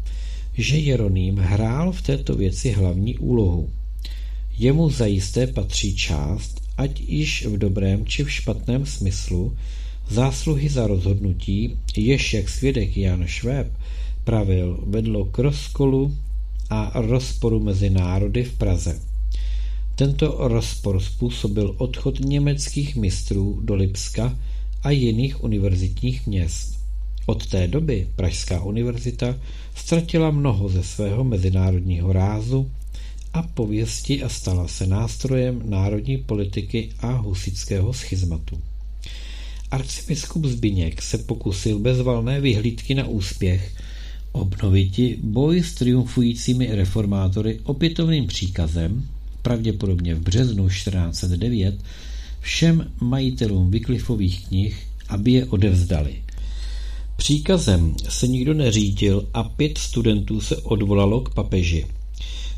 že 0.55 0.78
Jeroným 0.78 1.36
hrál 1.36 1.92
v 1.92 2.03
této 2.03 2.34
věci 2.34 2.72
hlavní 2.72 3.18
úlohu. 3.18 3.70
Jemu 4.59 4.90
zajisté 4.90 5.46
patří 5.46 5.96
část, 5.96 6.61
ať 6.76 7.01
již 7.01 7.46
v 7.46 7.59
dobrém 7.59 8.07
či 8.07 8.24
v 8.24 8.30
špatném 8.30 8.86
smyslu, 8.86 9.57
zásluhy 10.09 10.68
za 10.68 10.86
rozhodnutí, 10.86 11.76
jež 11.96 12.34
jak 12.34 12.48
svědek 12.48 12.96
Jan 12.96 13.26
Švéb 13.26 13.72
pravil, 14.24 14.84
vedlo 14.86 15.24
k 15.24 15.38
rozkolu 15.38 16.16
a 16.70 16.92
rozporu 16.94 17.61
mezi 17.61 17.90
národy 17.90 18.44
v 18.44 18.53
Praze. 18.59 19.01
Tento 19.94 20.48
rozpor 20.48 21.01
způsobil 21.01 21.74
odchod 21.78 22.20
německých 22.20 22.96
mistrů 22.96 23.61
do 23.64 23.74
Lipska 23.74 24.38
a 24.82 24.90
jiných 24.90 25.44
univerzitních 25.44 26.26
měst. 26.26 26.80
Od 27.31 27.47
té 27.47 27.68
doby 27.68 28.09
Pražská 28.16 28.62
univerzita 28.62 29.39
ztratila 29.74 30.31
mnoho 30.31 30.68
ze 30.68 30.83
svého 30.83 31.24
mezinárodního 31.24 32.12
rázu 32.12 32.70
a 33.33 33.43
pověsti 33.43 34.22
a 34.22 34.28
stala 34.28 34.68
se 34.68 34.87
nástrojem 34.87 35.62
národní 35.64 36.18
politiky 36.18 36.91
a 37.01 37.12
husického 37.12 37.93
schizmatu. 37.93 38.61
Arcibiskup 39.70 40.45
Zbiněk 40.45 41.03
se 41.03 41.18
pokusil 41.18 41.78
bez 41.78 42.01
valné 42.01 42.41
vyhlídky 42.41 42.95
na 42.95 43.07
úspěch 43.07 43.74
obnoviti 44.33 45.18
boj 45.22 45.62
s 45.62 45.74
triumfujícími 45.74 46.66
reformátory 46.66 47.61
opětovným 47.64 48.26
příkazem, 48.26 49.09
pravděpodobně 49.43 50.14
v 50.14 50.20
březnu 50.20 50.68
1409, 50.68 51.74
všem 52.41 52.93
majitelům 53.01 53.70
Wycliffových 53.70 54.49
knih, 54.49 54.87
aby 55.09 55.33
je 55.33 55.45
odevzdali. 55.45 56.22
Příkazem 57.20 57.94
se 58.08 58.26
nikdo 58.26 58.54
neřídil 58.54 59.28
a 59.34 59.42
pět 59.42 59.78
studentů 59.78 60.40
se 60.40 60.56
odvolalo 60.56 61.20
k 61.20 61.34
papeži. 61.34 61.86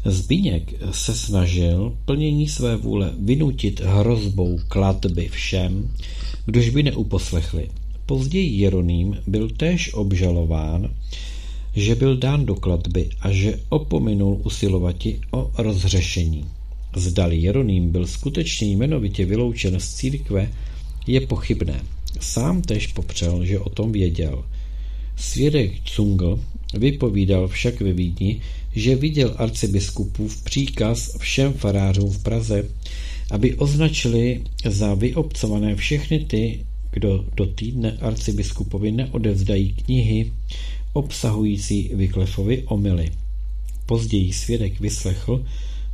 Zbíněk 0.04 0.74
se 0.90 1.14
snažil 1.14 1.96
plnění 2.04 2.48
své 2.48 2.76
vůle 2.76 3.12
vynutit 3.18 3.80
hrozbou 3.80 4.58
kladby 4.68 5.28
všem, 5.28 5.90
kdož 6.46 6.68
by 6.68 6.82
neuposlechli. 6.82 7.68
Později 8.06 8.60
Jeroným 8.60 9.16
byl 9.26 9.50
též 9.50 9.94
obžalován, 9.94 10.90
že 11.74 11.94
byl 11.94 12.16
dán 12.16 12.46
do 12.46 12.54
kladby 12.54 13.08
a 13.20 13.32
že 13.32 13.60
opominul 13.68 14.40
usilovati 14.44 15.20
o 15.30 15.50
rozřešení. 15.58 16.44
Zdali 16.96 17.36
Jeroným 17.36 17.90
byl 17.90 18.06
skutečně 18.06 18.68
jmenovitě 18.68 19.24
vyloučen 19.24 19.80
z 19.80 19.94
církve, 19.94 20.52
je 21.06 21.20
pochybné. 21.20 21.80
Sám 22.20 22.62
tež 22.62 22.86
popřel, 22.86 23.44
že 23.44 23.58
o 23.58 23.68
tom 23.68 23.92
věděl. 23.92 24.44
Svědek 25.16 25.72
Cungl 25.84 26.40
vypovídal 26.74 27.48
však 27.48 27.80
ve 27.80 27.92
Vídni, 27.92 28.40
že 28.74 28.96
viděl 28.96 29.34
arcibiskupův 29.38 30.42
příkaz 30.42 31.16
všem 31.18 31.52
farářům 31.52 32.10
v 32.10 32.22
Praze, 32.22 32.64
aby 33.30 33.54
označili 33.54 34.40
za 34.68 34.94
vyobcované 34.94 35.76
všechny 35.76 36.24
ty, 36.24 36.64
kdo 36.90 37.24
do 37.36 37.46
týdne 37.46 37.98
arcibiskupovi 38.00 38.92
neodevzdají 38.92 39.72
knihy 39.72 40.32
obsahující 40.92 41.90
Vyklefovi 41.94 42.62
omily. 42.62 43.10
Později 43.86 44.32
svědek 44.32 44.80
vyslechl 44.80 45.44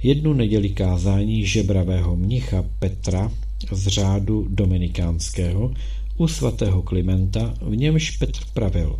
jednu 0.02 0.32
neděli 0.32 0.68
kázání 0.68 1.46
žebravého 1.46 2.16
mnicha 2.16 2.64
Petra 2.78 3.32
z 3.72 3.86
řádu 3.86 4.46
dominikánského 4.50 5.74
u 6.18 6.28
svatého 6.28 6.82
Klimenta, 6.82 7.54
v 7.60 7.76
němž 7.76 8.10
Petr 8.10 8.40
pravil 8.54 8.98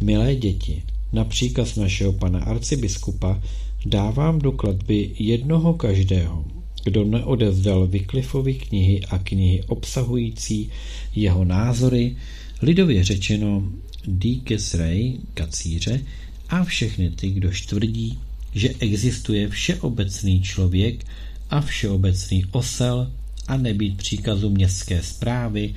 Milé 0.00 0.34
děti, 0.34 0.82
na 1.12 1.24
příkaz 1.24 1.76
našeho 1.76 2.12
pana 2.12 2.40
arcibiskupa 2.40 3.42
dávám 3.86 4.38
do 4.38 4.52
kladby 4.52 5.10
jednoho 5.18 5.74
každého, 5.74 6.44
kdo 6.84 7.04
neodevzdal 7.04 7.86
Vyklifovi 7.86 8.54
knihy 8.54 9.00
a 9.04 9.18
knihy 9.18 9.62
obsahující 9.62 10.70
jeho 11.14 11.44
názory, 11.44 12.16
lidově 12.62 13.04
řečeno 13.04 13.64
Díkes 14.06 14.74
Rey, 14.74 15.18
kacíře, 15.34 16.00
a 16.48 16.64
všechny 16.64 17.10
ty, 17.10 17.30
kdo 17.30 17.50
tvrdí, 17.68 18.18
že 18.54 18.70
existuje 18.78 19.48
všeobecný 19.48 20.42
člověk 20.42 21.06
a 21.50 21.60
všeobecný 21.60 22.44
osel 22.50 23.12
a 23.48 23.56
nebýt 23.56 23.96
příkazu 23.96 24.50
městské 24.50 25.02
zprávy, 25.02 25.74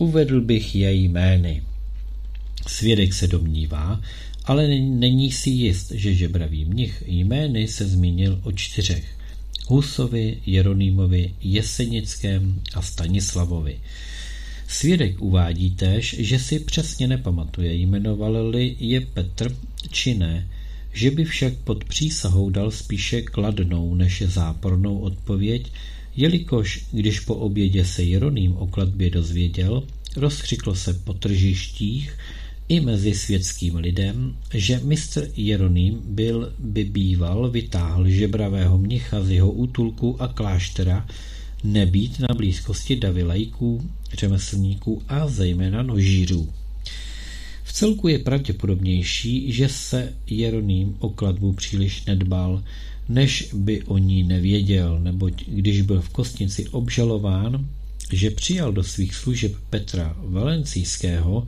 uvedl 0.00 0.40
bych 0.40 0.74
její 0.74 1.04
jmény. 1.04 1.62
Svědek 2.66 3.14
se 3.14 3.26
domnívá, 3.26 4.00
ale 4.44 4.68
není 4.78 5.32
si 5.32 5.50
jist, 5.50 5.90
že 5.90 6.14
žebravý 6.14 6.64
mnich 6.64 7.02
jmény 7.06 7.68
se 7.68 7.86
zmínil 7.86 8.40
o 8.42 8.52
čtyřech. 8.52 9.04
Husovi, 9.66 10.38
Jeronýmovi, 10.46 11.34
Jesenickém 11.42 12.62
a 12.74 12.82
Stanislavovi. 12.82 13.80
Svědek 14.68 15.20
uvádí 15.20 15.70
též, 15.70 16.16
že 16.18 16.38
si 16.38 16.60
přesně 16.60 17.08
nepamatuje, 17.08 17.74
jmenovali 17.74 18.76
je 18.78 19.00
Petr 19.00 19.56
či 19.90 20.14
ne, 20.14 20.48
že 20.92 21.10
by 21.10 21.24
však 21.24 21.54
pod 21.54 21.84
přísahou 21.84 22.50
dal 22.50 22.70
spíše 22.70 23.22
kladnou 23.22 23.94
než 23.94 24.22
zápornou 24.26 24.98
odpověď, 24.98 25.72
jelikož 26.20 26.84
když 26.92 27.20
po 27.20 27.34
obědě 27.34 27.84
se 27.84 28.02
Jeroným 28.02 28.56
o 28.56 28.66
kladbě 28.66 29.10
dozvěděl, 29.10 29.82
rozkřikl 30.16 30.74
se 30.74 30.94
po 30.94 31.14
tržištích 31.14 32.18
i 32.68 32.80
mezi 32.80 33.14
světským 33.14 33.76
lidem, 33.76 34.36
že 34.54 34.80
mistr 34.84 35.28
Jeroným 35.36 36.00
byl 36.04 36.52
by 36.58 36.84
býval 36.84 37.50
vytáhl 37.50 38.08
žebravého 38.08 38.78
mnicha 38.78 39.22
z 39.22 39.30
jeho 39.30 39.50
útulku 39.50 40.22
a 40.22 40.28
kláštera, 40.28 41.06
nebýt 41.64 42.20
na 42.20 42.34
blízkosti 42.36 42.96
davy 42.96 43.22
lajků, 43.22 43.90
řemeslníků 44.12 45.02
a 45.08 45.28
zejména 45.28 45.82
nožířů. 45.82 46.48
V 47.64 47.72
celku 47.72 48.08
je 48.08 48.18
pravděpodobnější, 48.18 49.52
že 49.52 49.68
se 49.68 50.12
Jeroným 50.26 50.96
o 50.98 51.08
kladbu 51.08 51.52
příliš 51.52 52.04
nedbal, 52.04 52.62
než 53.10 53.50
by 53.54 53.82
o 53.82 53.98
ní 53.98 54.22
nevěděl, 54.22 55.00
neboť 55.00 55.44
když 55.46 55.82
byl 55.82 56.00
v 56.00 56.08
kostnici 56.08 56.68
obžalován, 56.68 57.66
že 58.12 58.30
přijal 58.30 58.72
do 58.72 58.84
svých 58.84 59.14
služeb 59.14 59.52
Petra 59.70 60.16
Valencijského, 60.18 61.46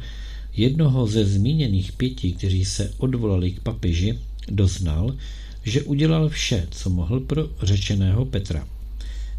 jednoho 0.57 1.07
ze 1.07 1.25
zmíněných 1.25 1.93
pěti, 1.93 2.33
kteří 2.33 2.65
se 2.65 2.95
odvolali 2.99 3.51
k 3.51 3.61
papeži, 3.61 4.19
doznal, 4.49 5.17
že 5.65 5.83
udělal 5.83 6.29
vše, 6.29 6.67
co 6.71 6.91
mohl 6.91 7.21
pro 7.21 7.49
řečeného 7.63 8.25
Petra. 8.25 8.69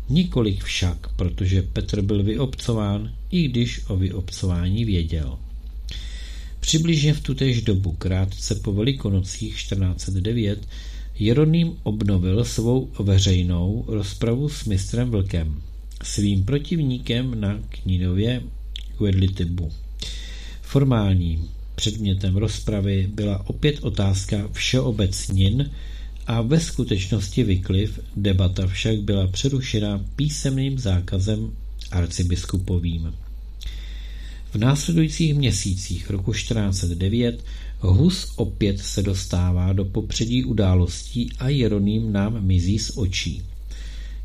Nikolik 0.09 0.63
však, 0.63 1.15
protože 1.15 1.61
Petr 1.61 2.01
byl 2.01 2.23
vyobcován, 2.23 3.13
i 3.31 3.47
když 3.47 3.81
o 3.87 3.97
vyobcování 3.97 4.85
věděl. 4.85 5.37
Přibližně 6.59 7.13
v 7.13 7.21
tutéž 7.21 7.61
dobu, 7.61 7.91
krátce 7.91 8.55
po 8.55 8.73
velikonocích 8.73 9.53
1409, 9.53 10.67
Jeroným 11.19 11.77
obnovil 11.83 12.45
svou 12.45 12.89
veřejnou 12.99 13.85
rozpravu 13.87 14.49
s 14.49 14.65
mistrem 14.65 15.09
Vlkem, 15.09 15.61
svým 16.03 16.43
protivníkem 16.43 17.39
na 17.39 17.59
Knínově 17.69 18.41
Quedlitibu. 18.97 19.71
Formálním 20.61 21.49
předmětem 21.75 22.35
rozpravy 22.35 23.09
byla 23.13 23.49
opět 23.49 23.75
otázka 23.81 24.49
všeobecnin 24.51 25.71
a 26.27 26.41
ve 26.41 26.59
skutečnosti 26.59 27.43
vykliv 27.43 27.99
debata 28.15 28.67
však 28.67 28.99
byla 29.01 29.27
přerušena 29.27 30.05
písemným 30.15 30.79
zákazem 30.79 31.51
arcibiskupovým. 31.91 33.13
V 34.51 34.55
následujících 34.55 35.35
měsících 35.35 36.09
roku 36.09 36.33
1409 36.33 37.43
Hus 37.91 38.33
opět 38.35 38.79
se 38.79 39.03
dostává 39.03 39.73
do 39.73 39.85
popředí 39.85 40.43
událostí 40.43 41.29
a 41.39 41.49
Jeroným 41.49 42.11
nám 42.11 42.45
mizí 42.45 42.79
z 42.79 42.97
očí. 42.97 43.41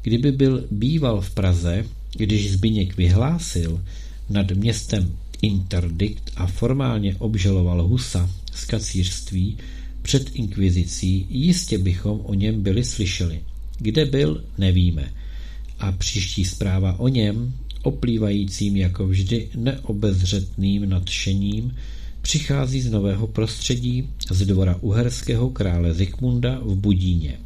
Kdyby 0.02 0.32
byl 0.32 0.64
býval 0.70 1.20
v 1.20 1.30
Praze, 1.30 1.84
když 2.16 2.52
Zbyněk 2.52 2.96
vyhlásil 2.96 3.84
nad 4.30 4.50
městem 4.50 5.16
interdikt 5.42 6.30
a 6.36 6.46
formálně 6.46 7.16
obžaloval 7.18 7.82
Husa 7.82 8.30
z 8.54 8.64
kacířství 8.64 9.56
před 10.02 10.30
inkvizicí, 10.34 11.26
jistě 11.30 11.78
bychom 11.78 12.20
o 12.20 12.34
něm 12.34 12.62
byli 12.62 12.84
slyšeli. 12.84 13.40
Kde 13.78 14.04
byl, 14.04 14.44
nevíme. 14.59 15.12
A 15.78 15.92
příští 15.92 16.44
zpráva 16.44 16.98
o 16.98 17.09
něm, 17.09 17.54
oplývajícím 17.82 18.76
jako 18.76 19.06
vždy 19.06 19.48
neobezřetným 19.54 20.88
nadšením, 20.88 21.74
přichází 22.29 22.81
z 22.81 22.91
nového 22.91 23.26
prostředí 23.26 24.09
z 24.31 24.47
dvora 24.47 24.76
uherského 24.81 25.51
krále 25.51 25.95
Zikmunda 25.95 26.59
v 26.62 26.74
Budíně. 26.74 27.39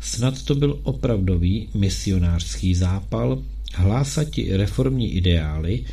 Snad 0.00 0.42
to 0.42 0.54
byl 0.54 0.80
opravdový 0.82 1.68
misionářský 1.74 2.74
zápal, 2.74 3.42
hlásati 3.74 4.56
reformní 4.56 5.12
ideály, 5.12 5.84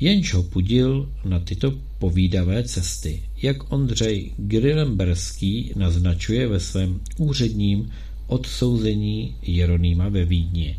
jenž 0.00 0.34
ho 0.34 0.42
pudil 0.42 1.08
na 1.24 1.40
tyto 1.40 1.74
povídavé 1.98 2.64
cesty, 2.64 3.22
jak 3.42 3.72
Ondřej 3.72 4.30
Grillemberský 4.36 5.72
naznačuje 5.76 6.48
ve 6.48 6.60
svém 6.60 7.00
úředním 7.16 7.90
odsouzení 8.26 9.34
Jeronýma 9.42 10.08
ve 10.08 10.24
Vídni. 10.24 10.76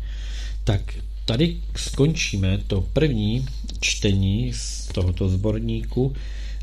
Tak 0.64 0.94
tady 1.24 1.56
skončíme 1.76 2.58
to 2.66 2.88
první 2.92 3.46
čtení 3.80 4.52
z 4.54 4.86
tohoto 4.86 5.28
sborníku 5.28 6.14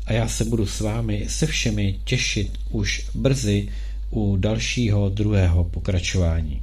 a 0.06 0.12
já 0.12 0.28
se 0.28 0.44
budu 0.44 0.66
s 0.66 0.80
vámi 0.80 1.26
se 1.28 1.46
všemi 1.46 1.98
těšit 2.04 2.58
už 2.70 3.10
brzy 3.14 3.68
u 4.10 4.36
dalšího 4.36 5.08
druhého 5.08 5.64
pokračování. 5.64 6.62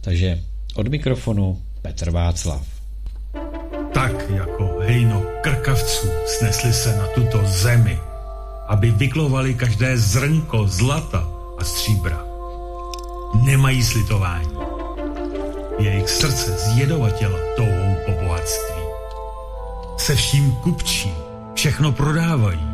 Takže 0.00 0.40
od 0.74 0.88
mikrofonu 0.88 1.62
Petr 1.82 2.10
Václav. 2.10 2.66
Tak 3.94 4.30
jako 4.30 4.78
hejno 4.80 5.22
krkavců 5.40 6.08
snesli 6.26 6.72
se 6.72 6.96
na 6.96 7.06
tuto 7.06 7.40
zemi, 7.44 7.98
aby 8.68 8.90
vyklovali 8.90 9.54
každé 9.54 9.98
zrnko 9.98 10.68
zlata 10.68 11.28
a 11.58 11.64
stříbra. 11.64 12.24
Nemají 13.44 13.82
slitování. 13.82 14.48
Jejich 15.78 16.08
srdce 16.08 16.56
zjedovatěla 16.58 17.38
touhou 17.56 17.94
po 18.06 18.12
bohatství. 18.12 18.82
Se 19.96 20.16
vším 20.16 20.52
kupčí, 20.52 21.12
všechno 21.54 21.92
prodávají. 21.92 22.73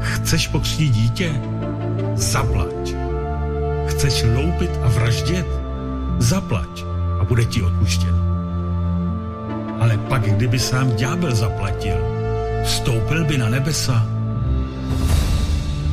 Chceš 0.00 0.48
pokřtít 0.48 0.94
dítě? 0.94 1.40
Zaplať. 2.14 2.94
Chceš 3.86 4.24
loupit 4.34 4.70
a 4.82 4.88
vraždět? 4.88 5.46
Zaplať 6.18 6.84
a 7.20 7.24
bude 7.24 7.44
ti 7.44 7.62
odpuštěno. 7.62 8.18
Ale 9.80 9.98
pak, 9.98 10.22
kdyby 10.22 10.58
sám 10.58 10.90
ďábel 10.96 11.34
zaplatil, 11.34 11.96
stoupil 12.64 13.24
by 13.24 13.38
na 13.38 13.48
nebesa? 13.48 14.06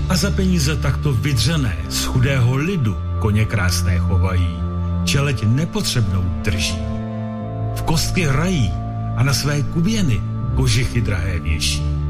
A 0.09 0.15
za 0.17 0.31
peníze 0.31 0.75
takto 0.75 1.13
vydřené 1.13 1.77
z 1.89 2.03
chudého 2.03 2.55
lidu 2.55 2.97
koně 3.19 3.45
krásné 3.45 3.97
chovají, 3.97 4.59
čeleť 5.05 5.43
nepotřebnou 5.43 6.23
drží. 6.41 6.77
V 7.75 7.81
kostky 7.81 8.21
hrají 8.21 8.71
a 9.15 9.23
na 9.23 9.33
své 9.33 9.63
kuběny 9.63 10.21
kožichy 10.55 11.01
drahé 11.01 11.39
věší. 11.39 12.04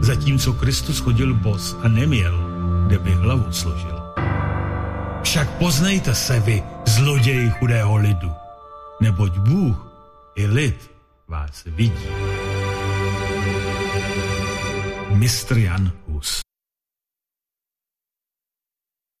Zatímco 0.00 0.52
Kristus 0.52 0.98
chodil 0.98 1.34
bos 1.34 1.76
a 1.82 1.88
neměl, 1.88 2.38
kde 2.86 2.98
by 2.98 3.10
hlavu 3.10 3.52
složil. 3.52 4.02
Však 5.22 5.50
poznejte 5.58 6.14
se 6.14 6.40
vy, 6.40 6.62
zloději 6.86 7.50
chudého 7.50 7.96
lidu, 7.96 8.32
neboť 9.00 9.32
Bůh 9.38 9.92
i 10.34 10.46
lid 10.46 10.90
vás 11.28 11.64
vidí. 11.66 12.08
Mistr 15.10 15.58
Jan 15.58 15.92